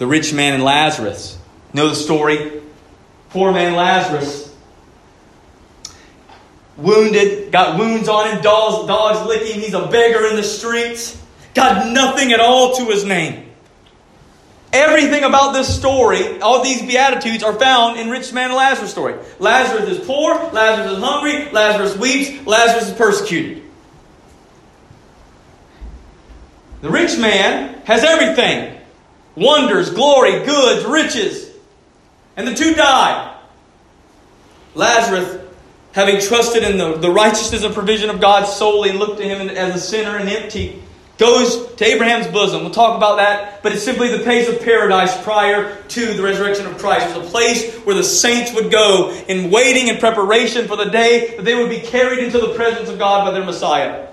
The 0.00 0.06
rich 0.06 0.32
man 0.32 0.54
and 0.54 0.64
Lazarus. 0.64 1.38
Know 1.74 1.90
the 1.90 1.94
story? 1.94 2.62
Poor 3.28 3.52
man 3.52 3.74
Lazarus, 3.74 4.52
wounded, 6.78 7.52
got 7.52 7.78
wounds 7.78 8.08
on 8.08 8.30
him, 8.30 8.42
dogs, 8.42 8.88
dogs 8.88 9.28
licking. 9.28 9.60
He's 9.60 9.74
a 9.74 9.86
beggar 9.88 10.24
in 10.26 10.36
the 10.36 10.42
streets, 10.42 11.22
got 11.52 11.92
nothing 11.92 12.32
at 12.32 12.40
all 12.40 12.76
to 12.76 12.86
his 12.86 13.04
name. 13.04 13.44
Everything 14.72 15.22
about 15.22 15.52
this 15.52 15.72
story, 15.76 16.40
all 16.40 16.64
these 16.64 16.80
beatitudes, 16.80 17.44
are 17.44 17.52
found 17.52 18.00
in 18.00 18.08
rich 18.08 18.32
man 18.32 18.46
and 18.46 18.54
Lazarus 18.54 18.90
story. 18.90 19.16
Lazarus 19.38 19.98
is 19.98 20.06
poor, 20.06 20.34
Lazarus 20.50 20.96
is 20.96 20.98
hungry, 21.04 21.52
Lazarus 21.52 21.98
weeps, 21.98 22.46
Lazarus 22.46 22.88
is 22.88 22.94
persecuted. 22.94 23.62
The 26.80 26.88
rich 26.88 27.18
man 27.18 27.82
has 27.84 28.02
everything 28.02 28.79
wonders, 29.40 29.90
glory, 29.90 30.44
goods, 30.44 30.84
riches. 30.84 31.50
And 32.36 32.46
the 32.46 32.54
two 32.54 32.74
died. 32.74 33.36
Lazarus, 34.74 35.40
having 35.92 36.20
trusted 36.20 36.62
in 36.62 36.78
the, 36.78 36.96
the 36.96 37.10
righteousness 37.10 37.64
and 37.64 37.74
provision 37.74 38.10
of 38.10 38.20
God 38.20 38.44
solely 38.44 38.90
and 38.90 38.98
looked 38.98 39.18
to 39.18 39.24
him 39.24 39.48
as 39.48 39.74
a 39.74 39.80
sinner 39.80 40.16
and 40.16 40.28
empty, 40.28 40.80
goes 41.18 41.74
to 41.74 41.84
Abraham's 41.84 42.28
bosom. 42.28 42.62
We'll 42.62 42.70
talk 42.70 42.96
about 42.96 43.16
that, 43.16 43.62
but 43.62 43.72
it's 43.72 43.82
simply 43.82 44.08
the 44.08 44.22
place 44.22 44.48
of 44.48 44.62
paradise 44.62 45.22
prior 45.22 45.82
to 45.82 46.14
the 46.14 46.22
resurrection 46.22 46.66
of 46.66 46.78
Christ. 46.78 47.14
It 47.14 47.18
was 47.18 47.26
a 47.26 47.30
place 47.30 47.76
where 47.78 47.94
the 47.94 48.04
saints 48.04 48.54
would 48.54 48.70
go 48.70 49.10
in 49.28 49.50
waiting 49.50 49.90
and 49.90 49.98
preparation 49.98 50.66
for 50.66 50.76
the 50.76 50.86
day 50.86 51.36
that 51.36 51.44
they 51.44 51.54
would 51.54 51.68
be 51.68 51.80
carried 51.80 52.20
into 52.20 52.38
the 52.38 52.54
presence 52.54 52.88
of 52.88 52.98
God 52.98 53.26
by 53.26 53.32
their 53.32 53.44
Messiah. 53.44 54.08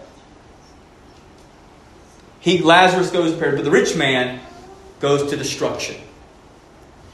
He, 2.42 2.60
Lazarus 2.60 3.10
goes 3.10 3.34
to 3.34 3.38
paradise, 3.38 3.60
but 3.60 3.66
the 3.66 3.72
rich 3.72 3.96
man 3.96 4.42
goes 5.00 5.30
to 5.30 5.38
destruction. 5.38 5.96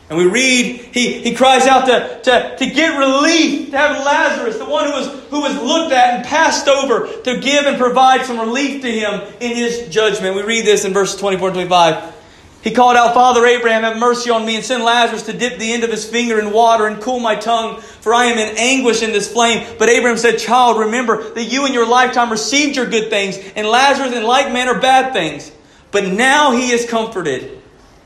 And 0.09 0.17
we 0.17 0.25
read, 0.27 0.75
he, 0.93 1.21
he 1.21 1.33
cries 1.33 1.65
out 1.65 1.85
to, 1.85 2.21
to, 2.23 2.55
to 2.57 2.65
get 2.71 2.99
relief, 2.99 3.71
to 3.71 3.77
have 3.77 4.05
Lazarus, 4.05 4.57
the 4.57 4.65
one 4.65 4.85
who 4.85 4.91
was, 4.91 5.07
who 5.29 5.41
was 5.41 5.55
looked 5.55 5.93
at 5.93 6.15
and 6.15 6.25
passed 6.25 6.67
over, 6.67 7.07
to 7.23 7.39
give 7.39 7.65
and 7.65 7.77
provide 7.77 8.25
some 8.25 8.37
relief 8.37 8.81
to 8.81 8.91
him 8.91 9.21
in 9.39 9.55
his 9.55 9.87
judgment. 9.89 10.35
We 10.35 10.43
read 10.43 10.65
this 10.65 10.85
in 10.85 10.93
verses 10.93 11.19
24 11.19 11.47
and 11.47 11.55
25. 11.55 12.15
He 12.61 12.71
called 12.71 12.95
out, 12.95 13.13
Father 13.13 13.45
Abraham, 13.45 13.83
have 13.83 13.97
mercy 13.97 14.29
on 14.29 14.45
me, 14.45 14.55
and 14.55 14.63
send 14.63 14.83
Lazarus 14.83 15.23
to 15.23 15.33
dip 15.33 15.57
the 15.57 15.73
end 15.73 15.83
of 15.83 15.89
his 15.89 16.07
finger 16.07 16.39
in 16.39 16.51
water 16.51 16.85
and 16.85 17.01
cool 17.01 17.19
my 17.19 17.35
tongue, 17.35 17.81
for 17.81 18.13
I 18.13 18.25
am 18.25 18.37
in 18.37 18.55
anguish 18.57 19.01
in 19.01 19.13
this 19.13 19.31
flame. 19.31 19.75
But 19.79 19.89
Abraham 19.89 20.17
said, 20.17 20.37
Child, 20.37 20.79
remember 20.79 21.33
that 21.33 21.45
you 21.45 21.65
in 21.65 21.73
your 21.73 21.87
lifetime 21.87 22.29
received 22.29 22.75
your 22.75 22.85
good 22.85 23.09
things, 23.09 23.37
and 23.55 23.67
Lazarus 23.67 24.13
in 24.13 24.23
like 24.23 24.53
manner 24.53 24.79
bad 24.79 25.11
things. 25.11 25.51
But 25.91 26.05
now 26.05 26.51
he 26.51 26.71
is 26.71 26.87
comforted 26.87 27.62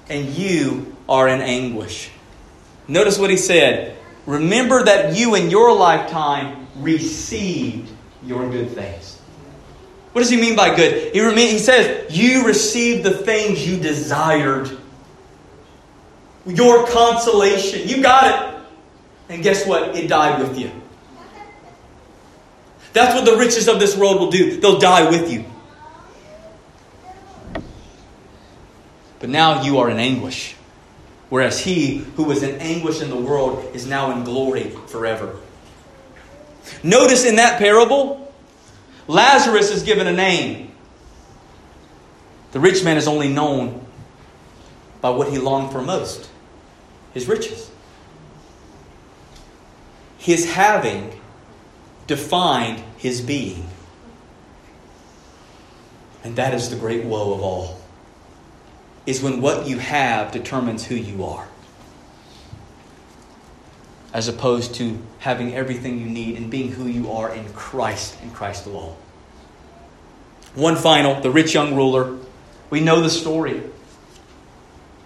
and 0.09 0.29
you 0.29 0.95
are 1.07 1.27
in 1.27 1.41
anguish. 1.41 2.09
Notice 2.87 3.17
what 3.19 3.29
he 3.29 3.37
said. 3.37 3.97
Remember 4.25 4.83
that 4.83 5.15
you 5.15 5.35
in 5.35 5.49
your 5.49 5.73
lifetime 5.75 6.67
received 6.77 7.91
your 8.23 8.49
good 8.49 8.69
things. 8.71 9.19
What 10.11 10.21
does 10.21 10.29
he 10.29 10.37
mean 10.37 10.55
by 10.55 10.75
good? 10.75 11.13
He, 11.13 11.51
he 11.51 11.59
says, 11.59 12.15
You 12.15 12.45
received 12.45 13.03
the 13.03 13.11
things 13.11 13.67
you 13.67 13.77
desired. 13.77 14.77
Your 16.45 16.87
consolation. 16.87 17.87
You 17.87 18.01
got 18.01 18.55
it. 18.55 18.61
And 19.29 19.43
guess 19.43 19.67
what? 19.67 19.95
It 19.95 20.07
died 20.07 20.41
with 20.41 20.57
you. 20.57 20.71
That's 22.93 23.13
what 23.13 23.25
the 23.25 23.37
riches 23.37 23.67
of 23.67 23.79
this 23.79 23.95
world 23.95 24.19
will 24.19 24.31
do. 24.31 24.59
They'll 24.59 24.79
die 24.79 25.09
with 25.09 25.31
you. 25.31 25.45
But 29.19 29.29
now 29.29 29.63
you 29.63 29.79
are 29.79 29.89
in 29.89 29.97
anguish. 29.97 30.55
Whereas 31.29 31.59
he 31.59 31.97
who 32.15 32.23
was 32.23 32.43
in 32.43 32.59
anguish 32.61 33.01
in 33.01 33.09
the 33.09 33.17
world 33.17 33.75
is 33.75 33.85
now 33.85 34.11
in 34.11 34.23
glory 34.23 34.69
forever. 34.87 35.35
Notice 36.83 37.25
in 37.25 37.35
that 37.35 37.59
parable, 37.59 38.33
Lazarus 39.07 39.71
is 39.71 39.83
given 39.83 40.07
a 40.07 40.13
name. 40.13 40.71
The 42.51 42.59
rich 42.59 42.83
man 42.83 42.97
is 42.97 43.07
only 43.07 43.27
known 43.27 43.85
by 45.01 45.09
what 45.09 45.29
he 45.29 45.37
longed 45.37 45.71
for 45.71 45.81
most 45.81 46.29
his 47.13 47.27
riches. 47.27 47.71
His 50.17 50.51
having 50.51 51.19
defined 52.05 52.83
his 52.97 53.21
being. 53.21 53.67
And 56.23 56.35
that 56.35 56.53
is 56.53 56.69
the 56.69 56.75
great 56.75 57.05
woe 57.05 57.33
of 57.33 57.41
all 57.41 57.76
is 59.07 59.23
when 59.23 59.41
what 59.41 59.65
you 59.65 59.79
have 59.79 60.33
determines 60.33 60.85
who 60.85 60.93
you 60.93 61.23
are, 61.23 61.47
as 64.13 64.27
opposed 64.27 64.75
to 64.75 64.99
having 65.19 65.55
everything 65.55 65.97
you 65.97 66.05
need 66.05 66.35
and 66.35 66.51
being 66.51 66.73
who 66.73 66.85
you 66.85 67.09
are 67.09 67.33
in 67.33 67.47
Christ 67.53 68.17
and 68.21 68.33
Christ 68.33 68.65
alone. 68.65 68.95
One 70.55 70.75
final, 70.75 71.21
the 71.21 71.31
rich 71.31 71.53
young 71.53 71.73
ruler. 71.75 72.17
We 72.69 72.81
know 72.81 72.99
the 72.99 73.09
story. 73.09 73.63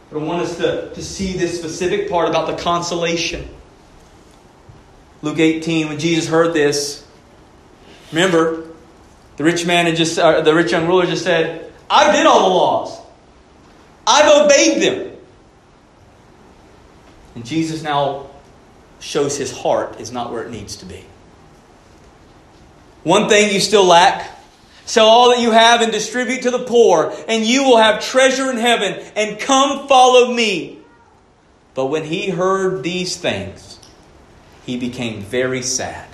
But 0.09 0.19
I 0.19 0.23
want 0.23 0.41
us 0.41 0.57
to, 0.57 0.91
to 0.93 1.03
see 1.03 1.33
this 1.33 1.57
specific 1.59 2.09
part 2.09 2.27
about 2.27 2.47
the 2.47 2.61
consolation. 2.61 3.47
Luke 5.21 5.37
18, 5.37 5.89
when 5.89 5.99
Jesus 5.99 6.27
heard 6.27 6.53
this, 6.55 7.05
remember, 8.11 8.65
the 9.37 9.43
rich 9.43 9.67
man 9.67 9.85
had 9.85 9.95
just, 9.95 10.17
uh, 10.17 10.41
the 10.41 10.55
rich 10.55 10.71
young 10.71 10.87
ruler 10.87 11.05
just 11.05 11.23
said, 11.23 11.71
I 11.87 12.11
did 12.11 12.25
all 12.25 12.49
the 12.49 12.55
laws. 12.55 13.00
I've 14.05 14.45
obeyed 14.45 14.81
them. 14.81 15.17
And 17.35 17.45
Jesus 17.45 17.81
now 17.81 18.27
shows 18.99 19.37
his 19.37 19.51
heart 19.51 19.99
is 19.99 20.11
not 20.11 20.31
where 20.31 20.43
it 20.43 20.51
needs 20.51 20.77
to 20.77 20.85
be. 20.85 21.05
One 23.03 23.29
thing 23.29 23.53
you 23.53 23.59
still 23.59 23.85
lack 23.85 24.29
sell 24.85 25.07
all 25.07 25.29
that 25.29 25.39
you 25.39 25.51
have 25.51 25.81
and 25.81 25.91
distribute 25.91 26.43
to 26.43 26.51
the 26.51 26.59
poor, 26.59 27.13
and 27.27 27.45
you 27.45 27.63
will 27.63 27.77
have 27.77 28.03
treasure 28.03 28.51
in 28.51 28.57
heaven, 28.57 29.01
and 29.15 29.39
come 29.39 29.87
follow 29.87 30.33
me. 30.33 30.79
But 31.73 31.85
when 31.85 32.03
he 32.03 32.29
heard 32.29 32.83
these 32.83 33.15
things, 33.15 33.79
he 34.65 34.77
became 34.77 35.21
very 35.21 35.61
sad, 35.61 36.07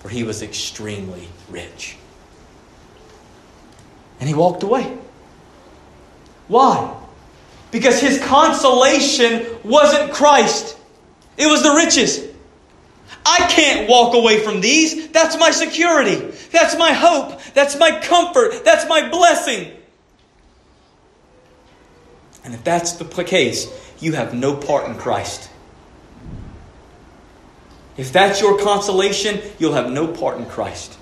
for 0.00 0.08
he 0.08 0.24
was 0.24 0.42
extremely 0.42 1.28
rich. 1.48 1.96
And 4.18 4.28
he 4.28 4.34
walked 4.34 4.62
away. 4.62 4.98
Why? 6.48 6.94
Because 7.70 8.00
his 8.00 8.22
consolation 8.24 9.46
wasn't 9.64 10.12
Christ, 10.12 10.78
it 11.36 11.46
was 11.46 11.62
the 11.62 11.72
riches. 11.72 12.28
I 13.26 13.38
can't 13.50 13.88
walk 13.88 14.14
away 14.14 14.40
from 14.40 14.60
these. 14.60 15.08
That's 15.08 15.38
my 15.38 15.50
security. 15.50 16.16
That's 16.50 16.76
my 16.76 16.92
hope. 16.92 17.40
That's 17.54 17.78
my 17.78 17.98
comfort. 18.00 18.64
That's 18.64 18.86
my 18.86 19.08
blessing. 19.08 19.72
And 22.44 22.54
if 22.54 22.62
that's 22.62 22.92
the 22.92 23.06
case, 23.24 23.66
you 24.00 24.12
have 24.12 24.34
no 24.34 24.54
part 24.54 24.86
in 24.88 24.96
Christ. 24.96 25.48
If 27.96 28.12
that's 28.12 28.40
your 28.40 28.58
consolation, 28.58 29.40
you'll 29.58 29.72
have 29.72 29.90
no 29.90 30.06
part 30.06 30.38
in 30.38 30.44
Christ. 30.46 30.98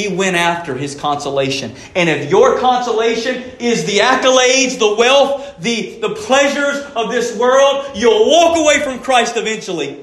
He 0.00 0.08
went 0.08 0.34
after 0.34 0.74
his 0.74 0.94
consolation. 0.94 1.74
And 1.94 2.08
if 2.08 2.30
your 2.30 2.58
consolation 2.58 3.34
is 3.58 3.84
the 3.84 3.98
accolades, 3.98 4.78
the 4.78 4.96
wealth, 4.96 5.56
the, 5.58 6.00
the 6.00 6.14
pleasures 6.14 6.82
of 6.96 7.10
this 7.10 7.36
world, 7.36 7.90
you'll 7.94 8.26
walk 8.26 8.56
away 8.56 8.80
from 8.80 9.00
Christ 9.00 9.36
eventually. 9.36 10.02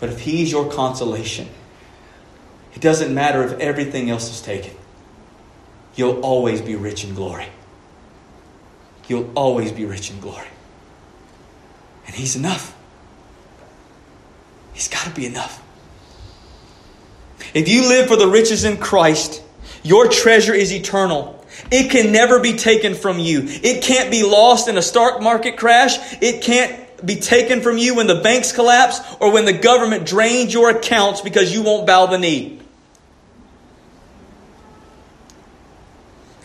But 0.00 0.08
if 0.08 0.18
He's 0.18 0.50
your 0.50 0.68
consolation, 0.72 1.48
it 2.74 2.80
doesn't 2.80 3.14
matter 3.14 3.44
if 3.44 3.52
everything 3.60 4.10
else 4.10 4.28
is 4.30 4.40
taken. 4.40 4.74
You'll 5.94 6.20
always 6.22 6.60
be 6.60 6.74
rich 6.74 7.04
in 7.04 7.14
glory. 7.14 7.46
You'll 9.06 9.30
always 9.36 9.70
be 9.70 9.84
rich 9.84 10.10
in 10.10 10.18
glory. 10.18 10.48
And 12.06 12.16
He's 12.16 12.34
enough. 12.34 12.76
He's 14.72 14.88
got 14.88 15.04
to 15.04 15.10
be 15.10 15.26
enough. 15.26 15.62
If 17.54 17.68
you 17.68 17.88
live 17.88 18.08
for 18.08 18.16
the 18.16 18.28
riches 18.28 18.64
in 18.64 18.76
Christ, 18.76 19.42
your 19.82 20.08
treasure 20.08 20.54
is 20.54 20.72
eternal. 20.72 21.44
It 21.70 21.90
can 21.90 22.12
never 22.12 22.40
be 22.40 22.54
taken 22.54 22.94
from 22.94 23.18
you. 23.18 23.42
It 23.44 23.82
can't 23.82 24.10
be 24.10 24.22
lost 24.22 24.68
in 24.68 24.76
a 24.76 24.82
stock 24.82 25.22
market 25.22 25.56
crash. 25.56 25.98
It 26.22 26.42
can't 26.42 27.04
be 27.04 27.16
taken 27.16 27.60
from 27.60 27.78
you 27.78 27.94
when 27.96 28.06
the 28.06 28.20
banks 28.20 28.52
collapse 28.52 29.00
or 29.20 29.32
when 29.32 29.44
the 29.44 29.52
government 29.52 30.06
drains 30.06 30.52
your 30.52 30.70
accounts 30.70 31.20
because 31.20 31.52
you 31.52 31.62
won't 31.62 31.86
bow 31.86 32.06
the 32.06 32.18
knee. 32.18 32.60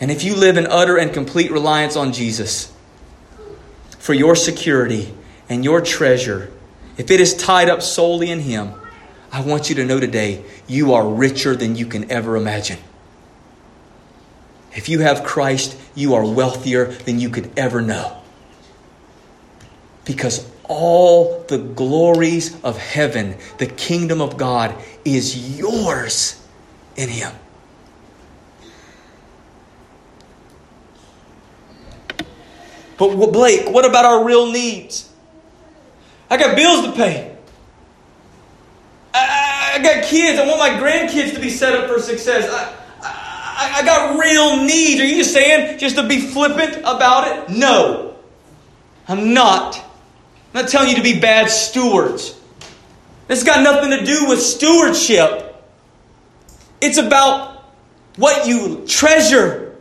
And 0.00 0.10
if 0.10 0.24
you 0.24 0.34
live 0.36 0.56
in 0.56 0.66
utter 0.66 0.96
and 0.96 1.12
complete 1.12 1.50
reliance 1.50 1.96
on 1.96 2.12
Jesus 2.12 2.72
for 3.98 4.12
your 4.12 4.36
security 4.36 5.14
and 5.48 5.64
your 5.64 5.80
treasure, 5.80 6.52
if 6.96 7.10
it 7.10 7.20
is 7.20 7.34
tied 7.36 7.68
up 7.68 7.82
solely 7.82 8.30
in 8.30 8.40
Him, 8.40 8.74
I 9.34 9.40
want 9.40 9.68
you 9.68 9.74
to 9.74 9.84
know 9.84 9.98
today 9.98 10.44
you 10.68 10.94
are 10.94 11.04
richer 11.04 11.56
than 11.56 11.74
you 11.74 11.86
can 11.86 12.08
ever 12.08 12.36
imagine. 12.36 12.78
If 14.76 14.88
you 14.88 15.00
have 15.00 15.24
Christ, 15.24 15.76
you 15.96 16.14
are 16.14 16.24
wealthier 16.24 16.84
than 16.84 17.18
you 17.18 17.30
could 17.30 17.50
ever 17.58 17.82
know 17.82 18.16
because 20.04 20.48
all 20.68 21.42
the 21.48 21.58
glories 21.58 22.62
of 22.62 22.78
heaven, 22.78 23.36
the 23.58 23.66
kingdom 23.66 24.20
of 24.20 24.36
God, 24.36 24.72
is 25.04 25.58
yours 25.58 26.40
in 26.94 27.08
Him. 27.08 27.32
But 32.98 33.16
Blake, 33.32 33.68
what 33.68 33.84
about 33.84 34.04
our 34.04 34.24
real 34.24 34.52
needs? 34.52 35.10
I 36.30 36.36
got 36.36 36.54
bills 36.54 36.86
to 36.86 36.92
pay. 36.92 37.33
I, 39.14 39.74
I, 39.74 39.82
got 39.82 40.04
kids. 40.04 40.38
I 40.40 40.46
want 40.46 40.58
my 40.58 40.70
grandkids 40.70 41.34
to 41.34 41.40
be 41.40 41.50
set 41.50 41.74
up 41.74 41.88
for 41.88 42.00
success. 42.00 42.50
I, 42.50 42.74
I, 43.00 43.78
I 43.78 43.84
got 43.84 44.18
real 44.18 44.64
needs. 44.64 45.00
Are 45.00 45.04
you 45.04 45.16
just 45.16 45.32
saying 45.32 45.78
just 45.78 45.96
to 45.96 46.06
be 46.06 46.20
flippant 46.20 46.78
about 46.78 47.28
it? 47.28 47.56
No, 47.56 48.16
I'm 49.06 49.32
not. 49.32 49.76
I'm 49.76 50.62
not 50.62 50.68
telling 50.68 50.90
you 50.90 50.96
to 50.96 51.02
be 51.02 51.20
bad 51.20 51.48
stewards. 51.48 52.38
This 53.28 53.44
got 53.44 53.62
nothing 53.62 53.90
to 53.90 54.04
do 54.04 54.28
with 54.28 54.40
stewardship. 54.40 55.62
It's 56.80 56.98
about 56.98 57.64
what 58.16 58.46
you 58.46 58.84
treasure 58.86 59.76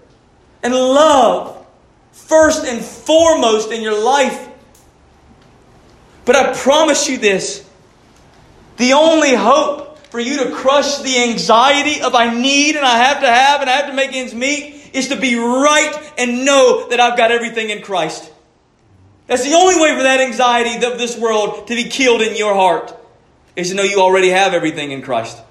and 0.61 0.73
love 0.73 1.65
first 2.11 2.65
and 2.65 2.81
foremost 2.81 3.71
in 3.71 3.81
your 3.81 4.01
life. 4.01 4.47
But 6.25 6.35
I 6.35 6.53
promise 6.53 7.09
you 7.09 7.17
this 7.17 7.67
the 8.77 8.93
only 8.93 9.35
hope 9.35 9.97
for 10.09 10.19
you 10.19 10.43
to 10.43 10.51
crush 10.51 10.99
the 10.99 11.23
anxiety 11.23 12.01
of 12.01 12.15
I 12.15 12.33
need 12.33 12.75
and 12.75 12.85
I 12.85 12.97
have 12.97 13.21
to 13.21 13.27
have 13.27 13.61
and 13.61 13.69
I 13.69 13.73
have 13.73 13.87
to 13.87 13.93
make 13.93 14.13
ends 14.13 14.33
meet 14.33 14.91
is 14.93 15.07
to 15.09 15.15
be 15.15 15.35
right 15.35 16.13
and 16.17 16.45
know 16.45 16.87
that 16.89 16.99
I've 16.99 17.17
got 17.17 17.31
everything 17.31 17.69
in 17.69 17.81
Christ. 17.81 18.31
That's 19.27 19.43
the 19.43 19.53
only 19.53 19.81
way 19.81 19.95
for 19.95 20.03
that 20.03 20.19
anxiety 20.19 20.85
of 20.85 20.97
this 20.97 21.17
world 21.17 21.67
to 21.67 21.75
be 21.75 21.85
killed 21.85 22.21
in 22.21 22.35
your 22.35 22.53
heart, 22.53 22.95
is 23.55 23.69
to 23.69 23.75
know 23.75 23.83
you 23.83 23.99
already 24.01 24.29
have 24.29 24.53
everything 24.53 24.91
in 24.91 25.01
Christ. 25.01 25.41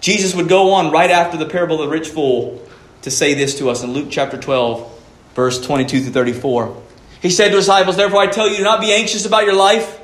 Jesus 0.00 0.34
would 0.34 0.48
go 0.48 0.74
on 0.74 0.90
right 0.92 1.10
after 1.10 1.36
the 1.36 1.46
parable 1.46 1.80
of 1.80 1.88
the 1.88 1.96
rich 1.96 2.08
fool 2.08 2.66
to 3.02 3.10
say 3.10 3.34
this 3.34 3.58
to 3.58 3.70
us 3.70 3.82
in 3.82 3.92
Luke 3.92 4.08
chapter 4.10 4.36
12, 4.36 5.00
verse 5.34 5.64
22 5.64 6.02
through 6.02 6.12
34. 6.12 6.82
He 7.22 7.30
said 7.30 7.48
to 7.48 7.56
his 7.56 7.64
disciples, 7.64 7.96
Therefore 7.96 8.20
I 8.20 8.26
tell 8.26 8.48
you, 8.48 8.58
do 8.58 8.64
not 8.64 8.80
be 8.80 8.92
anxious 8.92 9.24
about 9.24 9.44
your 9.44 9.56
life, 9.56 10.00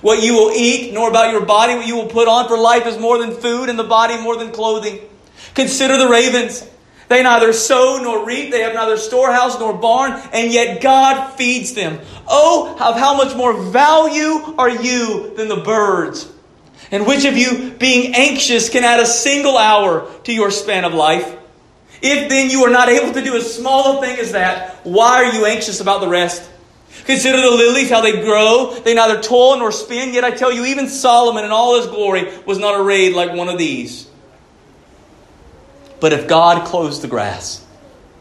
what 0.00 0.22
you 0.22 0.34
will 0.34 0.50
eat, 0.50 0.92
nor 0.92 1.08
about 1.08 1.32
your 1.32 1.44
body, 1.44 1.74
what 1.74 1.86
you 1.86 1.96
will 1.96 2.06
put 2.06 2.28
on, 2.28 2.48
for 2.48 2.58
life 2.58 2.86
is 2.86 2.98
more 2.98 3.18
than 3.18 3.32
food, 3.32 3.68
and 3.68 3.78
the 3.78 3.84
body 3.84 4.20
more 4.20 4.36
than 4.36 4.52
clothing. 4.52 5.00
Consider 5.54 5.96
the 5.96 6.08
ravens. 6.08 6.68
They 7.08 7.22
neither 7.22 7.54
sow 7.54 7.98
nor 8.02 8.26
reap, 8.26 8.50
they 8.50 8.60
have 8.60 8.74
neither 8.74 8.98
storehouse 8.98 9.58
nor 9.58 9.72
barn, 9.72 10.20
and 10.32 10.52
yet 10.52 10.82
God 10.82 11.36
feeds 11.36 11.72
them. 11.72 12.00
Oh, 12.28 12.76
of 12.78 12.98
how 12.98 13.16
much 13.16 13.34
more 13.34 13.54
value 13.54 14.54
are 14.58 14.68
you 14.68 15.34
than 15.34 15.48
the 15.48 15.56
birds? 15.56 16.30
And 16.90 17.06
which 17.06 17.24
of 17.24 17.36
you, 17.36 17.70
being 17.78 18.14
anxious, 18.14 18.68
can 18.68 18.84
add 18.84 19.00
a 19.00 19.06
single 19.06 19.56
hour 19.56 20.10
to 20.24 20.32
your 20.32 20.50
span 20.50 20.84
of 20.84 20.94
life? 20.94 21.36
If 22.00 22.28
then 22.28 22.50
you 22.50 22.64
are 22.64 22.70
not 22.70 22.88
able 22.88 23.12
to 23.12 23.22
do 23.22 23.34
as 23.36 23.52
small 23.52 23.98
a 23.98 24.00
thing 24.00 24.18
as 24.18 24.32
that, 24.32 24.76
why 24.84 25.24
are 25.24 25.32
you 25.32 25.46
anxious 25.46 25.80
about 25.80 26.00
the 26.00 26.08
rest? 26.08 26.48
Consider 27.04 27.40
the 27.40 27.50
lilies, 27.50 27.90
how 27.90 28.00
they 28.00 28.20
grow. 28.20 28.74
They 28.84 28.94
neither 28.94 29.20
toil 29.20 29.58
nor 29.58 29.72
spin. 29.72 30.12
Yet 30.12 30.24
I 30.24 30.30
tell 30.30 30.52
you, 30.52 30.66
even 30.66 30.88
Solomon 30.88 31.44
in 31.44 31.50
all 31.50 31.76
his 31.76 31.86
glory 31.86 32.28
was 32.44 32.58
not 32.58 32.78
arrayed 32.78 33.14
like 33.14 33.32
one 33.32 33.48
of 33.48 33.58
these. 33.58 34.08
But 36.00 36.12
if 36.12 36.28
God 36.28 36.66
clothes 36.66 37.00
the 37.00 37.08
grass, 37.08 37.64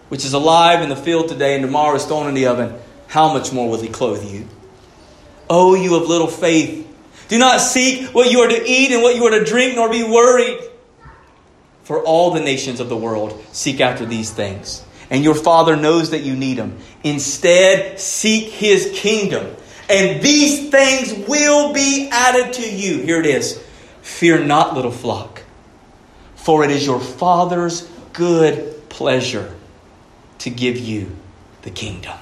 which 0.09 0.25
is 0.25 0.33
alive 0.33 0.81
in 0.81 0.89
the 0.89 0.95
field 0.95 1.29
today 1.29 1.55
and 1.55 1.63
tomorrow 1.63 1.95
is 1.95 2.05
thrown 2.05 2.27
in 2.27 2.33
the 2.33 2.47
oven, 2.47 2.73
how 3.07 3.33
much 3.33 3.53
more 3.53 3.69
will 3.69 3.81
He 3.81 3.89
clothe 3.89 4.23
you? 4.23 4.47
Oh, 5.49 5.75
you 5.75 5.95
of 5.95 6.07
little 6.07 6.27
faith. 6.27 6.85
Do 7.27 7.37
not 7.37 7.59
seek 7.59 8.13
what 8.13 8.31
you 8.31 8.39
are 8.39 8.47
to 8.47 8.63
eat 8.65 8.91
and 8.91 9.01
what 9.01 9.15
you 9.15 9.25
are 9.25 9.39
to 9.39 9.45
drink, 9.45 9.75
nor 9.75 9.89
be 9.89 10.03
worried. 10.03 10.59
For 11.83 12.03
all 12.03 12.31
the 12.31 12.41
nations 12.41 12.79
of 12.79 12.89
the 12.89 12.97
world 12.97 13.41
seek 13.51 13.79
after 13.79 14.05
these 14.05 14.31
things. 14.31 14.83
And 15.09 15.23
your 15.23 15.35
Father 15.35 15.75
knows 15.75 16.11
that 16.11 16.23
you 16.23 16.35
need 16.35 16.57
them. 16.57 16.77
Instead, 17.03 17.99
seek 17.99 18.49
His 18.49 18.91
kingdom. 18.93 19.55
And 19.89 20.21
these 20.21 20.69
things 20.69 21.27
will 21.27 21.73
be 21.73 22.09
added 22.11 22.53
to 22.53 22.69
you. 22.69 23.01
Here 23.01 23.19
it 23.19 23.25
is 23.25 23.63
Fear 24.01 24.45
not, 24.45 24.73
little 24.73 24.91
flock 24.91 25.43
for 26.47 26.63
it 26.63 26.71
is 26.71 26.85
your 26.85 27.01
Father's 27.01 27.89
good 28.13 28.87
pleasure 28.87 29.53
to 30.37 30.49
give 30.49 30.77
you 30.77 31.13
the 31.63 31.69
kingdom. 31.69 32.17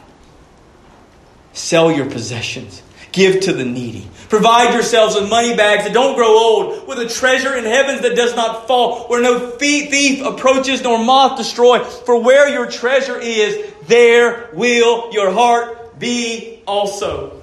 Sell 1.53 1.91
your 1.91 2.09
possessions. 2.09 2.81
Give 3.11 3.39
to 3.41 3.53
the 3.53 3.63
needy. 3.63 4.09
Provide 4.29 4.73
yourselves 4.73 5.15
with 5.15 5.29
money 5.29 5.55
bags 5.55 5.83
that 5.83 5.93
don't 5.93 6.15
grow 6.15 6.27
old, 6.27 6.87
with 6.87 6.99
a 6.99 7.07
treasure 7.07 7.55
in 7.55 7.63
heavens 7.63 8.01
that 8.01 8.15
does 8.15 8.35
not 8.35 8.67
fall, 8.67 9.07
where 9.07 9.21
no 9.21 9.51
thief 9.51 10.23
approaches 10.25 10.81
nor 10.81 11.03
moth 11.03 11.37
destroy. 11.37 11.79
For 11.79 12.21
where 12.21 12.49
your 12.49 12.69
treasure 12.69 13.19
is, 13.19 13.71
there 13.87 14.49
will 14.53 15.11
your 15.13 15.31
heart 15.31 15.99
be 15.99 16.61
also. 16.65 17.41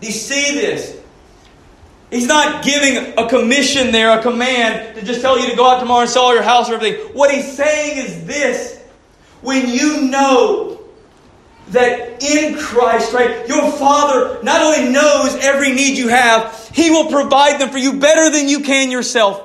Do 0.00 0.06
you 0.06 0.12
see 0.12 0.54
this? 0.54 1.00
He's 2.10 2.26
not 2.26 2.64
giving 2.64 3.14
a 3.18 3.28
commission 3.28 3.90
there, 3.90 4.18
a 4.18 4.22
command 4.22 4.96
to 4.96 5.04
just 5.04 5.20
tell 5.20 5.38
you 5.38 5.50
to 5.50 5.56
go 5.56 5.68
out 5.68 5.80
tomorrow 5.80 6.02
and 6.02 6.10
sell 6.10 6.32
your 6.32 6.42
house 6.42 6.70
or 6.70 6.74
everything. 6.74 7.14
What 7.14 7.32
he's 7.32 7.56
saying 7.56 7.98
is 7.98 8.26
this 8.26 8.80
when 9.42 9.68
you 9.68 10.02
know 10.02 10.75
that 11.68 12.22
in 12.22 12.56
Christ, 12.56 13.12
right, 13.12 13.46
your 13.48 13.70
Father 13.72 14.42
not 14.42 14.62
only 14.62 14.92
knows 14.92 15.36
every 15.36 15.72
need 15.72 15.98
you 15.98 16.08
have, 16.08 16.70
He 16.72 16.90
will 16.90 17.10
provide 17.10 17.60
them 17.60 17.70
for 17.70 17.78
you 17.78 17.98
better 17.98 18.30
than 18.30 18.48
you 18.48 18.60
can 18.60 18.90
yourself. 18.90 19.42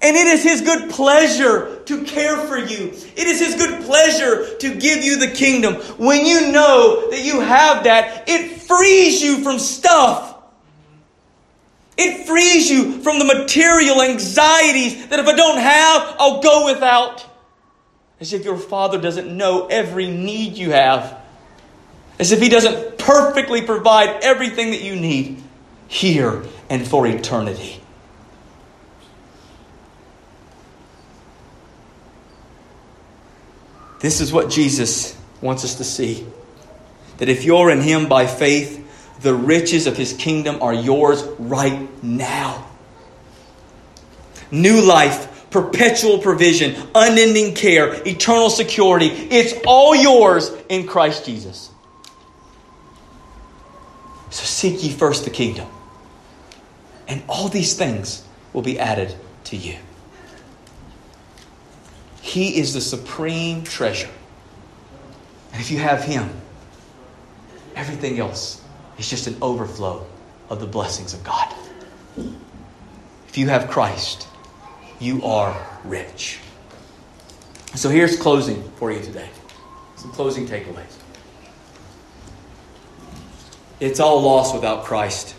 And 0.00 0.16
it 0.16 0.26
is 0.26 0.42
His 0.42 0.60
good 0.60 0.90
pleasure 0.90 1.82
to 1.86 2.04
care 2.04 2.36
for 2.36 2.58
you. 2.58 2.88
It 2.88 3.26
is 3.26 3.40
His 3.40 3.54
good 3.54 3.84
pleasure 3.84 4.56
to 4.56 4.74
give 4.74 5.02
you 5.04 5.18
the 5.18 5.28
kingdom. 5.28 5.74
When 5.98 6.26
you 6.26 6.52
know 6.52 7.10
that 7.10 7.24
you 7.24 7.40
have 7.40 7.84
that, 7.84 8.28
it 8.28 8.60
frees 8.62 9.22
you 9.22 9.42
from 9.42 9.58
stuff 9.58 10.34
it 11.96 12.26
frees 12.26 12.70
you 12.70 13.00
from 13.02 13.18
the 13.18 13.24
material 13.24 14.02
anxieties 14.02 15.06
that 15.08 15.18
if 15.20 15.26
I 15.26 15.36
don't 15.36 15.58
have, 15.58 16.16
I'll 16.18 16.42
go 16.42 16.66
without. 16.66 17.24
As 18.20 18.32
if 18.32 18.44
your 18.44 18.56
father 18.56 19.00
doesn't 19.00 19.34
know 19.36 19.66
every 19.66 20.10
need 20.10 20.56
you 20.56 20.70
have. 20.70 21.20
As 22.18 22.32
if 22.32 22.40
He 22.40 22.48
doesn't 22.48 22.98
perfectly 22.98 23.62
provide 23.62 24.22
everything 24.22 24.70
that 24.70 24.82
you 24.82 24.96
need 24.96 25.42
here 25.88 26.44
and 26.70 26.86
for 26.86 27.06
eternity. 27.06 27.80
This 34.00 34.20
is 34.20 34.32
what 34.32 34.50
Jesus 34.50 35.16
wants 35.40 35.64
us 35.64 35.76
to 35.76 35.84
see. 35.84 36.26
That 37.18 37.28
if 37.28 37.44
you're 37.44 37.70
in 37.70 37.80
Him 37.80 38.06
by 38.08 38.26
faith, 38.26 38.82
the 39.22 39.34
riches 39.34 39.86
of 39.86 39.96
His 39.96 40.12
kingdom 40.12 40.62
are 40.62 40.74
yours 40.74 41.22
right 41.38 41.88
now. 42.02 42.68
New 44.50 44.82
life, 44.82 45.33
perpetual 45.54 46.18
provision, 46.18 46.74
unending 46.96 47.54
care, 47.54 48.02
eternal 48.08 48.50
security. 48.50 49.06
It's 49.06 49.54
all 49.64 49.94
yours 49.94 50.50
in 50.68 50.84
Christ 50.84 51.26
Jesus. 51.26 51.70
So 54.30 54.42
seek 54.42 54.82
ye 54.82 54.90
first 54.90 55.22
the 55.22 55.30
kingdom, 55.30 55.68
and 57.06 57.22
all 57.28 57.46
these 57.46 57.76
things 57.76 58.24
will 58.52 58.62
be 58.62 58.80
added 58.80 59.14
to 59.44 59.56
you. 59.56 59.76
He 62.20 62.56
is 62.58 62.74
the 62.74 62.80
supreme 62.80 63.62
treasure. 63.62 64.10
And 65.52 65.60
if 65.60 65.70
you 65.70 65.78
have 65.78 66.02
Him, 66.02 66.30
everything 67.76 68.18
else 68.18 68.60
is 68.98 69.08
just 69.08 69.28
an 69.28 69.36
overflow 69.40 70.04
of 70.50 70.58
the 70.58 70.66
blessings 70.66 71.14
of 71.14 71.22
God. 71.22 71.54
If 73.28 73.38
you 73.38 73.46
have 73.50 73.70
Christ, 73.70 74.26
you 75.00 75.24
are 75.24 75.80
rich. 75.84 76.38
So 77.74 77.88
here's 77.88 78.16
closing 78.16 78.62
for 78.76 78.92
you 78.92 79.00
today. 79.00 79.28
Some 79.96 80.12
closing 80.12 80.46
takeaways. 80.46 80.96
It's 83.80 84.00
all 84.00 84.22
lost 84.22 84.54
without 84.54 84.84
Christ. 84.84 85.34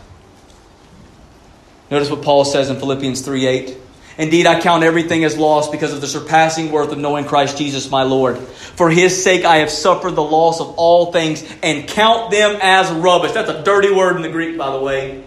Notice 1.89 2.09
what 2.09 2.21
Paul 2.21 2.45
says 2.45 2.69
in 2.69 2.77
Philippians 2.77 3.21
3 3.21 3.45
8. 3.45 3.77
Indeed, 4.17 4.47
I 4.47 4.61
count 4.61 4.83
everything 4.83 5.25
as 5.25 5.37
lost 5.37 5.71
because 5.71 5.93
of 5.93 5.99
the 5.99 6.07
surpassing 6.07 6.71
worth 6.71 6.91
of 6.91 6.97
knowing 6.97 7.25
Christ 7.25 7.57
Jesus 7.57 7.89
my 7.89 8.03
Lord. 8.03 8.37
For 8.37 8.89
his 8.89 9.21
sake 9.21 9.43
I 9.43 9.57
have 9.57 9.69
suffered 9.69 10.11
the 10.11 10.23
loss 10.23 10.61
of 10.61 10.75
all 10.77 11.11
things 11.11 11.43
and 11.61 11.87
count 11.87 12.31
them 12.31 12.57
as 12.61 12.89
rubbish. 12.91 13.33
That's 13.33 13.49
a 13.49 13.63
dirty 13.63 13.91
word 13.91 14.15
in 14.15 14.21
the 14.21 14.29
Greek, 14.29 14.57
by 14.57 14.71
the 14.71 14.79
way. 14.79 15.23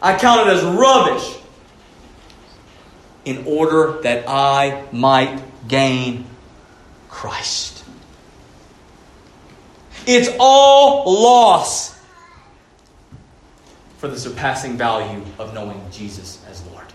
I 0.00 0.16
count 0.16 0.48
it 0.48 0.52
as 0.52 0.62
rubbish 0.62 1.37
in 3.28 3.44
order 3.46 4.00
that 4.02 4.24
I 4.26 4.84
might 4.90 5.38
gain 5.68 6.24
Christ. 7.10 7.84
It's 10.06 10.30
all 10.40 11.04
loss 11.22 12.00
for 13.98 14.08
the 14.08 14.18
surpassing 14.18 14.78
value 14.78 15.22
of 15.38 15.52
knowing 15.52 15.78
Jesus 15.90 16.42
as 16.48 16.64
Lord. 16.68 16.86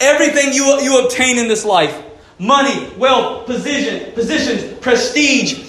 Everything 0.00 0.52
you, 0.52 0.80
you 0.80 1.04
obtain 1.04 1.38
in 1.38 1.46
this 1.46 1.64
life 1.64 2.02
money, 2.36 2.90
wealth, 2.98 3.46
position, 3.46 4.12
positions, 4.14 4.80
prestige, 4.80 5.60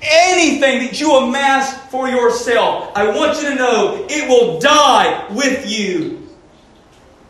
anything 0.00 0.78
that 0.78 0.98
you 0.98 1.14
amass 1.14 1.76
for 1.90 2.08
yourself, 2.08 2.90
I 2.94 3.14
want 3.14 3.36
you 3.42 3.50
to 3.50 3.54
know 3.54 4.06
it 4.08 4.26
will 4.26 4.58
die 4.58 5.26
with 5.34 5.68
you 5.68 6.17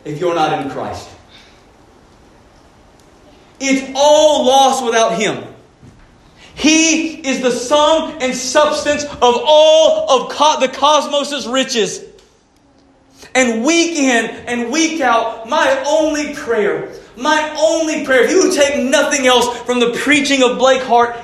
if 0.05 0.19
you're 0.19 0.35
not 0.35 0.61
in 0.61 0.71
Christ. 0.71 1.09
It's 3.59 3.91
all 3.95 4.45
lost 4.45 4.83
without 4.85 5.19
Him. 5.19 5.43
He 6.55 7.25
is 7.25 7.41
the 7.41 7.51
sum 7.51 8.17
and 8.21 8.35
substance 8.35 9.03
of 9.03 9.21
all 9.21 10.09
of 10.09 10.31
co- 10.31 10.59
the 10.59 10.67
cosmos' 10.67 11.47
riches. 11.47 12.03
And 13.35 13.63
week 13.63 13.97
in 13.97 14.25
and 14.25 14.71
week 14.71 15.01
out, 15.01 15.47
my 15.47 15.83
only 15.87 16.33
prayer, 16.33 16.93
my 17.15 17.55
only 17.57 18.05
prayer, 18.05 18.23
if 18.23 18.31
you 18.31 18.53
take 18.53 18.83
nothing 18.83 19.27
else 19.27 19.57
from 19.61 19.79
the 19.79 19.91
preaching 20.03 20.41
of 20.43 20.57
Blake 20.57 20.81
Hart 20.83 21.15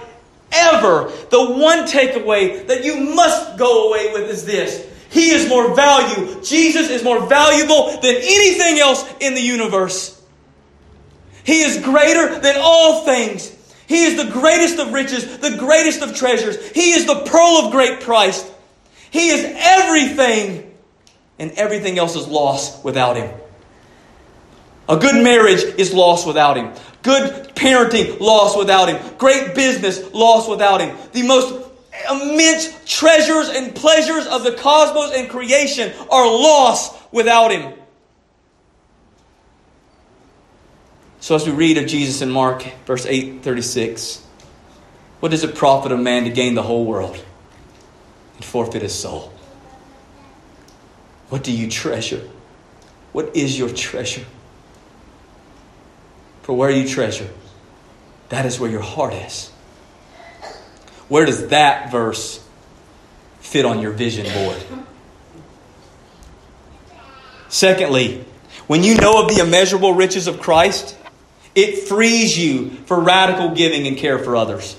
ever, 0.52 1.12
the 1.32 1.52
one 1.52 1.86
takeaway 1.86 2.68
that 2.68 2.86
you 2.86 2.98
must 2.98 3.58
go 3.58 3.90
away 3.90 4.14
with 4.14 4.30
is 4.30 4.46
this. 4.46 4.88
He 5.10 5.30
is 5.30 5.48
more 5.48 5.76
value. 5.76 6.42
Jesus 6.44 6.90
is 6.90 7.04
more 7.04 7.26
valuable 7.28 7.92
than 8.02 8.16
anything 8.16 8.80
else 8.80 9.06
in 9.20 9.34
the 9.34 9.42
universe. 9.42 10.22
He 11.44 11.62
is 11.62 11.84
greater 11.84 12.40
than 12.40 12.56
all 12.60 13.06
things. 13.06 13.52
He 13.88 14.06
is 14.06 14.18
the 14.18 14.32
greatest 14.32 14.80
of 14.80 14.94
riches, 14.94 15.38
the 15.38 15.58
greatest 15.58 16.02
of 16.02 16.16
treasures. 16.16 16.72
He 16.72 16.92
is 16.92 17.06
the 17.06 17.22
pearl 17.26 17.66
of 17.66 17.72
great 17.72 18.02
price. 18.02 18.52
He 19.12 19.30
is 19.30 19.46
everything, 19.58 20.74
and 21.38 21.52
everything 21.52 22.00
else 22.00 22.16
is 22.16 22.28
lost 22.28 22.84
without 22.84 23.16
Him. 23.16 23.32
A 24.90 24.98
good 24.98 25.24
marriage 25.24 25.64
is 25.78 25.94
lost 25.94 26.28
without 26.28 26.58
Him. 26.58 26.74
Good 27.04 27.56
parenting, 27.56 28.20
lost 28.20 28.58
without 28.58 28.90
Him. 28.90 29.18
Great 29.18 29.56
business, 29.56 30.14
lost 30.14 30.50
without 30.50 30.82
Him. 30.82 30.98
The 31.14 31.24
most 31.24 31.65
immense 32.10 32.74
treasures 32.86 33.50
and 33.50 33.76
pleasures 33.76 34.28
of 34.28 34.44
the 34.44 34.54
cosmos 34.54 35.14
and 35.14 35.30
creation 35.30 35.94
are 36.10 36.28
lost 36.28 36.96
without 37.12 37.52
Him. 37.52 37.74
So 41.26 41.34
as 41.34 41.46
we 41.48 41.52
read 41.52 41.80
of 41.80 41.88
Jesus 41.88 42.22
in 42.22 42.30
Mark, 42.30 42.64
verse 42.86 43.06
8 43.06 43.42
36, 43.42 44.24
what 45.20 45.32
does 45.32 45.44
it 45.44 45.56
profit 45.56 45.92
a 45.92 45.98
man 45.98 46.26
to 46.26 46.30
gain 46.30 46.54
the 46.54 46.62
whole 46.62 46.86
world 46.86 47.24
and 48.36 48.46
forfeit 48.46 48.84
his 48.84 48.94
soul? 48.94 49.34
What 51.30 51.44
do 51.44 51.52
you 51.52 51.68
treasure? 51.68 52.22
What 53.12 53.36
is 53.36 53.58
your 53.58 53.70
treasure? 53.70 54.26
For 56.44 56.56
where 56.56 56.70
you 56.70 56.88
treasure, 56.88 57.30
that 58.30 58.46
is 58.46 58.60
where 58.60 58.70
your 58.70 58.82
heart 58.82 59.14
is. 59.16 59.52
Where 61.08 61.26
does 61.26 61.48
that 61.50 61.92
verse 61.92 62.44
fit 63.40 63.66
on 63.66 63.80
your 63.82 63.92
vision 63.92 64.26
board? 64.34 64.64
Secondly, 67.48 68.26
when 68.68 68.84
you 68.84 68.96
know 68.96 69.24
of 69.24 69.34
the 69.34 69.42
immeasurable 69.42 69.94
riches 69.94 70.28
of 70.28 70.40
Christ, 70.40 70.98
it 71.54 71.88
frees 71.88 72.38
you 72.38 72.72
for 72.86 73.00
radical 73.00 73.56
giving 73.56 73.88
and 73.88 73.98
care 73.98 74.20
for 74.20 74.36
others. 74.36 74.78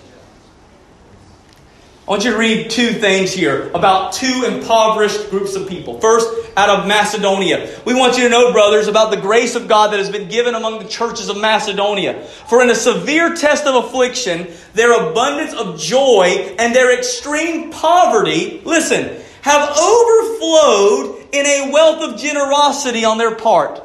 I 2.06 2.10
want 2.12 2.24
you 2.24 2.30
to 2.30 2.38
read 2.38 2.70
two 2.70 2.92
things 2.92 3.32
here 3.32 3.68
about 3.74 4.12
two 4.12 4.44
impoverished 4.46 5.28
groups 5.28 5.56
of 5.56 5.68
people. 5.68 5.98
First, 5.98 6.28
out 6.56 6.70
of 6.70 6.86
Macedonia. 6.86 7.68
We 7.84 7.94
want 7.94 8.16
you 8.16 8.22
to 8.22 8.28
know, 8.28 8.52
brothers, 8.52 8.86
about 8.86 9.10
the 9.10 9.16
grace 9.16 9.56
of 9.56 9.66
God 9.66 9.92
that 9.92 9.98
has 9.98 10.08
been 10.08 10.28
given 10.28 10.54
among 10.54 10.78
the 10.78 10.88
churches 10.88 11.28
of 11.28 11.36
Macedonia. 11.36 12.22
For 12.48 12.62
in 12.62 12.70
a 12.70 12.76
severe 12.76 13.34
test 13.34 13.66
of 13.66 13.84
affliction, 13.84 14.46
their 14.72 15.10
abundance 15.10 15.52
of 15.52 15.80
joy 15.80 16.54
and 16.60 16.72
their 16.72 16.96
extreme 16.96 17.72
poverty, 17.72 18.62
listen, 18.64 19.20
have 19.42 19.76
overflowed 19.76 21.26
in 21.32 21.44
a 21.44 21.70
wealth 21.72 22.02
of 22.12 22.20
generosity 22.20 23.04
on 23.04 23.18
their 23.18 23.34
part. 23.34 23.82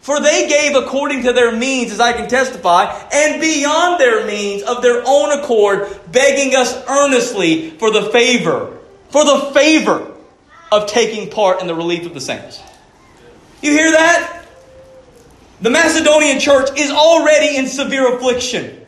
For 0.00 0.18
they 0.18 0.48
gave 0.48 0.76
according 0.76 1.24
to 1.24 1.32
their 1.32 1.54
means, 1.54 1.92
as 1.92 2.00
I 2.00 2.14
can 2.14 2.28
testify, 2.28 2.84
and 3.12 3.40
beyond 3.40 4.00
their 4.00 4.26
means 4.26 4.62
of 4.62 4.82
their 4.82 5.02
own 5.06 5.38
accord, 5.38 5.88
begging 6.10 6.56
us 6.56 6.74
earnestly 6.88 7.70
for 7.70 7.90
the 7.90 8.04
favor, 8.10 8.78
for 9.10 9.24
the 9.24 9.50
favor 9.52 10.10
of 10.72 10.86
taking 10.86 11.30
part 11.30 11.60
in 11.60 11.66
the 11.66 11.74
relief 11.74 12.06
of 12.06 12.14
the 12.14 12.20
saints. 12.20 12.62
You 13.62 13.72
hear 13.72 13.90
that? 13.90 14.46
The 15.60 15.70
Macedonian 15.70 16.40
church 16.40 16.70
is 16.78 16.90
already 16.90 17.56
in 17.56 17.66
severe 17.66 18.16
affliction. 18.16 18.86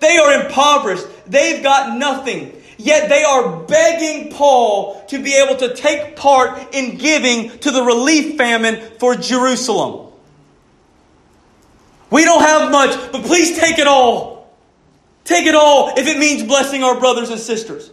They 0.00 0.16
are 0.16 0.46
impoverished. 0.46 1.06
They've 1.26 1.62
got 1.62 1.98
nothing. 1.98 2.52
Yet 2.78 3.10
they 3.10 3.24
are 3.24 3.60
begging 3.60 4.32
Paul 4.32 5.04
to 5.08 5.22
be 5.22 5.34
able 5.34 5.56
to 5.56 5.74
take 5.74 6.16
part 6.16 6.74
in 6.74 6.96
giving 6.96 7.58
to 7.58 7.70
the 7.70 7.82
relief 7.82 8.36
famine 8.36 8.80
for 8.98 9.16
Jerusalem. 9.16 10.05
We 12.10 12.24
don't 12.24 12.42
have 12.42 12.70
much, 12.70 13.12
but 13.12 13.24
please 13.24 13.58
take 13.58 13.78
it 13.78 13.86
all. 13.86 14.54
Take 15.24 15.46
it 15.46 15.54
all 15.54 15.92
if 15.96 16.06
it 16.06 16.18
means 16.18 16.44
blessing 16.44 16.84
our 16.84 16.98
brothers 16.98 17.30
and 17.30 17.40
sisters. 17.40 17.90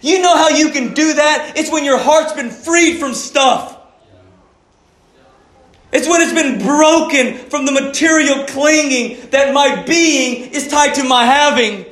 You 0.00 0.22
know 0.22 0.36
how 0.36 0.48
you 0.48 0.70
can 0.70 0.94
do 0.94 1.14
that? 1.14 1.54
It's 1.56 1.70
when 1.70 1.84
your 1.84 1.98
heart's 1.98 2.32
been 2.32 2.50
freed 2.50 2.98
from 2.98 3.14
stuff. 3.14 3.76
It's 5.90 6.08
when 6.08 6.20
it's 6.20 6.34
been 6.34 6.64
broken 6.64 7.34
from 7.50 7.64
the 7.64 7.72
material 7.72 8.44
clinging 8.46 9.30
that 9.30 9.54
my 9.54 9.82
being 9.82 10.52
is 10.52 10.68
tied 10.68 10.94
to 10.96 11.04
my 11.04 11.24
having. 11.24 11.86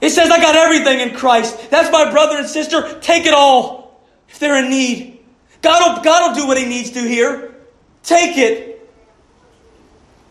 It 0.00 0.10
says, 0.10 0.30
I 0.30 0.38
got 0.38 0.56
everything 0.56 1.00
in 1.00 1.14
Christ. 1.16 1.70
That's 1.70 1.90
my 1.90 2.10
brother 2.10 2.36
and 2.36 2.48
sister. 2.48 2.98
Take 3.00 3.26
it 3.26 3.32
all 3.32 4.02
if 4.28 4.38
they're 4.38 4.62
in 4.62 4.70
need. 4.70 5.20
God 5.62 5.96
will, 5.96 6.04
God 6.04 6.28
will 6.28 6.42
do 6.42 6.46
what 6.46 6.58
He 6.58 6.66
needs 6.66 6.90
to 6.90 7.00
here. 7.00 7.54
Take 8.02 8.36
it. 8.36 8.73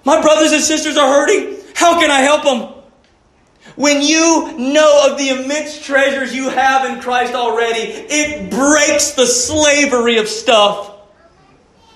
My 0.06 0.22
brothers 0.22 0.51
and 0.51 0.62
sisters 0.62 0.97
are 0.97 1.08
hurting. 1.08 1.58
How 1.76 1.99
can 1.99 2.12
I 2.12 2.20
help 2.20 2.43
them? 2.43 2.74
When 3.76 4.01
you 4.01 4.58
know 4.58 5.10
of 5.10 5.18
the 5.18 5.30
immense 5.30 5.84
treasures 5.84 6.36
you 6.36 6.49
have 6.49 6.89
in 6.89 7.01
Christ 7.01 7.34
already, 7.34 7.82
it 7.82 8.51
breaks 8.51 9.12
the 9.12 9.26
slavery 9.26 10.18
of 10.18 10.28
stuff 10.28 10.91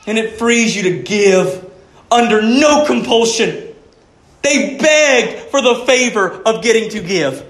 and 0.08 0.18
it 0.18 0.39
frees 0.39 0.76
you 0.76 0.84
to 0.84 1.03
give 1.03 1.70
under 2.10 2.41
no 2.41 2.86
compulsion. 2.86 3.76
They 4.41 4.78
begged 4.78 5.51
for 5.51 5.62
the 5.62 5.84
favor 5.86 6.41
of 6.43 6.64
getting 6.64 6.89
to 6.91 7.01
give. 7.01 7.45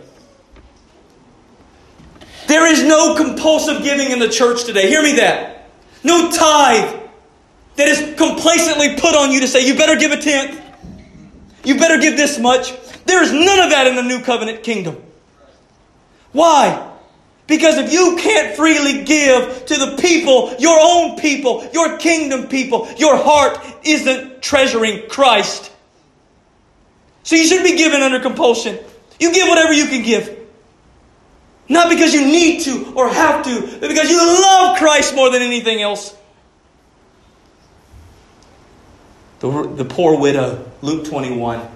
There 2.48 2.66
is 2.66 2.84
no 2.84 3.16
compulsive 3.16 3.84
giving 3.84 4.12
in 4.12 4.20
the 4.20 4.30
church 4.30 4.64
today. 4.64 4.90
Hear 4.90 5.04
me 5.04 5.18
that. 5.18 5.70
No 6.04 6.32
tithe 6.32 7.07
that 7.78 7.88
is 7.88 8.18
complacently 8.18 8.96
put 8.96 9.16
on 9.16 9.32
you 9.32 9.40
to 9.42 9.48
say, 9.48 9.66
you 9.66 9.76
better 9.76 9.96
give 9.96 10.12
a 10.12 10.18
tenth. 10.18 10.62
You 11.64 11.78
better 11.78 12.00
give 12.00 12.18
this 12.18 12.40
much. 12.40 12.74
There 13.06 13.24
is 13.24 13.32
none 13.32 13.60
of 13.60 13.70
that 13.72 13.88
in 13.88 13.96
the 13.96 14.04
new 14.04 14.22
covenant 14.22 14.64
kingdom. 14.64 15.02
Why? 16.32 16.84
Because 17.46 17.78
if 17.78 17.94
you 17.94 18.18
can't 18.20 18.56
freely 18.56 19.06
give 19.06 19.66
to 19.68 19.76
the 19.76 19.98
people, 19.98 20.54
your 20.60 20.78
own 20.82 21.18
people, 21.18 21.68
your 21.72 21.98
kingdom 21.98 22.48
people, 22.48 22.90
your 22.98 23.16
heart 23.16 23.60
isn't 23.86 24.42
treasuring 24.42 25.08
Christ. 25.08 25.72
So 27.24 27.36
you 27.36 27.46
shouldn't 27.46 27.68
be 27.68 27.78
given 27.78 28.02
under 28.02 28.20
compulsion. 28.20 28.78
You 29.20 29.34
give 29.34 29.48
whatever 29.48 29.72
you 29.72 29.86
can 29.86 30.04
give. 30.04 30.38
Not 31.70 31.90
because 31.90 32.14
you 32.14 32.26
need 32.26 32.62
to 32.62 32.94
or 32.96 33.10
have 33.10 33.44
to, 33.46 33.62
but 33.80 33.88
because 33.88 34.10
you 34.10 34.18
love 34.18 34.78
Christ 34.78 35.16
more 35.16 35.30
than 35.30 35.42
anything 35.42 35.82
else. 35.82 36.16
The, 39.40 39.74
the 39.76 39.86
poor 39.86 40.20
widow, 40.20 40.70
Luke 40.82 41.08
21. 41.08 41.68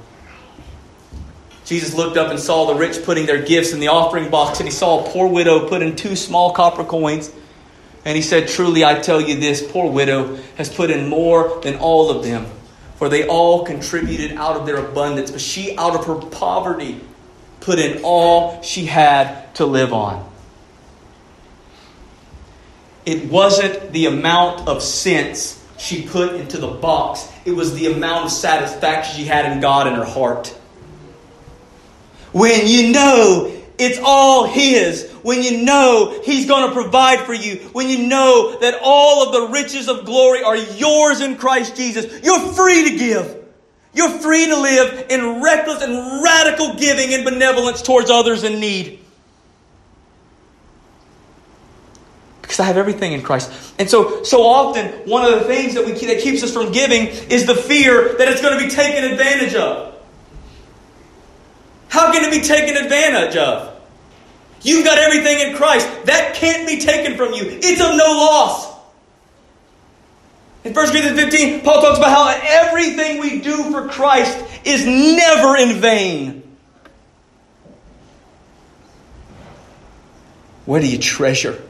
Jesus 1.66 1.94
looked 1.94 2.18
up 2.18 2.32
and 2.32 2.40
saw 2.40 2.66
the 2.66 2.76
rich 2.76 3.04
putting 3.04 3.26
their 3.26 3.42
gifts 3.42 3.72
in 3.72 3.80
the 3.80 3.88
offering 3.88 4.30
box, 4.30 4.60
and 4.60 4.68
he 4.68 4.74
saw 4.74 5.06
a 5.06 5.10
poor 5.10 5.28
widow 5.28 5.68
put 5.70 5.82
in 5.82 5.96
two 5.96 6.16
small 6.16 6.54
copper 6.54 6.84
coins. 6.84 7.32
And 8.04 8.16
he 8.16 8.22
said, 8.22 8.48
Truly, 8.48 8.84
I 8.84 9.00
tell 9.00 9.22
you 9.22 9.40
this 9.40 9.72
poor 9.72 9.92
widow 9.92 10.38
has 10.56 10.74
put 10.74 10.90
in 10.90 11.08
more 11.08 11.62
than 11.62 11.76
all 11.76 12.10
of 12.10 12.24
them 12.24 12.48
for 13.02 13.10
they 13.10 13.26
all 13.26 13.66
contributed 13.66 14.34
out 14.38 14.58
of 14.58 14.68
their 14.68 14.78
abundance, 14.78 15.32
but 15.32 15.42
she, 15.42 15.76
out 15.76 15.96
of 15.96 16.06
her 16.06 16.14
poverty, 16.14 17.02
put 17.60 17.80
in 17.80 18.04
all 18.04 18.62
she 18.62 18.86
had 18.86 19.56
to 19.56 19.66
live 19.66 19.92
on. 19.92 20.24
It 23.04 23.26
wasn't 23.26 23.92
the 23.92 24.06
amount 24.06 24.68
of 24.68 24.84
cents 24.84 25.61
she 25.82 26.04
put 26.04 26.36
into 26.36 26.58
the 26.58 26.68
box, 26.68 27.28
it 27.44 27.52
was 27.52 27.74
the 27.74 27.92
amount 27.92 28.26
of 28.26 28.32
satisfaction 28.32 29.18
she 29.18 29.26
had 29.26 29.52
in 29.52 29.60
God 29.60 29.88
in 29.88 29.96
her 29.96 30.06
heart. 30.06 30.48
When 32.32 32.68
you 32.68 32.94
know 32.94 33.62
it's 33.82 34.00
all 34.04 34.46
His. 34.46 35.10
When 35.24 35.42
you 35.42 35.64
know 35.64 36.22
He's 36.24 36.48
going 36.48 36.68
to 36.68 36.74
provide 36.74 37.22
for 37.22 37.34
you. 37.34 37.56
When 37.74 37.90
you 37.90 38.08
know 38.08 38.60
that 38.60 38.80
all 38.84 39.26
of 39.26 39.34
the 39.34 39.54
riches 39.54 39.90
of 39.90 40.06
glory 40.06 40.44
are 40.44 40.56
yours 40.56 41.20
in 41.20 41.36
Christ 41.36 41.76
Jesus. 41.76 42.24
You're 42.24 42.54
free 42.54 42.92
to 42.92 42.98
give. 42.98 43.44
You're 43.94 44.20
free 44.20 44.46
to 44.46 44.56
live 44.56 45.08
in 45.10 45.42
reckless 45.42 45.82
and 45.82 46.24
radical 46.24 46.76
giving 46.76 47.14
and 47.16 47.26
benevolence 47.26 47.82
towards 47.82 48.12
others 48.12 48.44
in 48.44 48.60
need. 48.60 49.01
Because 52.52 52.60
I 52.60 52.66
have 52.66 52.76
everything 52.76 53.14
in 53.14 53.22
Christ. 53.22 53.50
And 53.80 53.90
so, 53.90 54.26
so 54.26 54.44
often, 54.44 54.88
one 55.10 55.24
of 55.24 55.40
the 55.40 55.46
things 55.46 55.74
that, 55.76 55.86
we, 55.86 55.94
that 55.94 56.20
keeps 56.20 56.44
us 56.44 56.52
from 56.52 56.74
giving 56.74 57.08
is 57.08 57.46
the 57.46 57.56
fear 57.56 58.18
that 58.18 58.28
it's 58.28 58.42
going 58.42 58.60
to 58.60 58.62
be 58.62 58.70
taken 58.70 59.10
advantage 59.10 59.56
of. 59.56 59.96
How 61.88 62.12
can 62.12 62.26
it 62.26 62.30
be 62.30 62.46
taken 62.46 62.76
advantage 62.76 63.38
of? 63.38 63.82
You've 64.64 64.84
got 64.84 64.98
everything 64.98 65.48
in 65.48 65.56
Christ. 65.56 65.88
That 66.08 66.36
can't 66.36 66.68
be 66.68 66.82
taken 66.82 67.16
from 67.16 67.32
you. 67.32 67.44
It's 67.46 67.80
of 67.80 67.96
no 67.96 68.12
loss. 68.18 68.68
In 70.66 70.74
1 70.74 70.90
Corinthians 70.90 71.22
15, 71.22 71.62
Paul 71.62 71.82
talks 71.82 72.00
about 72.00 72.10
how 72.10 72.68
everything 72.68 73.22
we 73.22 73.40
do 73.40 73.72
for 73.72 73.88
Christ 73.88 74.38
is 74.66 74.86
never 74.86 75.56
in 75.56 75.80
vain. 75.80 76.44
Where 80.66 80.82
do 80.82 80.88
you 80.88 80.98
treasure? 80.98 81.64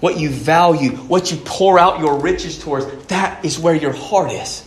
What 0.00 0.18
you 0.18 0.30
value, 0.30 0.90
what 0.90 1.30
you 1.30 1.36
pour 1.38 1.78
out 1.78 2.00
your 2.00 2.18
riches 2.18 2.58
towards, 2.58 2.86
that 3.06 3.44
is 3.44 3.58
where 3.58 3.74
your 3.74 3.92
heart 3.92 4.32
is. 4.32 4.64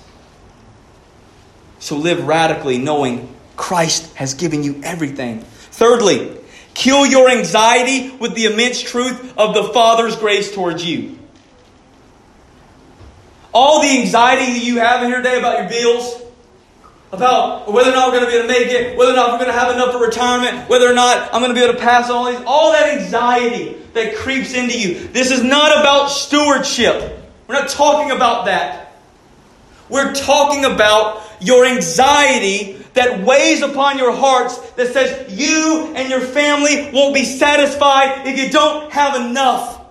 So 1.79 1.97
live 1.97 2.25
radically 2.25 2.77
knowing 2.77 3.33
Christ 3.57 4.15
has 4.15 4.35
given 4.35 4.63
you 4.63 4.79
everything. 4.83 5.41
Thirdly, 5.41 6.37
Kill 6.73 7.05
your 7.05 7.29
anxiety 7.29 8.09
with 8.15 8.33
the 8.33 8.45
immense 8.45 8.81
truth 8.81 9.37
of 9.37 9.53
the 9.53 9.63
Father's 9.65 10.15
grace 10.15 10.53
towards 10.53 10.83
you. 10.83 11.17
All 13.53 13.81
the 13.81 13.99
anxiety 13.99 14.53
that 14.53 14.63
you 14.63 14.79
have 14.79 15.03
in 15.03 15.09
here 15.09 15.17
today 15.17 15.37
about 15.37 15.59
your 15.59 15.69
bills, 15.69 16.19
about 17.11 17.71
whether 17.71 17.91
or 17.91 17.93
not 17.93 18.11
we're 18.11 18.19
going 18.19 18.25
to 18.25 18.31
be 18.31 18.37
able 18.37 18.47
to 18.47 18.53
make 18.53 18.71
it, 18.71 18.97
whether 18.97 19.11
or 19.11 19.15
not 19.15 19.33
we're 19.33 19.45
going 19.45 19.51
to 19.51 19.59
have 19.59 19.71
enough 19.75 19.91
for 19.91 19.99
retirement, 19.99 20.67
whether 20.67 20.89
or 20.89 20.95
not 20.95 21.31
I'm 21.31 21.41
going 21.41 21.53
to 21.53 21.59
be 21.59 21.63
able 21.63 21.75
to 21.75 21.79
pass 21.79 22.09
all 22.09 22.25
these, 22.25 22.41
all 22.47 22.71
that 22.71 22.99
anxiety 22.99 23.77
that 23.93 24.15
creeps 24.15 24.53
into 24.53 24.77
you. 24.77 25.07
This 25.07 25.31
is 25.31 25.43
not 25.43 25.79
about 25.79 26.07
stewardship. 26.07 27.19
We're 27.47 27.55
not 27.55 27.69
talking 27.69 28.11
about 28.11 28.45
that. 28.45 28.93
We're 29.89 30.13
talking 30.13 30.65
about 30.65 31.21
your 31.39 31.65
anxiety 31.65 32.73
that 32.93 33.25
weighs 33.25 33.61
upon 33.61 33.97
your 33.97 34.13
hearts 34.13 34.57
that 34.71 34.93
says 34.93 35.31
you 35.37 35.93
and 35.95 36.09
your 36.09 36.21
family 36.21 36.91
won't 36.91 37.13
be 37.13 37.25
satisfied 37.25 38.27
if 38.27 38.37
you 38.37 38.49
don't 38.49 38.91
have 38.91 39.29
enough. 39.29 39.81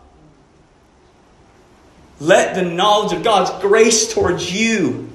Let 2.21 2.55
the 2.55 2.63
knowledge 2.63 3.13
of 3.13 3.23
God's 3.25 3.51
grace 3.61 4.15
towards 4.15 4.53
you 4.53 5.11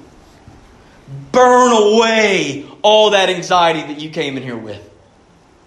burn 1.32 1.72
away 1.72 2.66
all 2.82 3.10
that 3.10 3.30
anxiety 3.30 3.80
that 3.92 4.00
you 4.00 4.10
came 4.10 4.36
in 4.36 4.42
here 4.42 4.56
with. 4.56 4.87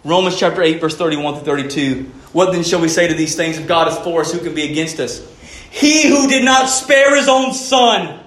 Romans 0.04 0.38
chapter 0.38 0.62
8, 0.62 0.82
verse 0.82 0.98
31 0.98 1.36
to 1.36 1.40
32. 1.42 2.04
What 2.34 2.52
then 2.52 2.64
shall 2.64 2.82
we 2.82 2.88
say 2.88 3.08
to 3.08 3.14
these 3.14 3.36
things? 3.36 3.58
If 3.58 3.68
God 3.68 3.88
is 3.88 3.98
for 4.00 4.22
us, 4.22 4.32
who 4.32 4.40
can 4.40 4.56
be 4.56 4.70
against 4.70 5.00
us? 5.00 5.20
He 5.70 6.08
who 6.08 6.28
did 6.28 6.44
not 6.44 6.68
spare 6.68 7.16
his 7.16 7.28
own 7.28 7.54
son 7.54 8.20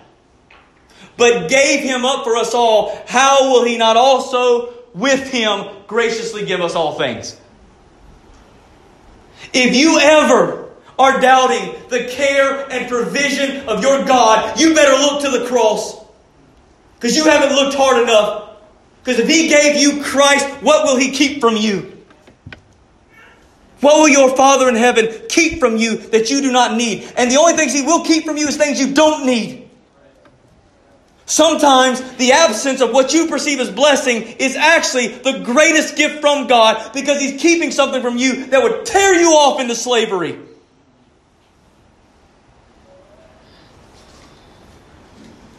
but 1.16 1.48
gave 1.48 1.80
him 1.80 2.04
up 2.04 2.24
for 2.24 2.36
us 2.36 2.54
all, 2.54 2.96
how 3.06 3.52
will 3.52 3.64
he 3.64 3.78
not 3.78 3.96
also 3.96 4.74
with 4.94 5.30
him 5.30 5.66
graciously 5.86 6.44
give 6.44 6.60
us 6.60 6.74
all 6.74 6.98
things? 6.98 7.38
If 9.52 9.76
you 9.76 9.98
ever 10.00 10.70
are 10.98 11.20
doubting 11.20 11.74
the 11.88 12.08
care 12.08 12.70
and 12.70 12.88
provision 12.88 13.68
of 13.68 13.82
your 13.82 14.04
God, 14.04 14.58
you 14.58 14.74
better 14.74 14.92
look 14.92 15.22
to 15.22 15.38
the 15.38 15.46
cross. 15.46 16.02
Because 16.96 17.16
you 17.16 17.24
haven't 17.24 17.54
looked 17.54 17.76
hard 17.76 18.02
enough. 18.02 18.43
Because 19.04 19.20
if 19.20 19.28
he 19.28 19.48
gave 19.48 19.76
you 19.76 20.02
Christ, 20.02 20.46
what 20.62 20.84
will 20.84 20.96
he 20.96 21.10
keep 21.12 21.40
from 21.40 21.56
you? 21.56 21.90
What 23.80 23.98
will 23.98 24.08
your 24.08 24.34
Father 24.34 24.66
in 24.70 24.76
heaven 24.76 25.12
keep 25.28 25.60
from 25.60 25.76
you 25.76 25.98
that 25.98 26.30
you 26.30 26.40
do 26.40 26.50
not 26.50 26.78
need? 26.78 27.12
And 27.18 27.30
the 27.30 27.36
only 27.36 27.52
things 27.52 27.74
he 27.74 27.82
will 27.82 28.02
keep 28.02 28.24
from 28.24 28.38
you 28.38 28.48
is 28.48 28.56
things 28.56 28.80
you 28.80 28.94
don't 28.94 29.26
need. 29.26 29.68
Sometimes 31.26 32.00
the 32.16 32.32
absence 32.32 32.80
of 32.80 32.92
what 32.92 33.12
you 33.12 33.26
perceive 33.26 33.60
as 33.60 33.70
blessing 33.70 34.22
is 34.22 34.56
actually 34.56 35.08
the 35.08 35.40
greatest 35.44 35.96
gift 35.96 36.20
from 36.20 36.46
God 36.46 36.92
because 36.94 37.20
He's 37.20 37.40
keeping 37.40 37.70
something 37.70 38.02
from 38.02 38.16
you 38.16 38.46
that 38.46 38.62
would 38.62 38.84
tear 38.84 39.14
you 39.14 39.30
off 39.30 39.60
into 39.60 39.74
slavery. 39.74 40.38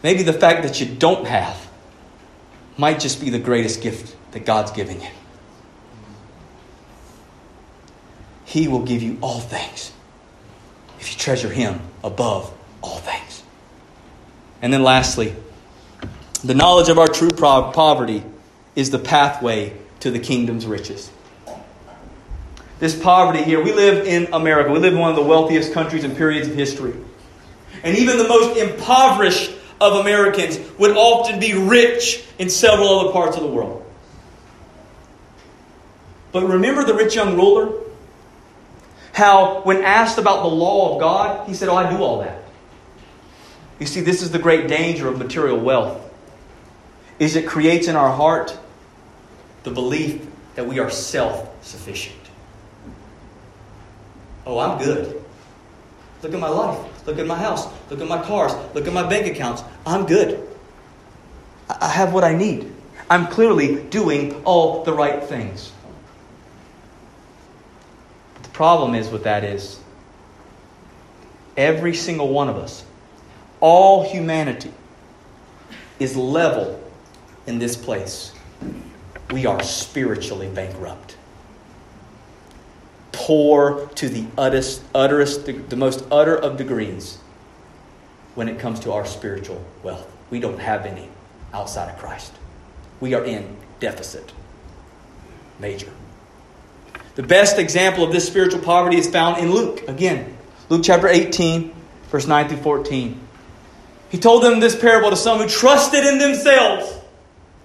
Maybe 0.02 0.22
the 0.22 0.32
fact 0.32 0.62
that 0.62 0.80
you 0.80 0.86
don't 0.86 1.26
have 1.26 1.65
might 2.76 3.00
just 3.00 3.20
be 3.20 3.30
the 3.30 3.38
greatest 3.38 3.82
gift 3.82 4.14
that 4.32 4.44
God's 4.44 4.70
given 4.70 5.00
you. 5.00 5.08
He 8.44 8.68
will 8.68 8.84
give 8.84 9.02
you 9.02 9.18
all 9.20 9.40
things 9.40 9.92
if 11.00 11.12
you 11.12 11.18
treasure 11.18 11.50
Him 11.50 11.80
above 12.04 12.52
all 12.82 12.98
things. 12.98 13.42
And 14.62 14.72
then 14.72 14.82
lastly, 14.82 15.34
the 16.44 16.54
knowledge 16.54 16.88
of 16.88 16.98
our 16.98 17.08
true 17.08 17.30
poverty 17.30 18.22
is 18.74 18.90
the 18.90 18.98
pathway 18.98 19.76
to 20.00 20.10
the 20.10 20.18
kingdom's 20.18 20.66
riches. 20.66 21.10
This 22.78 23.00
poverty 23.00 23.42
here, 23.42 23.62
we 23.62 23.72
live 23.72 24.06
in 24.06 24.32
America. 24.34 24.70
We 24.70 24.78
live 24.78 24.92
in 24.92 24.98
one 24.98 25.10
of 25.10 25.16
the 25.16 25.22
wealthiest 25.22 25.72
countries 25.72 26.04
and 26.04 26.14
periods 26.16 26.46
of 26.46 26.54
history. 26.54 26.94
And 27.82 27.96
even 27.96 28.18
the 28.18 28.28
most 28.28 28.56
impoverished 28.58 29.50
of 29.80 30.00
Americans 30.00 30.58
would 30.78 30.96
often 30.96 31.40
be 31.40 31.54
rich 31.54 32.24
in 32.38 32.50
several 32.50 33.00
other 33.00 33.12
parts 33.12 33.36
of 33.36 33.42
the 33.42 33.48
world. 33.48 33.84
But 36.32 36.46
remember 36.46 36.84
the 36.84 36.94
rich 36.94 37.14
young 37.14 37.36
ruler? 37.36 37.72
How, 39.12 39.62
when 39.62 39.82
asked 39.82 40.18
about 40.18 40.42
the 40.42 40.48
law 40.48 40.94
of 40.94 41.00
God, 41.00 41.48
he 41.48 41.54
said, 41.54 41.68
Oh, 41.68 41.76
I 41.76 41.90
do 41.90 42.02
all 42.02 42.20
that. 42.20 42.42
You 43.78 43.86
see, 43.86 44.00
this 44.00 44.22
is 44.22 44.30
the 44.30 44.38
great 44.38 44.68
danger 44.68 45.08
of 45.08 45.18
material 45.18 45.58
wealth 45.58 46.02
is 47.18 47.36
it 47.36 47.46
creates 47.46 47.88
in 47.88 47.96
our 47.96 48.14
heart 48.14 48.56
the 49.62 49.70
belief 49.70 50.26
that 50.54 50.66
we 50.66 50.78
are 50.78 50.90
self 50.90 51.64
sufficient. 51.64 52.16
Oh, 54.44 54.58
I'm 54.58 54.78
good. 54.78 55.22
Look 56.22 56.32
at 56.32 56.40
my 56.40 56.48
life. 56.48 56.78
Look 57.06 57.18
at 57.18 57.26
my 57.26 57.38
house. 57.38 57.66
Look 57.88 58.00
at 58.00 58.08
my 58.08 58.22
cars. 58.22 58.52
Look 58.74 58.86
at 58.86 58.92
my 58.92 59.08
bank 59.08 59.26
accounts. 59.26 59.62
I'm 59.86 60.06
good. 60.06 60.46
I 61.68 61.88
have 61.88 62.12
what 62.12 62.24
I 62.24 62.34
need. 62.34 62.72
I'm 63.08 63.28
clearly 63.28 63.82
doing 63.84 64.42
all 64.44 64.82
the 64.84 64.92
right 64.92 65.22
things. 65.22 65.72
But 68.34 68.42
the 68.42 68.48
problem 68.50 68.94
is 68.94 69.08
with 69.08 69.24
that 69.24 69.44
is 69.44 69.78
every 71.56 71.94
single 71.94 72.28
one 72.28 72.48
of 72.48 72.56
us, 72.56 72.84
all 73.60 74.08
humanity, 74.08 74.72
is 75.98 76.16
level 76.16 76.82
in 77.46 77.58
this 77.58 77.76
place. 77.76 78.32
We 79.30 79.46
are 79.46 79.62
spiritually 79.62 80.48
bankrupt. 80.48 81.16
Poor 83.16 83.86
to 83.94 84.10
the 84.10 84.26
utterest, 84.36 84.82
utterest, 84.94 85.46
the 85.46 85.76
most 85.76 86.04
utter 86.12 86.36
of 86.36 86.58
degrees 86.58 87.16
when 88.34 88.46
it 88.46 88.58
comes 88.58 88.78
to 88.80 88.92
our 88.92 89.06
spiritual 89.06 89.64
wealth. 89.82 90.06
We 90.28 90.38
don't 90.38 90.58
have 90.58 90.84
any 90.84 91.08
outside 91.54 91.88
of 91.88 91.98
Christ. 91.98 92.34
We 93.00 93.14
are 93.14 93.24
in 93.24 93.56
deficit. 93.80 94.32
Major. 95.58 95.90
The 97.14 97.22
best 97.22 97.58
example 97.58 98.04
of 98.04 98.12
this 98.12 98.26
spiritual 98.26 98.60
poverty 98.60 98.98
is 98.98 99.08
found 99.08 99.38
in 99.38 99.50
Luke. 99.50 99.88
Again, 99.88 100.36
Luke 100.68 100.82
chapter 100.84 101.08
18, 101.08 101.74
verse 102.10 102.26
9 102.26 102.48
through 102.48 102.58
14. 102.58 103.18
He 104.10 104.18
told 104.18 104.42
them 104.42 104.60
this 104.60 104.78
parable 104.78 105.08
to 105.08 105.16
some 105.16 105.38
who 105.38 105.48
trusted 105.48 106.04
in 106.04 106.18
themselves 106.18 106.94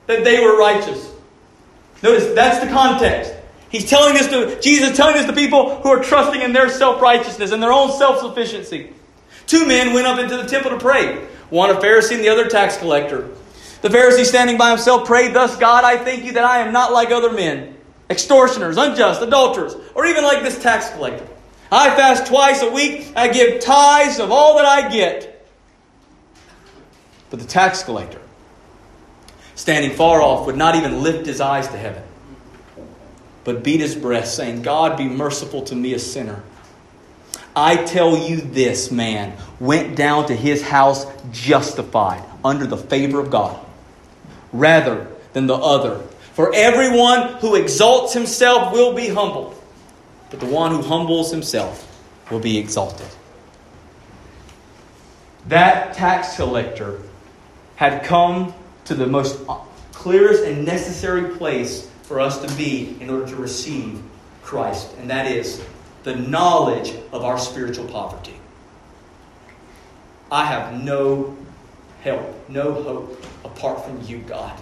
that 0.07 0.23
they 0.23 0.39
were 0.39 0.57
righteous. 0.57 1.11
Notice 2.01 2.33
that's 2.33 2.63
the 2.63 2.71
context. 2.71 3.33
He's 3.71 3.89
telling 3.89 4.13
this 4.13 4.27
to 4.27 4.59
Jesus 4.61 4.95
telling 4.97 5.15
this 5.15 5.25
to 5.25 5.33
people 5.33 5.81
who 5.81 5.89
are 5.89 6.03
trusting 6.03 6.41
in 6.41 6.51
their 6.51 6.69
self-righteousness 6.69 7.51
and 7.51 7.63
their 7.63 7.71
own 7.71 7.91
self-sufficiency. 7.97 8.91
Two 9.47 9.65
men 9.65 9.93
went 9.93 10.07
up 10.07 10.19
into 10.19 10.35
the 10.37 10.45
temple 10.45 10.71
to 10.71 10.77
pray, 10.77 11.25
one 11.49 11.69
a 11.69 11.75
Pharisee 11.75 12.15
and 12.15 12.23
the 12.23 12.29
other 12.29 12.47
tax 12.47 12.77
collector. 12.77 13.29
The 13.81 13.89
Pharisee 13.89 14.25
standing 14.25 14.57
by 14.57 14.69
himself 14.69 15.07
prayed, 15.07 15.33
Thus, 15.33 15.55
God, 15.57 15.83
I 15.83 15.97
thank 15.97 16.25
you 16.25 16.33
that 16.33 16.43
I 16.43 16.59
am 16.59 16.73
not 16.73 16.91
like 16.91 17.11
other 17.11 17.31
men, 17.31 17.75
extortioners, 18.09 18.77
unjust, 18.77 19.21
adulterers, 19.21 19.75
or 19.95 20.05
even 20.05 20.23
like 20.23 20.43
this 20.43 20.61
tax 20.61 20.89
collector. 20.91 21.27
I 21.71 21.95
fast 21.95 22.27
twice 22.27 22.61
a 22.61 22.69
week, 22.69 23.13
I 23.15 23.29
give 23.29 23.61
tithes 23.61 24.19
of 24.19 24.31
all 24.31 24.57
that 24.57 24.65
I 24.65 24.89
get. 24.89 25.49
But 27.29 27.39
the 27.39 27.47
tax 27.47 27.83
collector, 27.83 28.21
standing 29.55 29.91
far 29.91 30.21
off, 30.21 30.45
would 30.45 30.57
not 30.57 30.75
even 30.75 31.01
lift 31.01 31.25
his 31.25 31.39
eyes 31.39 31.69
to 31.69 31.77
heaven, 31.77 32.03
but 33.43 33.63
beat 33.63 33.79
his 33.79 33.95
breast, 33.95 34.35
saying, 34.35 34.61
God, 34.61 34.97
be 34.97 35.05
merciful 35.05 35.63
to 35.63 35.75
me, 35.75 35.93
a 35.93 35.99
sinner. 35.99 36.43
I 37.55 37.83
tell 37.83 38.17
you, 38.17 38.37
this 38.37 38.91
man 38.91 39.37
went 39.59 39.95
down 39.95 40.27
to 40.27 40.35
his 40.35 40.61
house 40.61 41.05
justified 41.31 42.23
under 42.45 42.65
the 42.65 42.77
favor 42.77 43.19
of 43.19 43.29
God 43.29 43.59
rather 44.53 45.07
than 45.33 45.47
the 45.47 45.55
other. 45.55 46.01
For 46.33 46.53
everyone 46.55 47.33
who 47.39 47.55
exalts 47.55 48.13
himself 48.13 48.71
will 48.71 48.93
be 48.93 49.09
humbled, 49.09 49.61
but 50.29 50.39
the 50.39 50.45
one 50.45 50.71
who 50.71 50.81
humbles 50.81 51.31
himself 51.31 51.87
will 52.31 52.39
be 52.39 52.57
exalted. 52.57 53.07
That 55.47 55.93
tax 55.93 56.35
collector 56.37 57.01
had 57.75 58.03
come 58.03 58.53
to 58.85 58.95
the 58.95 59.07
most 59.07 59.39
clearest 59.91 60.43
and 60.43 60.65
necessary 60.65 61.35
place 61.35 61.90
for 62.11 62.19
us 62.19 62.45
to 62.45 62.55
be 62.57 62.97
in 62.99 63.09
order 63.09 63.25
to 63.25 63.37
receive 63.37 64.03
Christ, 64.43 64.93
and 64.97 65.09
that 65.09 65.27
is 65.27 65.63
the 66.03 66.13
knowledge 66.13 66.93
of 67.13 67.23
our 67.23 67.37
spiritual 67.37 67.87
poverty. 67.87 68.35
I 70.29 70.43
have 70.43 70.83
no 70.83 71.37
help, 72.01 72.49
no 72.49 72.73
hope 72.73 73.25
apart 73.45 73.85
from 73.85 74.01
you, 74.01 74.17
God. 74.17 74.59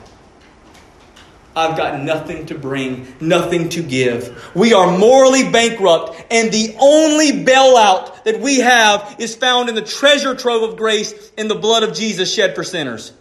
I've 1.56 1.76
got 1.76 2.04
nothing 2.04 2.46
to 2.46 2.56
bring, 2.56 3.16
nothing 3.20 3.70
to 3.70 3.82
give. 3.82 4.52
We 4.54 4.76
are 4.76 4.96
morally 4.96 5.50
bankrupt, 5.50 6.24
and 6.30 6.52
the 6.52 6.76
only 6.80 7.32
bailout 7.44 8.26
that 8.26 8.40
we 8.42 8.60
have 8.60 9.16
is 9.18 9.36
found 9.36 9.70
in 9.70 9.76
the 9.76 9.82
treasure 9.82 10.36
trove 10.36 10.70
of 10.70 10.78
grace 10.78 11.32
in 11.36 11.48
the 11.48 11.56
blood 11.56 11.82
of 11.82 11.96
Jesus 11.96 12.32
shed 12.32 12.54
for 12.54 12.64
sinners. 12.64 13.12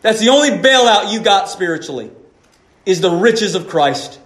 That's 0.00 0.18
the 0.18 0.30
only 0.30 0.50
bailout 0.50 1.12
you 1.12 1.22
got 1.22 1.48
spiritually, 1.48 2.10
is 2.84 3.00
the 3.00 3.10
riches 3.10 3.54
of 3.54 3.68
Christ. 3.68 4.18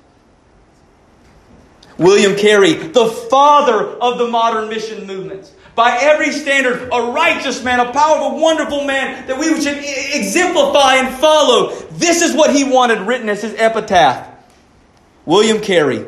William 1.99 2.37
Carey, 2.37 2.75
the 2.75 3.07
father 3.07 3.87
of 3.87 4.19
the 4.19 4.29
modern 4.29 4.69
mission 4.69 5.07
movement, 5.07 5.51
by 5.75 5.99
every 6.01 6.33
standard, 6.33 6.89
a 6.93 7.13
righteous 7.13 7.63
man, 7.63 7.81
a 7.81 7.93
powerful, 7.93 8.41
wonderful 8.41 8.85
man 8.85 9.27
that 9.27 9.39
we 9.39 9.61
should 9.61 9.79
exemplify 9.79 10.97
and 10.97 11.17
follow. 11.19 11.75
This 11.93 12.23
is 12.23 12.35
what 12.35 12.55
he 12.55 12.65
wanted 12.65 13.01
written 13.01 13.29
as 13.29 13.43
his 13.43 13.55
epitaph. 13.55 14.27
William 15.25 15.61
Carey, 15.61 16.07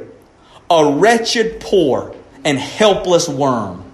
a 0.71 0.93
wretched, 0.93 1.61
poor, 1.61 2.15
and 2.45 2.59
helpless 2.59 3.29
worm, 3.29 3.85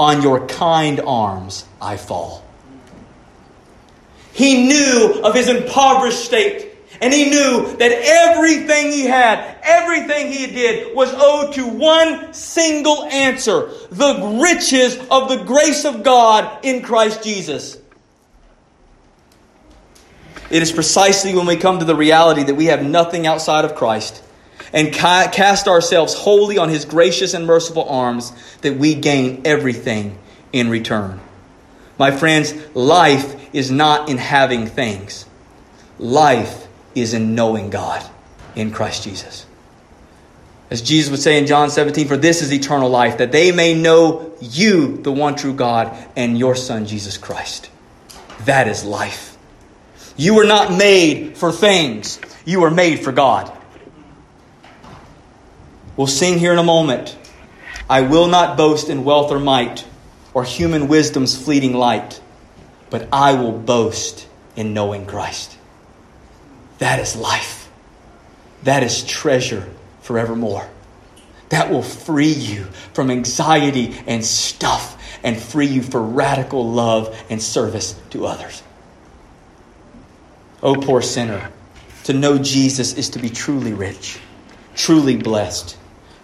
on 0.00 0.22
your 0.22 0.46
kind 0.46 1.00
arms 1.00 1.64
I 1.82 1.96
fall. 1.96 2.44
He 4.32 4.68
knew 4.68 5.20
of 5.24 5.34
his 5.34 5.48
impoverished 5.48 6.24
state. 6.24 6.67
And 7.00 7.14
he 7.14 7.30
knew 7.30 7.76
that 7.76 7.92
everything 7.92 8.90
he 8.90 9.04
had, 9.04 9.56
everything 9.62 10.32
he 10.32 10.48
did 10.48 10.96
was 10.96 11.12
owed 11.14 11.54
to 11.54 11.66
one 11.66 12.34
single 12.34 13.04
answer 13.04 13.70
the 13.90 14.40
riches 14.42 14.96
of 15.08 15.28
the 15.28 15.44
grace 15.44 15.84
of 15.84 16.02
God 16.02 16.64
in 16.64 16.82
Christ 16.82 17.22
Jesus. 17.22 17.78
It 20.50 20.62
is 20.62 20.72
precisely 20.72 21.34
when 21.34 21.46
we 21.46 21.56
come 21.56 21.78
to 21.78 21.84
the 21.84 21.94
reality 21.94 22.42
that 22.44 22.54
we 22.54 22.66
have 22.66 22.84
nothing 22.84 23.26
outside 23.26 23.64
of 23.64 23.74
Christ 23.74 24.24
and 24.72 24.92
ca- 24.92 25.30
cast 25.32 25.68
ourselves 25.68 26.14
wholly 26.14 26.58
on 26.58 26.68
his 26.68 26.84
gracious 26.84 27.34
and 27.34 27.46
merciful 27.46 27.88
arms 27.88 28.32
that 28.62 28.76
we 28.76 28.94
gain 28.94 29.42
everything 29.44 30.18
in 30.52 30.68
return. 30.68 31.20
My 31.98 32.10
friends, 32.10 32.54
life 32.74 33.54
is 33.54 33.70
not 33.70 34.08
in 34.08 34.18
having 34.18 34.66
things. 34.66 35.26
Life 35.98 36.67
is 37.00 37.14
in 37.14 37.34
knowing 37.34 37.70
God 37.70 38.04
in 38.54 38.70
Christ 38.70 39.04
Jesus. 39.04 39.46
As 40.70 40.82
Jesus 40.82 41.10
would 41.10 41.20
say 41.20 41.38
in 41.38 41.46
John 41.46 41.70
17, 41.70 42.08
for 42.08 42.16
this 42.16 42.42
is 42.42 42.52
eternal 42.52 42.90
life, 42.90 43.18
that 43.18 43.32
they 43.32 43.52
may 43.52 43.74
know 43.74 44.32
you, 44.40 44.98
the 44.98 45.12
one 45.12 45.34
true 45.34 45.54
God, 45.54 45.96
and 46.14 46.38
your 46.38 46.54
Son, 46.54 46.86
Jesus 46.86 47.16
Christ. 47.16 47.70
That 48.44 48.68
is 48.68 48.84
life. 48.84 49.36
You 50.16 50.34
were 50.34 50.44
not 50.44 50.72
made 50.72 51.36
for 51.36 51.52
things, 51.52 52.20
you 52.44 52.60
were 52.60 52.70
made 52.70 53.00
for 53.00 53.12
God. 53.12 53.52
We'll 55.96 56.06
sing 56.06 56.38
here 56.38 56.52
in 56.52 56.58
a 56.58 56.64
moment. 56.64 57.16
I 57.90 58.02
will 58.02 58.28
not 58.28 58.56
boast 58.56 58.88
in 58.88 59.04
wealth 59.04 59.32
or 59.32 59.40
might, 59.40 59.86
or 60.34 60.44
human 60.44 60.86
wisdom's 60.86 61.36
fleeting 61.36 61.72
light, 61.72 62.20
but 62.90 63.08
I 63.12 63.34
will 63.34 63.52
boast 63.52 64.28
in 64.54 64.74
knowing 64.74 65.06
Christ. 65.06 65.57
That 66.78 67.00
is 67.00 67.16
life. 67.16 67.70
That 68.62 68.82
is 68.82 69.04
treasure 69.04 69.68
forevermore. 70.00 70.68
That 71.50 71.70
will 71.70 71.82
free 71.82 72.32
you 72.32 72.64
from 72.92 73.10
anxiety 73.10 73.96
and 74.06 74.24
stuff 74.24 74.96
and 75.22 75.36
free 75.38 75.66
you 75.66 75.82
for 75.82 76.00
radical 76.00 76.70
love 76.70 77.16
and 77.30 77.42
service 77.42 77.98
to 78.10 78.26
others. 78.26 78.62
Oh, 80.62 80.74
poor 80.74 81.02
sinner, 81.02 81.50
to 82.04 82.12
know 82.12 82.38
Jesus 82.38 82.94
is 82.94 83.10
to 83.10 83.18
be 83.18 83.30
truly 83.30 83.72
rich, 83.72 84.18
truly 84.74 85.16
blessed. 85.16 85.76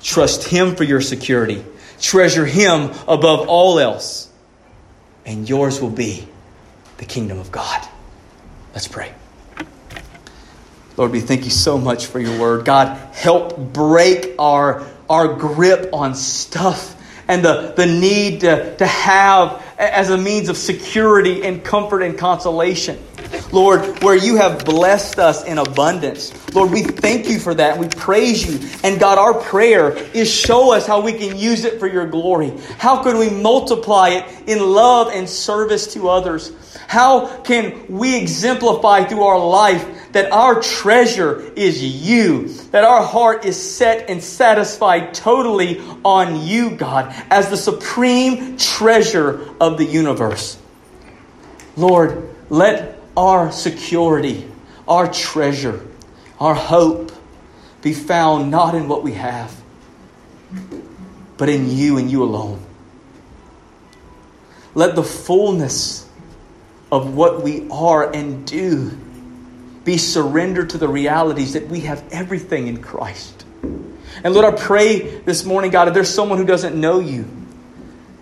Trust 0.03 0.45
Him 0.45 0.77
for 0.77 0.85
your 0.85 1.01
security, 1.01 1.65
treasure 2.01 2.45
Him 2.45 2.91
above 3.09 3.49
all 3.49 3.79
else, 3.79 4.31
and 5.25 5.49
yours 5.49 5.81
will 5.81 5.91
be 5.91 6.29
the 6.99 7.05
kingdom 7.05 7.39
of 7.39 7.51
God. 7.51 7.87
Let's 8.75 8.89
pray. 8.89 9.15
Lord, 10.97 11.11
we 11.11 11.21
thank 11.21 11.45
you 11.45 11.51
so 11.51 11.77
much 11.77 12.07
for 12.07 12.21
your 12.21 12.39
word. 12.39 12.65
God, 12.65 12.97
help 13.13 13.59
break 13.59 14.35
our, 14.39 14.87
our 15.11 15.35
grip 15.35 15.91
on 15.93 16.15
stuff 16.15 16.95
and 17.27 17.45
the, 17.45 17.73
the 17.77 17.87
need 17.87 18.41
to, 18.41 18.77
to 18.77 18.87
have 18.87 19.65
as 19.79 20.11
a 20.11 20.19
means 20.19 20.49
of 20.49 20.57
security 20.57 21.43
and 21.45 21.65
comfort 21.65 22.03
and 22.03 22.17
consolation. 22.17 23.03
Lord, 23.51 24.03
where 24.03 24.17
you 24.17 24.37
have 24.37 24.65
blessed 24.65 25.19
us 25.19 25.45
in 25.45 25.59
abundance. 25.59 26.33
Lord, 26.55 26.71
we 26.71 26.83
thank 26.83 27.29
you 27.29 27.39
for 27.39 27.55
that. 27.55 27.79
We 27.79 27.89
praise 27.89 28.47
you. 28.47 28.69
And 28.85 29.01
God, 29.01 29.19
our 29.19 29.35
prayer 29.35 29.97
is 29.97 30.33
show 30.33 30.73
us 30.73 30.87
how 30.87 31.01
we 31.01 31.13
can 31.13 31.37
use 31.37 31.65
it 31.65 31.81
for 31.81 31.89
your 31.89 32.07
glory. 32.07 32.53
How 32.79 33.03
can 33.03 33.19
we 33.19 33.31
multiply 33.31 34.11
it 34.11 34.49
in 34.49 34.61
love 34.61 35.09
and 35.13 35.29
service 35.29 35.95
to 35.95 36.09
others? 36.09 36.53
How 36.87 37.43
can 37.43 37.87
we 37.89 38.17
exemplify 38.17 39.05
through 39.05 39.25
our 39.25 39.45
life 39.45 40.04
that 40.15 40.31
our 40.31 40.63
treasure 40.63 41.41
is 41.57 41.83
you, 41.83 42.47
that 42.71 42.85
our 42.85 43.03
heart 43.03 43.45
is 43.45 43.61
set 43.61 44.09
and 44.09 44.23
satisfied 44.23 45.13
totally 45.13 45.81
on 46.05 46.41
you, 46.47 46.71
God, 46.71 47.13
as 47.31 47.51
the 47.51 47.57
supreme 47.57 48.57
treasure 48.57 49.53
of 49.61 49.77
the 49.77 49.85
universe. 49.85 50.57
Lord, 51.77 52.33
let 52.49 53.01
our 53.17 53.51
security, 53.51 54.49
our 54.87 55.13
treasure, 55.13 55.85
our 56.39 56.55
hope 56.55 57.11
be 57.83 57.93
found 57.93 58.53
not 58.53 58.77
in 58.77 58.87
what 58.87 59.03
we 59.03 59.15
have, 59.15 59.53
but 61.37 61.49
in 61.49 61.69
you 61.69 61.99
and 61.99 62.09
you 62.09 62.23
alone. 62.23 62.65
Let 64.77 64.95
the 64.95 65.03
fullness 65.03 66.09
of 66.93 67.17
what 67.17 67.43
we 67.43 67.69
are 67.69 68.15
and 68.15 68.47
do 68.47 68.97
be 69.85 69.99
surrendered 69.99 70.71
to 70.71 70.79
the 70.79 70.89
realities 70.89 71.53
that 71.53 71.69
we 71.69 71.81
have 71.81 72.03
everything 72.11 72.67
in 72.67 72.83
Christ. 72.83 73.45
And 73.63 74.33
Lord, 74.33 74.47
I 74.47 74.57
pray 74.57 75.19
this 75.21 75.45
morning, 75.45 75.71
God, 75.71 75.89
if 75.89 75.95
there's 75.95 76.13
someone 76.13 76.39
who 76.39 76.47
doesn't 76.47 76.79
know 76.79 77.01
you, 77.01 77.27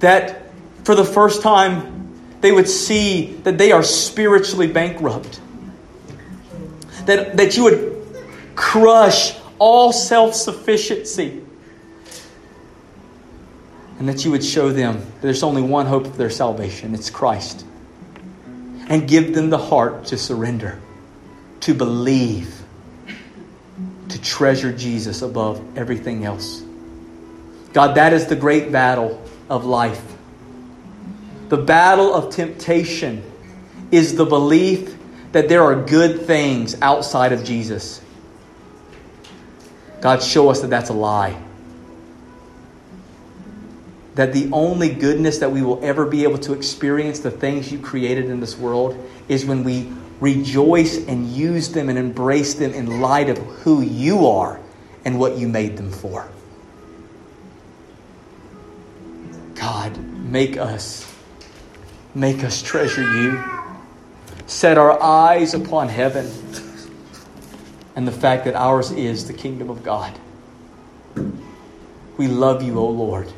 that 0.01 0.43
for 0.84 0.94
the 0.94 1.05
first 1.05 1.43
time 1.43 1.93
they 2.40 2.51
would 2.51 2.68
see 2.68 3.34
that 3.44 3.56
they 3.56 3.70
are 3.70 3.84
spiritually 3.84 4.66
bankrupt. 4.66 5.40
That, 7.06 7.36
that 7.36 7.56
you 7.56 7.64
would 7.64 8.06
crush 8.56 9.36
all 9.59 9.93
self 9.93 10.34
sufficiency. 10.34 11.44
And 13.98 14.09
that 14.09 14.24
you 14.24 14.32
would 14.32 14.44
show 14.44 14.72
them 14.72 14.98
that 14.98 15.22
there's 15.22 15.44
only 15.44 15.62
one 15.62 15.86
hope 15.86 16.06
of 16.06 16.16
their 16.16 16.30
salvation 16.30 16.94
it's 16.94 17.10
Christ. 17.10 17.64
And 18.89 19.09
give 19.09 19.34
them 19.34 19.51
the 19.51 19.59
heart 19.59 20.06
to 20.06 20.18
surrender 20.18 20.80
to 21.62 21.74
believe, 21.74 22.62
to 24.09 24.20
treasure 24.20 24.72
Jesus 24.72 25.22
above 25.22 25.78
everything 25.78 26.24
else. 26.24 26.62
God, 27.72 27.94
that 27.94 28.12
is 28.12 28.26
the 28.26 28.36
great 28.36 28.70
battle 28.70 29.22
of 29.48 29.64
life. 29.64 30.02
The 31.48 31.56
battle 31.56 32.14
of 32.14 32.34
temptation 32.34 33.22
is 33.90 34.16
the 34.16 34.24
belief 34.24 34.97
that 35.32 35.48
there 35.48 35.62
are 35.62 35.74
good 35.74 36.22
things 36.22 36.76
outside 36.82 37.32
of 37.32 37.44
Jesus. 37.44 38.01
God, 40.01 40.22
show 40.22 40.48
us 40.51 40.60
that 40.62 40.68
that's 40.68 40.90
a 40.90 40.94
lie. 40.94 41.40
That 44.16 44.32
the 44.32 44.51
only 44.52 44.90
goodness 44.90 45.39
that 45.39 45.52
we 45.52 45.62
will 45.62 45.82
ever 45.82 46.06
be 46.06 46.24
able 46.24 46.39
to 46.39 46.52
experience, 46.52 47.20
the 47.20 47.30
things 47.30 47.70
you 47.70 47.78
created 47.78 48.26
in 48.26 48.40
this 48.40 48.59
world, 48.59 48.97
is 49.28 49.47
when 49.47 49.64
we 49.64 49.90
rejoice 50.23 51.05
and 51.09 51.27
use 51.28 51.70
them 51.70 51.89
and 51.89 51.99
embrace 51.99 52.55
them 52.55 52.73
in 52.73 53.01
light 53.01 53.28
of 53.28 53.39
who 53.39 53.82
you 53.82 54.28
are 54.28 54.61
and 55.05 55.19
what 55.19 55.36
you 55.36 55.49
made 55.49 55.77
them 55.77 55.90
for. 55.90 56.28
God, 59.57 59.99
make 59.99 60.57
us, 60.57 61.12
make 62.15 62.44
us 62.44 62.62
treasure 62.62 63.03
you. 63.03 63.43
Set 64.47 64.78
our 64.78 65.03
eyes 65.03 65.55
upon 65.55 65.89
heaven 65.89 66.31
and 67.97 68.07
the 68.07 68.12
fact 68.12 68.44
that 68.44 68.55
ours 68.55 68.93
is 68.93 69.27
the 69.27 69.35
kingdom 69.35 69.70
of 69.70 69.82
God. 69.82 70.16
We 72.16 72.28
love 72.28 72.62
you, 72.62 72.78
O 72.78 72.89
Lord 72.89 73.32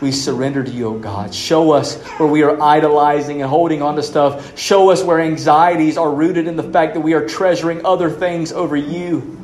we 0.00 0.12
surrender 0.12 0.62
to 0.62 0.70
you, 0.70 0.88
O 0.88 0.98
God. 0.98 1.34
Show 1.34 1.72
us 1.72 2.00
where 2.18 2.28
we 2.28 2.42
are 2.42 2.60
idolizing 2.60 3.42
and 3.42 3.50
holding 3.50 3.82
on 3.82 3.96
to 3.96 4.02
stuff. 4.02 4.56
Show 4.56 4.90
us 4.90 5.02
where 5.02 5.20
anxieties 5.20 5.98
are 5.98 6.10
rooted 6.10 6.46
in 6.46 6.56
the 6.56 6.62
fact 6.62 6.94
that 6.94 7.00
we 7.00 7.14
are 7.14 7.26
treasuring 7.26 7.84
other 7.84 8.10
things 8.10 8.52
over 8.52 8.76
you. 8.76 9.36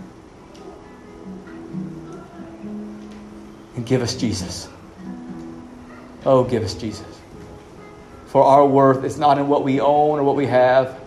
And 3.75 3.85
give 3.85 4.03
us 4.03 4.15
Jesus. 4.15 4.69
Oh, 6.25 6.45
give 6.45 6.63
us 6.63 6.75
Jesus. 6.75 7.07
For 8.27 8.45
our 8.45 8.67
worth 8.67 9.05
is 9.05 9.19
not 9.19 9.39
in 9.39 9.49
what 9.49 9.65
we 9.65 9.81
own 9.81 10.19
or 10.19 10.23
what 10.23 10.37
we 10.37 10.47
have, 10.47 11.01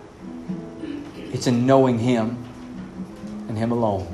it's 1.16 1.46
in 1.46 1.66
knowing 1.66 1.98
Him 1.98 2.42
and 3.48 3.56
Him 3.56 3.72
alone. 3.72 4.06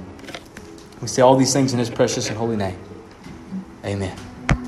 We 1.00 1.08
say 1.08 1.22
all 1.22 1.36
these 1.36 1.52
things 1.52 1.72
in 1.72 1.78
His 1.78 1.90
precious 1.90 2.28
and 2.28 2.36
holy 2.36 2.56
name. 2.56 2.78
Amen. 3.84 4.23